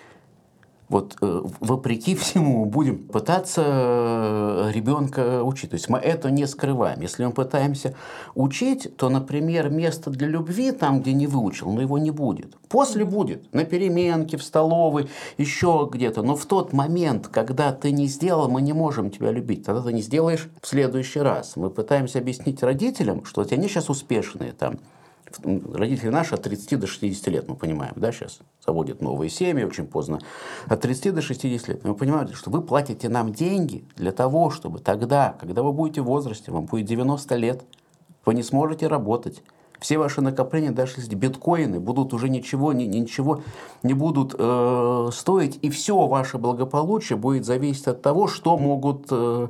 вот 0.91 1.17
э, 1.23 1.43
вопреки 1.61 2.15
всему 2.17 2.67
будем 2.67 3.07
пытаться 3.07 3.63
э, 3.65 4.71
ребенка 4.75 5.43
учить. 5.43 5.71
То 5.71 5.75
есть 5.75 5.89
мы 5.89 5.99
это 5.99 6.31
не 6.31 6.47
скрываем. 6.47 7.01
Если 7.01 7.25
мы 7.25 7.33
пытаемся 7.33 7.95
учить, 8.35 8.97
то, 8.97 9.09
например, 9.09 9.71
место 9.71 10.11
для 10.11 10.27
любви 10.27 10.73
там, 10.73 11.01
где 11.01 11.13
не 11.13 11.27
выучил, 11.27 11.71
но 11.73 11.81
его 11.81 11.97
не 11.97 12.11
будет. 12.11 12.57
После 12.69 13.05
будет, 13.05 13.53
на 13.55 13.65
переменке, 13.65 14.37
в 14.37 14.43
столовой, 14.43 15.09
еще 15.39 15.89
где-то. 15.91 16.23
Но 16.23 16.37
в 16.37 16.45
тот 16.45 16.73
момент, 16.73 17.29
когда 17.29 17.73
ты 17.73 17.93
не 17.93 18.07
сделал, 18.07 18.49
мы 18.49 18.61
не 18.61 18.73
можем 18.73 19.11
тебя 19.11 19.31
любить. 19.31 19.65
Тогда 19.65 19.83
ты 19.83 19.93
не 19.93 20.03
сделаешь 20.03 20.51
в 20.61 20.67
следующий 20.67 21.21
раз. 21.21 21.57
Мы 21.57 21.71
пытаемся 21.71 22.19
объяснить 22.19 22.63
родителям, 22.63 23.25
что 23.25 23.43
вот 23.43 23.53
они 23.53 23.69
сейчас 23.69 23.89
успешные 23.89 24.53
там, 24.53 24.79
родители 25.45 26.09
наши 26.09 26.35
от 26.35 26.43
30 26.43 26.79
до 26.79 26.87
60 26.87 27.27
лет, 27.29 27.49
мы 27.49 27.57
понимаем, 27.57 27.93
да, 27.97 28.13
сейчас 28.13 28.41
заводят 28.65 29.01
новые 29.01 29.31
семьи 29.31 29.65
очень 29.65 29.87
поздно, 29.87 30.21
от 30.67 30.81
30 30.81 31.15
до 31.15 31.23
60 31.23 31.69
лет. 31.69 31.85
Мы 31.85 31.95
понимаем, 31.95 32.33
что 32.35 32.51
вы 32.51 32.63
платите 32.63 33.09
нам 33.09 33.33
деньги 33.33 33.85
для 33.97 34.13
того, 34.13 34.51
чтобы 34.51 34.79
тогда, 34.79 35.37
когда 35.41 35.63
вы 35.63 35.73
будете 35.73 36.03
в 36.03 36.07
возрасте, 36.07 36.53
вам 36.53 36.67
будет 36.67 36.87
90 36.87 37.37
лет, 37.37 37.63
вы 38.25 38.35
не 38.35 38.43
сможете 38.43 38.87
работать, 38.87 39.43
все 39.81 39.97
ваши 39.97 40.21
накопления, 40.21 40.71
даже 40.71 40.95
если 40.99 41.15
биткоины, 41.15 41.81
будут 41.81 42.13
уже 42.13 42.29
ничего, 42.29 42.73
ни, 42.73 42.85
ничего 42.85 43.41
не 43.83 43.95
будут 43.95 44.35
э, 44.39 45.09
стоить, 45.13 45.59
и 45.63 45.71
все 45.71 46.07
ваше 46.07 46.37
благополучие 46.37 47.17
будет 47.17 47.47
зависеть 47.47 47.89
от 47.89 48.03
того, 48.03 48.29
что 48.29 48.59
могут 48.59 49.07
э, 49.11 49.49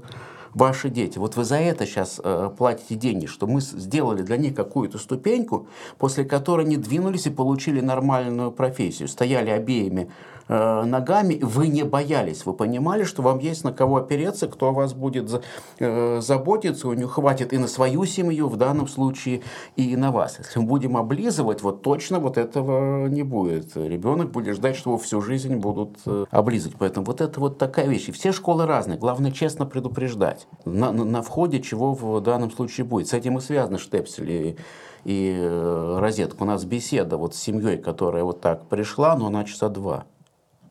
ваши 0.54 0.90
дети. 0.90 1.18
Вот 1.18 1.36
вы 1.36 1.44
за 1.44 1.56
это 1.56 1.86
сейчас 1.86 2.20
э, 2.22 2.50
платите 2.56 2.94
деньги, 2.94 3.26
что 3.26 3.46
мы 3.46 3.60
сделали 3.60 4.22
для 4.22 4.36
них 4.36 4.54
какую-то 4.54 4.98
ступеньку, 4.98 5.68
после 5.98 6.24
которой 6.24 6.66
они 6.66 6.76
двинулись 6.76 7.26
и 7.26 7.30
получили 7.30 7.80
нормальную 7.80 8.52
профессию, 8.52 9.08
стояли 9.08 9.50
обеими 9.50 10.10
ногами, 10.50 11.38
вы 11.40 11.68
не 11.68 11.84
боялись, 11.84 12.44
вы 12.44 12.54
понимали, 12.54 13.04
что 13.04 13.22
вам 13.22 13.38
есть 13.38 13.62
на 13.62 13.72
кого 13.72 13.98
опереться, 13.98 14.48
кто 14.48 14.68
о 14.68 14.72
вас 14.72 14.94
будет 14.94 15.42
э, 15.78 16.20
заботиться, 16.20 16.88
у 16.88 16.92
него 16.92 17.08
хватит 17.08 17.52
и 17.52 17.58
на 17.58 17.68
свою 17.68 18.04
семью 18.04 18.48
в 18.48 18.56
данном 18.56 18.88
случае, 18.88 19.42
и 19.76 19.96
на 19.96 20.10
вас. 20.10 20.38
Если 20.38 20.58
мы 20.58 20.66
будем 20.66 20.96
облизывать, 20.96 21.62
вот 21.62 21.82
точно 21.82 22.18
вот 22.18 22.36
этого 22.36 23.06
не 23.06 23.22
будет. 23.22 23.76
Ребенок 23.76 24.32
будет 24.32 24.56
ждать, 24.56 24.76
что 24.76 24.90
его 24.90 24.98
всю 24.98 25.20
жизнь 25.20 25.54
будут 25.56 25.98
э, 26.06 26.26
облизывать. 26.30 26.76
Поэтому 26.78 27.06
вот 27.06 27.20
это 27.20 27.38
вот 27.38 27.58
такая 27.58 27.86
вещь. 27.86 28.08
И 28.08 28.12
все 28.12 28.32
школы 28.32 28.66
разные. 28.66 28.98
Главное 28.98 29.30
честно 29.30 29.66
предупреждать 29.66 30.48
на, 30.64 30.90
на, 30.90 31.22
входе, 31.22 31.60
чего 31.60 31.94
в 31.94 32.20
данном 32.20 32.50
случае 32.50 32.84
будет. 32.86 33.08
С 33.08 33.12
этим 33.12 33.38
и 33.38 33.40
связаны 33.40 33.78
штепсели 33.78 34.56
и 35.04 35.96
розетка. 35.98 36.42
У 36.42 36.46
нас 36.46 36.64
беседа 36.64 37.16
вот 37.16 37.34
с 37.34 37.38
семьей, 37.38 37.78
которая 37.78 38.24
вот 38.24 38.40
так 38.40 38.66
пришла, 38.66 39.16
но 39.16 39.28
она 39.28 39.44
часа 39.44 39.68
два 39.68 40.06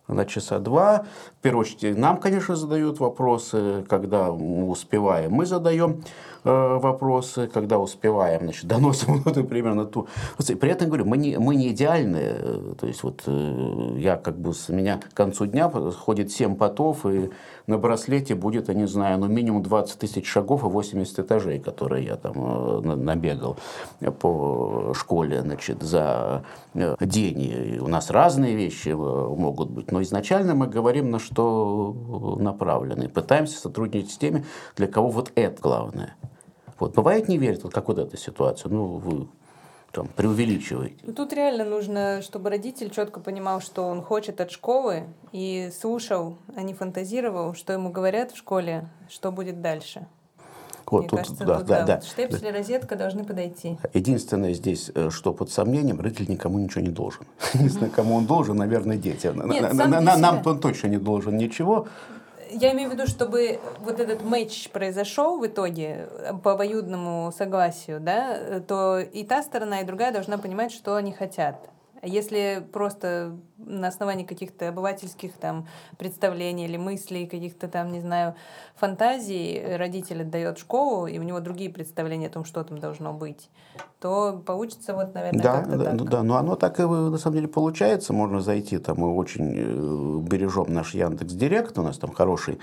на 0.10 0.26
часа 0.26 0.60
два. 0.60 1.06
В 1.40 1.42
первую 1.42 1.62
очередь, 1.62 1.98
нам, 1.98 2.18
конечно, 2.18 2.56
задают 2.56 3.00
вопросы, 3.00 3.86
когда 3.88 4.32
мы 4.32 4.68
успеваем. 4.68 5.32
Мы 5.32 5.46
задаем 5.46 6.04
э, 6.44 6.78
вопросы, 6.78 7.48
когда 7.48 7.80
успеваем, 7.80 8.42
значит, 8.42 8.66
доносим 8.68 9.22
вот, 9.24 9.48
примерно 9.48 9.86
ту. 9.86 10.08
При 10.38 10.70
этом, 10.70 10.88
говорю, 10.88 11.06
мы 11.06 11.18
не, 11.18 11.38
мы 11.38 11.56
не 11.56 11.70
идеальные. 11.70 12.76
То 12.80 12.88
есть, 12.88 13.04
вот 13.04 13.24
э, 13.26 13.96
я 13.98 14.18
как 14.18 14.38
бы 14.38 14.54
с 14.54 14.70
меня 14.70 14.98
к 14.98 15.14
концу 15.14 15.46
дня 15.46 15.70
ходит 15.70 16.32
7 16.32 16.56
потов, 16.56 17.06
и 17.06 17.30
на 17.70 17.78
браслете 17.78 18.36
будет, 18.36 18.68
я 18.68 18.74
не 18.74 18.88
знаю, 18.88 19.20
ну 19.20 19.28
минимум 19.28 19.62
20 19.62 20.00
тысяч 20.00 20.28
шагов 20.28 20.64
и 20.64 20.68
80 20.68 21.20
этажей, 21.20 21.60
которые 21.60 22.06
я 22.06 22.16
там 22.16 22.34
э, 22.36 22.96
набегал 22.96 23.58
по 24.20 24.94
школе, 24.96 25.42
значит, 25.42 25.84
за 25.84 26.44
э, 26.74 26.96
день. 27.00 27.42
И 27.42 27.80
у 27.80 27.88
нас 27.88 28.10
разные 28.10 28.56
вещи 28.56 28.90
э, 28.90 28.96
могут 28.96 29.70
быть, 29.70 29.92
но 29.92 30.02
изначально 30.02 30.56
мы 30.56 30.68
говорим, 30.68 31.12
на 31.12 31.20
что 31.20 32.38
направлены. 32.40 33.08
Пытаемся 33.08 33.60
сотрудничать 33.60 34.12
с 34.12 34.18
теми, 34.18 34.46
для 34.76 34.88
кого 34.88 35.10
вот 35.10 35.32
это 35.36 35.62
главное. 35.62 36.16
Вот. 36.80 36.96
Бывает 36.96 37.28
не 37.28 37.38
верят, 37.38 37.64
вот 37.64 37.74
как 37.74 37.88
вот 37.88 38.00
эта 38.00 38.18
ситуация. 38.18 38.72
Ну, 38.72 38.98
вы 38.98 39.28
там, 39.92 40.08
преувеличиваете. 40.08 40.98
Ну, 41.04 41.14
тут 41.14 41.34
реально 41.34 41.66
нужно, 41.66 42.22
чтобы 42.22 42.50
родитель 42.50 42.90
четко 42.90 43.20
понимал, 43.20 43.62
что 43.62 43.84
он 43.84 44.02
хочет 44.02 44.42
от 44.42 44.52
школы, 44.52 45.04
и 45.32 45.72
слушал, 45.78 46.38
а 46.56 46.62
не 46.62 46.74
фантазировал, 46.74 47.54
что 47.54 47.74
ему 47.74 47.92
говорят 47.92 48.32
в 48.32 48.38
школе, 48.38 48.90
что 49.10 49.32
будет 49.32 49.62
дальше. 49.62 50.08
Вот, 50.86 51.02
Мне 51.02 51.10
тут, 51.10 51.20
кажется, 51.20 51.46
да, 51.46 51.58
тут, 51.58 51.68
да, 51.68 51.80
да, 51.80 51.86
да. 51.86 51.96
Вот 51.96 52.06
штепсель 52.06 52.48
и 52.48 52.52
розетка 52.52 52.96
должны 52.96 53.24
подойти. 53.24 53.78
Единственное 53.94 54.54
здесь, 54.54 54.92
э, 54.96 55.10
что 55.12 55.34
под 55.34 55.52
сомнением, 55.52 56.02
родитель 56.02 56.30
никому 56.30 56.58
ничего 56.58 56.82
не 56.82 56.90
должен. 56.90 57.26
Единственное, 57.54 57.92
кому 57.92 58.16
он 58.16 58.26
должен, 58.26 58.58
наверное, 58.58 58.98
дети. 58.98 59.28
Нет, 59.28 59.74
Нам 59.74 60.42
он 60.46 60.60
точно 60.60 60.88
не 60.88 60.98
должен 60.98 61.38
ничего 61.38 61.88
я 62.50 62.72
имею 62.74 62.90
в 62.90 62.94
виду, 62.94 63.08
чтобы 63.08 63.60
вот 63.80 64.00
этот 64.00 64.24
матч 64.24 64.70
произошел 64.70 65.40
в 65.40 65.46
итоге 65.46 66.10
э, 66.10 66.34
по 66.44 66.54
обоюдному 66.54 67.32
согласию, 67.32 68.00
да, 68.00 68.60
то 68.62 69.00
и 69.00 69.24
та 69.24 69.44
сторона, 69.44 69.82
и 69.82 69.86
другая 69.86 70.12
должна 70.12 70.38
понимать, 70.38 70.72
что 70.72 70.96
они 70.96 71.12
хотят. 71.12 71.70
Если 72.02 72.66
просто 72.72 73.38
на 73.66 73.88
основании 73.88 74.24
каких-то 74.26 74.70
обывательских 74.70 75.34
там 75.34 75.68
представлений 75.98 76.66
или 76.66 76.78
мыслей, 76.78 77.28
каких-то 77.28 77.68
там, 77.68 77.92
не 77.92 78.02
знаю, 78.02 78.36
фантазий 78.76 79.62
родитель 79.78 80.22
отдает 80.22 80.58
школу, 80.58 81.08
и 81.08 81.20
у 81.20 81.24
него 81.24 81.40
другие 81.40 81.70
представления 81.70 82.28
о 82.28 82.32
том, 82.32 82.46
что 82.46 82.64
там 82.64 82.80
должно 82.80 83.14
быть, 83.14 83.50
то 84.00 84.42
получится 84.46 84.94
вот, 84.94 85.14
наверное, 85.14 85.42
да, 85.42 85.58
как-то 85.58 85.78
да, 85.78 85.84
так. 85.86 85.94
Ну, 85.94 86.06
да, 86.06 86.24
но 86.24 86.38
оно 86.38 86.56
так 86.56 86.80
и 86.80 86.84
на 86.84 87.18
самом 87.18 87.36
деле 87.36 87.48
получается. 87.48 88.14
Можно 88.14 88.42
зайти, 88.42 88.78
там 88.78 88.98
мы 88.98 89.14
очень 89.16 89.54
э, 89.56 90.28
бережем 90.28 90.74
наш 90.74 90.94
Яндекс 90.94 91.34
Директ, 91.34 91.78
у 91.78 91.84
нас 91.84 91.98
там 91.98 92.14
хороший 92.14 92.60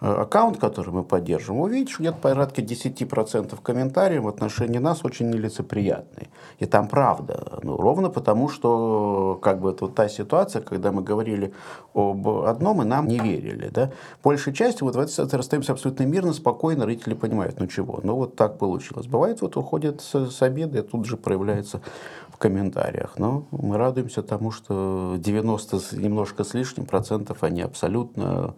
э, 0.00 0.06
аккаунт, 0.06 0.58
который 0.58 0.90
мы 0.90 1.04
поддерживаем, 1.04 1.62
увидишь, 1.62 1.98
где-то 1.98 2.18
порядка 2.18 2.62
10% 2.62 3.58
комментариев 3.62 4.22
в 4.22 4.28
отношении 4.28 4.78
нас 4.78 5.04
очень 5.04 5.28
нелицеприятные. 5.30 6.28
И 6.58 6.66
там 6.66 6.88
правда. 6.88 7.58
Ну, 7.62 7.76
ровно 7.76 8.08
потому, 8.08 8.48
что 8.48 9.38
как 9.42 9.60
бы 9.60 9.70
это 9.70 9.84
вот 9.84 9.94
та 9.94 10.08
ситуация, 10.08 10.37
ситуация, 10.38 10.62
когда 10.62 10.92
мы 10.92 11.02
говорили 11.02 11.52
об 11.94 12.28
одном, 12.28 12.82
и 12.82 12.84
нам 12.84 13.06
не 13.08 13.18
верили. 13.18 13.68
Да? 13.68 13.90
Большей 14.22 14.52
частью 14.52 14.86
вот 14.86 14.96
в 14.96 14.98
этой 14.98 15.10
ситуации 15.10 15.36
расстаемся 15.36 15.72
абсолютно 15.72 16.04
мирно, 16.04 16.32
спокойно, 16.32 16.86
родители 16.86 17.14
понимают, 17.14 17.58
ну 17.60 17.66
чего, 17.66 18.00
ну 18.02 18.14
вот 18.14 18.36
так 18.36 18.58
получилось. 18.58 19.06
Бывает, 19.06 19.40
вот 19.42 19.56
уходят 19.56 20.00
с, 20.00 20.30
с 20.30 20.42
обеда, 20.42 20.78
и 20.78 20.82
тут 20.82 21.06
же 21.06 21.16
проявляется 21.16 21.80
в 22.28 22.36
комментариях. 22.36 23.18
Но 23.18 23.44
мы 23.50 23.76
радуемся 23.76 24.22
тому, 24.22 24.50
что 24.50 25.16
90 25.18 25.96
немножко 25.96 26.44
с 26.44 26.54
лишним 26.54 26.86
процентов, 26.86 27.42
они 27.42 27.62
абсолютно 27.62 28.54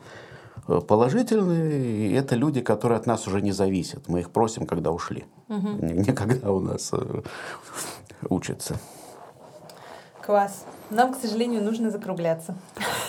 э, 0.68 0.81
положительные, 0.81 2.09
и 2.09 2.12
это 2.12 2.37
люди, 2.37 2.61
которые 2.61 2.99
от 2.99 3.07
нас 3.07 3.26
уже 3.26 3.41
не 3.41 3.53
зависят. 3.53 4.09
Мы 4.09 4.20
их 4.20 4.31
просим, 4.31 4.66
когда 4.66 4.91
ушли, 4.91 5.24
угу. 5.49 5.68
не, 5.87 5.93
не 5.93 6.12
когда 6.12 6.51
у 6.51 6.61
нас 6.61 6.91
э, 6.93 7.22
учатся. 8.28 8.76
Класс. 10.22 10.64
Нам, 10.91 11.14
к 11.14 11.16
сожалению, 11.16 11.62
нужно 11.62 11.91
закругляться. 11.91 12.55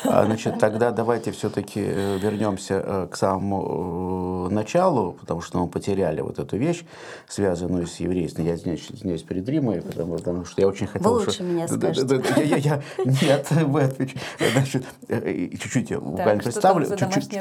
А, 0.03 0.25
значит, 0.25 0.59
тогда 0.59 0.91
давайте 0.91 1.31
все-таки 1.31 1.81
э, 1.83 2.17
вернемся 2.19 2.83
э, 2.85 3.07
к 3.09 3.15
самому 3.15 4.47
э, 4.49 4.53
началу, 4.53 5.13
потому 5.13 5.41
что 5.41 5.59
мы 5.59 5.67
потеряли 5.67 6.21
вот 6.21 6.39
эту 6.39 6.57
вещь, 6.57 6.83
связанную 7.27 7.87
с 7.87 7.95
еврейством. 7.97 8.45
Я 8.45 8.55
извиняюсь, 8.55 8.87
извиняюсь 8.91 9.23
перед 9.23 9.47
Римой, 9.49 9.81
потому, 9.81 10.17
потому 10.17 10.45
что 10.45 10.61
я 10.61 10.67
очень 10.67 10.87
хотел... 10.87 11.11
Вы 11.11 11.19
лучше 11.19 11.31
что... 11.31 11.43
меня 11.43 11.67
скажете. 11.67 12.23
я, 12.37 12.43
я, 12.43 12.57
я, 12.57 12.81
нет, 13.05 13.51
вы 13.51 13.81
отвечаете. 13.81 14.21
Значит, 14.53 14.85
чуть-чуть 15.07 15.89
я 15.89 15.99
буквально 15.99 16.43
представлю. 16.43 16.85
чуть-чуть, 16.85 17.31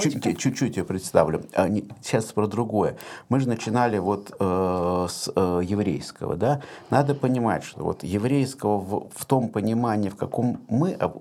чуть-чуть, 0.00 0.38
чуть-чуть 0.38 0.76
я 0.76 0.84
представлю. 0.84 1.44
А, 1.54 1.68
Сейчас 2.02 2.24
про 2.26 2.46
другое. 2.46 2.96
Мы 3.28 3.40
же 3.40 3.48
начинали 3.48 3.98
вот 3.98 4.34
э, 4.38 5.06
с 5.08 5.30
э, 5.34 5.60
еврейского, 5.64 6.36
да? 6.36 6.62
Надо 6.90 7.14
понимать, 7.14 7.64
что 7.64 7.84
вот 7.84 8.02
еврейского 8.02 8.78
в, 8.78 9.08
в 9.14 9.24
том 9.24 9.48
понимании, 9.48 9.83
в 10.10 10.16
каком 10.16 10.62
мы 10.68 10.92
а, 10.92 11.12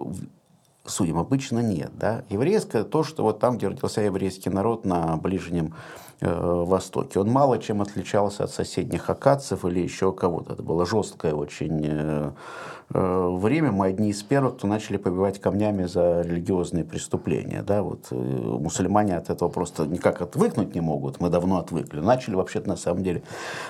судим, 0.85 1.17
обычно 1.17 1.59
нет, 1.59 1.91
да? 1.97 2.23
Еврейское 2.29 2.83
то, 2.83 3.03
что 3.03 3.23
вот 3.23 3.39
там, 3.39 3.57
где 3.57 3.67
родился 3.67 4.01
еврейский 4.01 4.49
народ 4.49 4.85
на 4.85 5.17
Ближнем 5.17 5.73
э, 6.19 6.29
Востоке. 6.29 7.19
Он 7.19 7.29
мало 7.29 7.57
чем 7.59 7.81
отличался 7.81 8.43
от 8.43 8.51
соседних 8.51 9.09
акадцев 9.09 9.65
или 9.65 9.79
еще 9.79 10.11
кого-то. 10.11 10.53
Это 10.53 10.63
было 10.63 10.85
жесткое 10.85 11.33
очень 11.33 11.81
э, 11.83 12.31
время. 12.99 13.71
Мы 13.71 13.87
одни 13.87 14.09
из 14.09 14.21
первых, 14.23 14.57
кто 14.57 14.67
начали 14.67 14.97
побивать 14.97 15.39
камнями 15.39 15.85
за 15.85 16.21
религиозные 16.21 16.83
преступления. 16.83 17.63
Да? 17.63 17.81
Вот, 17.81 18.07
э, 18.11 18.15
мусульмане 18.15 19.17
от 19.17 19.29
этого 19.29 19.49
просто 19.49 19.85
никак 19.87 20.21
отвыкнуть 20.21 20.75
не 20.75 20.81
могут. 20.81 21.19
Мы 21.19 21.29
давно 21.29 21.57
отвыкли. 21.57 21.99
Начали 21.99 22.35
вообще-то 22.35 22.69
на 22.69 22.77
самом 22.77 23.03
деле 23.03 23.23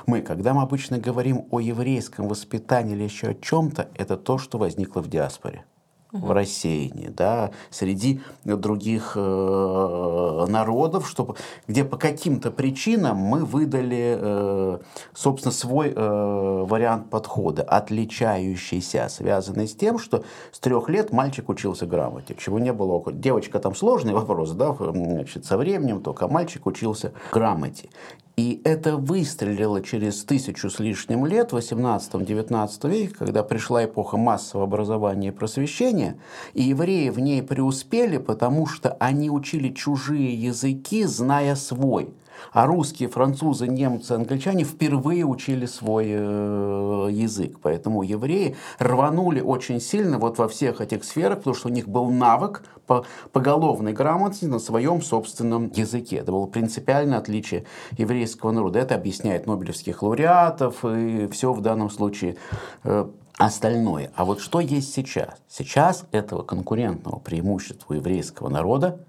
мы. 0.05 0.21
Когда 0.21 0.53
мы 0.53 0.61
обычно 0.61 0.99
говорим 0.99 1.45
о 1.51 1.59
еврейском 1.59 2.27
воспитании 2.27 2.95
или 2.95 3.03
еще 3.03 3.29
о 3.29 3.33
чем-то, 3.33 3.87
это 3.95 4.17
то, 4.17 4.37
что 4.37 4.57
возникло 4.57 5.01
в 5.01 5.09
диаспоре 5.09 5.65
в 6.13 6.31
рассеянии, 6.31 7.07
да, 7.07 7.51
среди 7.71 8.21
других 8.45 9.13
э, 9.15 10.45
народов, 10.47 11.09
чтобы, 11.09 11.35
где 11.67 11.83
по 11.83 11.97
каким-то 11.97 12.51
причинам 12.51 13.17
мы 13.17 13.43
выдали, 13.43 14.17
э, 14.19 14.77
собственно, 15.15 15.51
свой 15.51 15.91
э, 15.95 16.65
вариант 16.69 17.09
подхода, 17.09 17.63
отличающийся, 17.63 19.07
связанный 19.09 19.67
с 19.67 19.75
тем, 19.75 19.97
что 19.97 20.23
с 20.51 20.59
трех 20.59 20.87
лет 20.87 21.11
мальчик 21.11 21.49
учился 21.49 21.85
грамоте, 21.87 22.35
чего 22.37 22.59
не 22.59 22.71
было. 22.73 22.93
около- 22.93 23.13
Девочка 23.13 23.59
там 23.59 23.73
сложный 23.75 24.13
вопрос, 24.13 24.51
да, 24.51 24.75
значит, 24.79 25.45
со 25.45 25.57
временем 25.57 26.01
только, 26.01 26.25
а 26.25 26.27
мальчик 26.27 26.65
учился 26.67 27.11
грамоте. 27.31 27.89
И 28.35 28.61
это 28.63 28.97
выстрелило 28.97 29.81
через 29.83 30.23
тысячу 30.23 30.71
с 30.71 30.79
лишним 30.79 31.27
лет, 31.27 31.51
в 31.51 31.57
18-19 31.57 32.89
веке, 32.89 33.13
когда 33.13 33.43
пришла 33.43 33.85
эпоха 33.85 34.17
массового 34.17 34.65
образования 34.65 35.27
и 35.27 35.31
просвещения, 35.31 36.17
и 36.55 36.63
евреи 36.63 37.09
в 37.09 37.19
ней 37.19 37.43
преуспели, 37.43 38.17
потому 38.17 38.65
что 38.65 38.97
они 38.99 39.29
учили 39.29 39.69
чужие 39.69 40.33
языки, 40.33 41.03
зная 41.03 41.55
свой. 41.55 42.11
А 42.51 42.65
русские, 42.65 43.09
французы, 43.09 43.67
немцы, 43.67 44.11
англичане 44.11 44.63
впервые 44.63 45.25
учили 45.25 45.65
свой 45.65 46.05
э, 46.09 47.07
язык. 47.11 47.59
Поэтому 47.61 48.03
евреи 48.03 48.55
рванули 48.79 49.41
очень 49.41 49.79
сильно 49.79 50.19
вот 50.19 50.37
во 50.37 50.47
всех 50.47 50.81
этих 50.81 51.03
сферах, 51.03 51.39
потому 51.39 51.55
что 51.55 51.69
у 51.69 51.71
них 51.71 51.87
был 51.87 52.09
навык 52.09 52.63
по 52.85 53.05
поголовной 53.31 53.93
грамотности 53.93 54.45
на 54.45 54.59
своем 54.59 55.01
собственном 55.01 55.71
языке. 55.73 56.17
Это 56.17 56.31
было 56.31 56.45
принципиальное 56.45 57.17
отличие 57.17 57.65
еврейского 57.97 58.51
народа. 58.51 58.79
Это 58.79 58.95
объясняет 58.95 59.47
нобелевских 59.47 60.03
лауреатов 60.03 60.83
и 60.85 61.27
все 61.27 61.53
в 61.53 61.61
данном 61.61 61.89
случае 61.89 62.37
э, 62.83 63.07
остальное. 63.37 64.11
А 64.15 64.25
вот 64.25 64.41
что 64.41 64.59
есть 64.59 64.93
сейчас? 64.93 65.35
Сейчас 65.47 66.05
этого 66.11 66.43
конкурентного 66.43 67.19
преимущества 67.19 67.93
еврейского 67.93 68.49
народа 68.49 68.99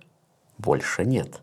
больше 0.59 1.05
нет. 1.05 1.43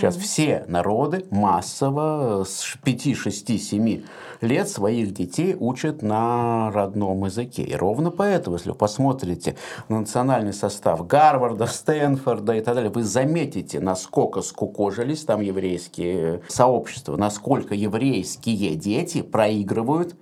Сейчас 0.00 0.16
все 0.16 0.64
народы 0.66 1.26
массово 1.30 2.44
с 2.48 2.78
5, 2.82 3.14
6, 3.14 3.60
7 3.60 4.02
лет 4.40 4.66
своих 4.66 5.12
детей 5.12 5.54
учат 5.54 6.00
на 6.00 6.70
родном 6.72 7.26
языке. 7.26 7.64
И 7.64 7.74
ровно 7.74 8.10
поэтому, 8.10 8.56
если 8.56 8.70
вы 8.70 8.76
посмотрите 8.76 9.56
на 9.90 10.00
национальный 10.00 10.54
состав 10.54 11.06
Гарварда, 11.06 11.66
Стэнфорда 11.66 12.54
и 12.54 12.62
так 12.62 12.76
далее, 12.76 12.90
вы 12.90 13.02
заметите, 13.02 13.78
насколько 13.78 14.40
скукожились 14.40 15.26
там 15.26 15.42
еврейские 15.42 16.40
сообщества, 16.48 17.18
насколько 17.18 17.74
еврейские 17.74 18.76
дети 18.76 19.20
проигрывают 19.20 20.16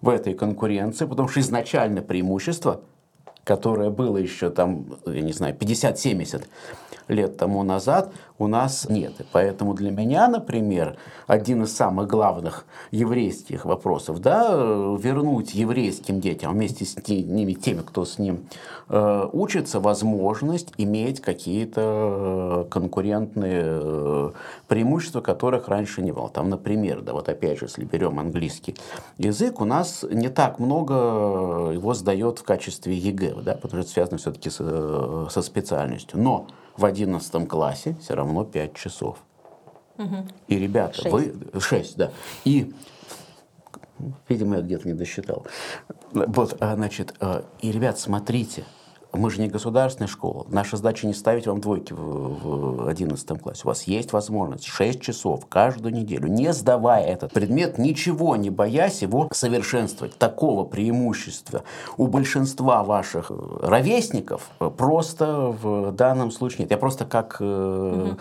в 0.00 0.08
этой 0.08 0.34
конкуренции, 0.34 1.06
потому 1.06 1.28
что 1.28 1.38
изначально 1.38 2.02
преимущество, 2.02 2.80
которое 3.44 3.90
было 3.90 4.16
еще 4.16 4.50
там, 4.50 4.86
я 5.06 5.20
не 5.20 5.32
знаю, 5.32 5.54
50-70 5.54 6.46
лет 7.10 7.36
тому 7.36 7.62
назад, 7.62 8.12
у 8.38 8.46
нас 8.46 8.88
нет. 8.88 9.20
И 9.20 9.24
поэтому 9.30 9.74
для 9.74 9.90
меня, 9.90 10.28
например, 10.28 10.96
один 11.26 11.64
из 11.64 11.76
самых 11.76 12.08
главных 12.08 12.64
еврейских 12.90 13.66
вопросов, 13.66 14.20
да, 14.20 14.48
э, 14.50 14.96
вернуть 14.98 15.54
еврейским 15.54 16.20
детям, 16.20 16.52
вместе 16.52 16.84
с 16.86 16.96
ни- 17.06 17.22
ними, 17.22 17.52
теми, 17.52 17.82
кто 17.82 18.04
с 18.04 18.18
ним 18.18 18.46
э, 18.88 19.28
учится, 19.32 19.80
возможность 19.80 20.72
иметь 20.78 21.20
какие-то 21.20 22.64
э, 22.64 22.70
конкурентные 22.70 23.62
э, 23.64 24.30
преимущества, 24.68 25.20
которых 25.20 25.68
раньше 25.68 26.00
не 26.00 26.12
было. 26.12 26.30
Там, 26.30 26.48
например, 26.48 27.02
да, 27.02 27.12
вот 27.12 27.28
опять 27.28 27.58
же, 27.58 27.66
если 27.66 27.84
берем 27.84 28.18
английский 28.18 28.74
язык, 29.18 29.60
у 29.60 29.64
нас 29.64 30.04
не 30.10 30.28
так 30.28 30.58
много 30.58 31.72
его 31.72 31.92
сдает 31.92 32.38
в 32.38 32.44
качестве 32.44 32.96
ЕГЭ, 32.96 33.34
да, 33.42 33.54
потому 33.54 33.68
что 33.68 33.78
это 33.80 33.90
связано 33.90 34.18
все-таки 34.18 34.48
со, 34.48 35.28
со 35.30 35.42
специальностью. 35.42 36.18
Но 36.18 36.46
в 36.80 36.84
11 36.86 37.46
классе 37.46 37.94
все 38.00 38.14
равно 38.14 38.44
5 38.44 38.74
часов. 38.74 39.18
И, 40.48 40.58
ребята, 40.58 41.08
вы... 41.10 41.34
6, 41.58 41.96
да. 41.96 42.10
И 42.44 42.72
Видимо, 44.30 44.56
я 44.56 44.62
где-то 44.62 44.88
не 44.88 44.94
досчитал. 44.94 45.44
Вот, 46.12 46.56
а, 46.60 46.74
значит, 46.74 47.14
а, 47.20 47.44
и, 47.60 47.70
ребят, 47.70 47.98
смотрите, 47.98 48.64
мы 49.12 49.30
же 49.30 49.40
не 49.40 49.48
государственная 49.48 50.08
школа. 50.08 50.46
Наша 50.48 50.76
задача 50.76 51.06
не 51.06 51.14
ставить 51.14 51.46
вам 51.46 51.60
двойки 51.60 51.92
в, 51.92 52.84
в 52.84 52.88
11 52.88 53.40
классе. 53.40 53.62
У 53.64 53.68
вас 53.68 53.84
есть 53.84 54.12
возможность 54.12 54.64
6 54.66 55.00
часов 55.00 55.46
каждую 55.46 55.94
неделю, 55.94 56.28
не 56.28 56.52
сдавая 56.52 57.04
этот 57.04 57.32
предмет, 57.32 57.78
ничего 57.78 58.36
не 58.36 58.50
боясь 58.50 59.02
его 59.02 59.28
совершенствовать. 59.32 60.16
Такого 60.18 60.64
преимущества 60.64 61.62
у 61.96 62.06
большинства 62.06 62.84
ваших 62.84 63.30
э, 63.30 63.34
ровесников 63.62 64.50
э, 64.60 64.70
просто 64.76 65.26
в 65.62 65.92
данном 65.92 66.30
случае 66.30 66.60
нет. 66.60 66.70
Я 66.70 66.78
просто 66.78 67.04
как 67.04 67.36
э, 67.40 68.14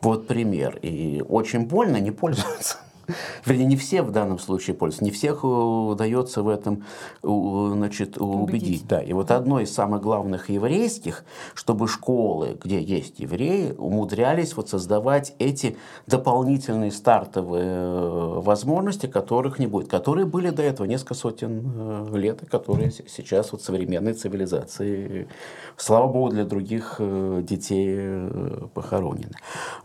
вот 0.00 0.26
пример. 0.26 0.78
И 0.82 1.24
очень 1.28 1.66
больно 1.66 1.98
не 1.98 2.10
пользоваться. 2.10 2.78
Вернее, 3.44 3.66
не 3.66 3.76
все 3.76 4.02
в 4.02 4.10
данном 4.10 4.38
случае 4.38 4.74
пользуются, 4.74 5.04
не 5.04 5.10
всех 5.10 5.44
э, 5.44 5.46
удается 5.46 6.42
в 6.42 6.48
этом 6.48 6.84
значит, 7.22 8.18
убедить. 8.18 8.86
Да. 8.86 9.00
И 9.00 9.12
вот 9.12 9.30
одно 9.30 9.60
из 9.60 9.72
самых 9.72 10.02
главных 10.02 10.50
еврейских, 10.50 11.24
чтобы 11.54 11.88
школы, 11.88 12.58
где 12.62 12.80
есть 12.80 13.20
евреи, 13.20 13.74
умудрялись 13.76 14.56
вот 14.56 14.68
создавать 14.68 15.34
эти 15.38 15.76
дополнительные 16.06 16.90
стартовые 16.90 17.64
э, 17.66 18.40
возможности, 18.40 19.06
которых 19.06 19.58
не 19.58 19.66
будет, 19.66 19.88
которые 19.88 20.26
были 20.26 20.50
до 20.50 20.62
этого 20.62 20.86
несколько 20.86 21.14
сотен 21.14 21.72
э, 22.12 22.16
лет, 22.16 22.42
и 22.42 22.46
которые 22.46 22.90
сейчас 22.90 23.52
вот 23.52 23.62
современной 23.62 24.14
цивилизации, 24.14 25.28
слава 25.76 26.08
богу, 26.08 26.30
для 26.30 26.44
других 26.44 26.96
детей 26.98 28.28
похоронены. 28.74 29.34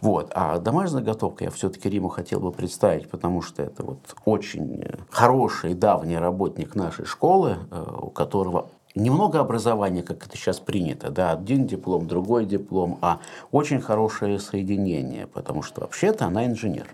Вот. 0.02 0.32
А 0.34 0.60
домашняя 0.60 1.00
заготовка 1.00 1.46
я 1.46 1.52
все-таки 1.52 1.90
Риму 1.90 2.10
хотел 2.10 2.40
бы 2.40 2.52
представить, 2.52 3.09
потому 3.10 3.42
что 3.42 3.64
это 3.64 3.84
вот 3.84 4.00
очень 4.26 4.82
э, 4.82 4.98
хороший 5.10 5.74
давний 5.74 6.18
работник 6.18 6.76
нашей 6.76 7.06
школы, 7.06 7.58
э, 7.72 7.86
у 8.02 8.10
которого 8.10 8.70
немного 8.96 9.40
образования, 9.40 10.04
как 10.04 10.26
это 10.26 10.38
сейчас 10.38 10.60
принято, 10.60 11.10
да, 11.10 11.32
один 11.32 11.68
диплом, 11.68 12.08
другой 12.08 12.46
диплом, 12.46 12.98
а 13.02 13.20
очень 13.52 13.82
хорошее 13.82 14.40
соединение, 14.40 15.28
потому 15.28 15.62
что 15.62 15.82
вообще-то 15.82 16.26
она 16.26 16.46
инженер. 16.46 16.88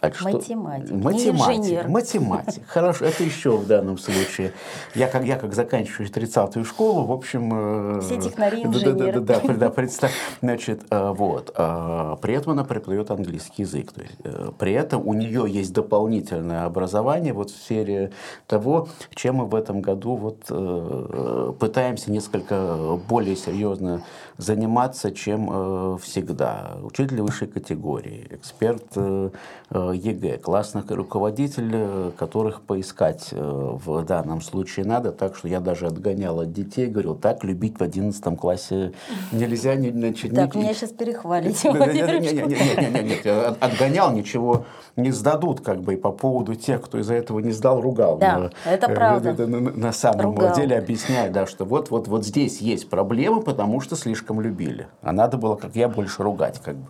А 0.00 0.10
что- 0.10 0.30
Математик, 0.30 0.90
Математик. 0.92 1.58
инженер. 1.60 1.88
Математик. 1.88 2.62
Хорошо, 2.66 3.04
это 3.04 3.22
еще 3.22 3.58
в 3.58 3.66
данном 3.66 3.98
случае. 3.98 4.52
Я 4.94 5.08
как, 5.08 5.24
я 5.26 5.36
как 5.36 5.52
заканчиваю 5.54 6.08
30-ю 6.08 6.64
школу, 6.64 7.04
в 7.04 7.12
общем... 7.12 7.98
э, 7.98 8.00
Все 8.00 8.18
технари 8.18 8.62
инженеры. 8.64 9.20
Да, 9.20 9.40
да, 9.40 9.48
да, 9.48 9.54
да, 9.54 9.70
представь. 9.70 10.12
Значит, 10.40 10.84
э, 10.90 11.10
вот. 11.14 11.52
э, 11.54 12.16
При 12.22 12.32
этом 12.34 12.52
она 12.52 12.64
преподает 12.64 13.10
английский 13.10 13.62
язык. 13.62 13.92
То 13.92 14.00
есть, 14.00 14.16
при 14.56 14.72
этом 14.72 15.06
у 15.06 15.12
нее 15.12 15.44
есть 15.46 15.74
дополнительное 15.74 16.64
образование 16.64 17.34
вот 17.34 17.50
в 17.50 17.56
сфере 17.56 18.12
того, 18.46 18.88
чем 19.14 19.36
мы 19.36 19.44
в 19.44 19.54
этом 19.54 19.82
году 19.82 20.16
вот 20.16 21.58
пытаемся 21.58 22.10
несколько 22.10 22.98
более 23.08 23.36
серьезно 23.36 24.02
заниматься, 24.38 25.12
чем 25.12 25.48
э, 25.50 25.98
всегда. 26.02 26.72
Учитель 26.82 27.22
высшей 27.22 27.48
категории, 27.48 28.26
эксперт 28.30 28.84
э, 28.96 29.30
э, 29.70 29.92
ЕГЭ. 29.94 30.38
Классных 30.38 30.90
руководителей, 30.90 32.12
которых 32.12 32.62
поискать 32.62 33.28
в 33.32 34.04
данном 34.04 34.40
случае 34.40 34.86
надо. 34.86 35.12
Так 35.12 35.36
что 35.36 35.48
я 35.48 35.60
даже 35.60 35.86
отгонял 35.86 36.40
от 36.40 36.52
детей, 36.52 36.86
говорил, 36.86 37.14
так 37.14 37.44
любить 37.44 37.78
в 37.78 37.82
11 37.82 38.38
классе 38.38 38.92
нельзя. 39.30 39.72
Значит, 39.72 40.34
так, 40.34 40.54
меня 40.54 40.74
сейчас 40.74 40.90
перехвалите. 40.90 41.70
Нет, 41.72 43.26
отгонял, 43.60 44.12
ничего 44.12 44.64
не 44.96 45.10
сдадут, 45.10 45.60
как 45.60 45.80
бы, 45.80 45.94
и 45.94 45.96
по 45.96 46.12
поводу 46.12 46.54
тех, 46.54 46.82
кто 46.82 46.98
из-за 46.98 47.14
этого 47.14 47.38
не 47.38 47.52
сдал, 47.52 47.80
ругал. 47.80 48.18
Да, 48.18 48.50
это 48.66 48.88
правда. 48.88 49.46
На 49.46 49.92
самом 49.92 50.36
деле 50.54 50.76
объясняю, 50.76 51.32
да, 51.32 51.46
что 51.46 51.64
вот, 51.64 51.90
вот, 51.90 52.08
вот 52.08 52.24
здесь 52.26 52.60
есть 52.60 52.90
проблемы, 52.90 53.40
потому 53.40 53.80
что 53.80 53.96
слишком 53.96 54.21
любили. 54.30 54.88
А 55.02 55.12
надо 55.12 55.36
было, 55.36 55.56
как 55.56 55.76
я, 55.76 55.88
больше 55.88 56.22
ругать, 56.22 56.60
как 56.60 56.76
бы, 56.76 56.88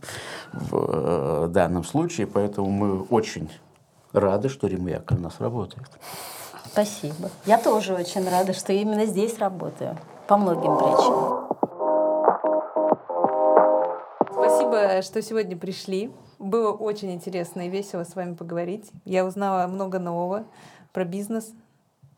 в 0.52 1.48
данном 1.48 1.84
случае. 1.84 2.26
Поэтому 2.26 2.70
мы 2.70 3.02
очень 3.02 3.50
рады, 4.12 4.48
что 4.48 4.66
Яковлевна 4.66 5.04
у 5.10 5.20
нас 5.22 5.40
работает. 5.40 5.88
Спасибо. 6.66 7.30
Я 7.46 7.58
тоже 7.58 7.94
очень 7.94 8.28
рада, 8.28 8.52
что 8.52 8.72
именно 8.72 9.06
здесь 9.06 9.38
работаю. 9.38 9.96
По 10.26 10.36
многим 10.36 10.76
причинам. 10.76 11.48
Спасибо, 14.32 15.02
что 15.02 15.22
сегодня 15.22 15.56
пришли. 15.56 16.10
Было 16.38 16.72
очень 16.72 17.12
интересно 17.12 17.66
и 17.66 17.68
весело 17.68 18.04
с 18.04 18.14
вами 18.14 18.34
поговорить. 18.34 18.90
Я 19.04 19.24
узнала 19.24 19.66
много 19.66 19.98
нового 19.98 20.44
про 20.92 21.04
бизнес, 21.04 21.52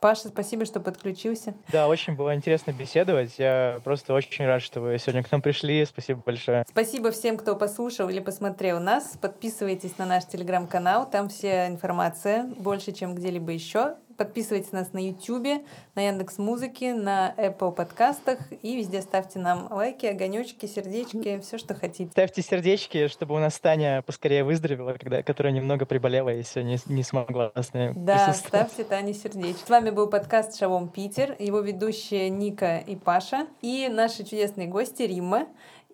Паша, 0.01 0.29
спасибо, 0.29 0.65
что 0.65 0.81
подключился. 0.81 1.55
Да, 1.73 1.89
очень 1.89 2.15
было 2.15 2.35
интересно 2.35 2.73
беседовать. 2.73 3.39
Я 3.39 3.81
просто 3.85 4.15
очень 4.15 4.45
рад, 4.45 4.63
что 4.63 4.81
вы 4.81 4.99
сегодня 4.99 5.23
к 5.23 5.33
нам 5.33 5.41
пришли. 5.41 5.85
Спасибо 5.85 6.23
большое. 6.25 6.65
Спасибо 6.69 7.11
всем, 7.11 7.37
кто 7.37 7.57
послушал 7.57 8.09
или 8.09 8.21
посмотрел 8.21 8.81
нас. 8.81 9.17
Подписывайтесь 9.21 9.97
на 9.99 10.07
наш 10.07 10.27
телеграм-канал. 10.27 11.09
Там 11.09 11.29
вся 11.29 11.69
информация 11.69 12.45
больше, 12.45 12.93
чем 12.93 13.15
где-либо 13.15 13.53
еще. 13.53 13.97
Подписывайтесь 14.17 14.73
нас 14.73 14.93
на 14.93 14.99
YouTube, 14.99 15.65
на 15.95 16.07
Яндекс 16.07 16.39
Музыке, 16.39 16.95
на 16.95 17.35
Apple 17.37 17.73
подкастах 17.73 18.39
и 18.63 18.77
везде 18.77 19.03
ставьте 19.03 19.39
нам 19.39 19.69
лайки, 19.71 20.07
огонечки, 20.07 20.67
сердечки, 20.67 21.41
все, 21.41 21.59
что 21.59 21.75
хотите. 21.75 22.11
Ставьте 22.11 22.43
сердечки, 22.43 23.09
чтобы 23.09 23.35
у 23.35 23.39
нас 23.39 23.59
Таня 23.59 24.03
поскорее 24.03 24.45
выздоровела, 24.45 24.93
когда, 24.93 25.23
которая 25.23 25.53
немного 25.53 25.87
приболела 25.87 26.31
и 26.31 26.43
сегодня 26.43 26.79
не, 26.87 26.95
не 26.97 27.03
смогла 27.03 27.53
с 27.55 27.73
нами 27.73 27.93
Да, 27.97 28.33
ставьте 28.33 28.85
Тане 28.85 29.15
сердечки. 29.15 29.65
С 29.67 29.69
вами 29.69 29.91
был 29.91 30.09
подкаст 30.09 30.59
«Шалом 30.59 30.89
Питер», 30.89 31.37
его 31.39 31.61
ведущие 31.61 32.31
Ника 32.31 32.79
и 32.79 32.97
Паша, 32.97 33.47
и 33.63 33.89
наши 33.89 34.25
чудесные 34.25 34.69
гости 34.69 35.03
Римма 35.03 35.47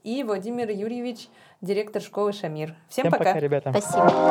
и 0.02 0.22
Владимир 0.24 0.70
Юрьевич, 0.70 1.28
директор 1.60 2.00
школы 2.02 2.32
«Шамир». 2.32 2.74
Всем, 2.88 3.04
Всем 3.04 3.12
пока. 3.12 3.24
пока, 3.24 3.40
ребята. 3.40 3.72
Спасибо. 3.72 4.30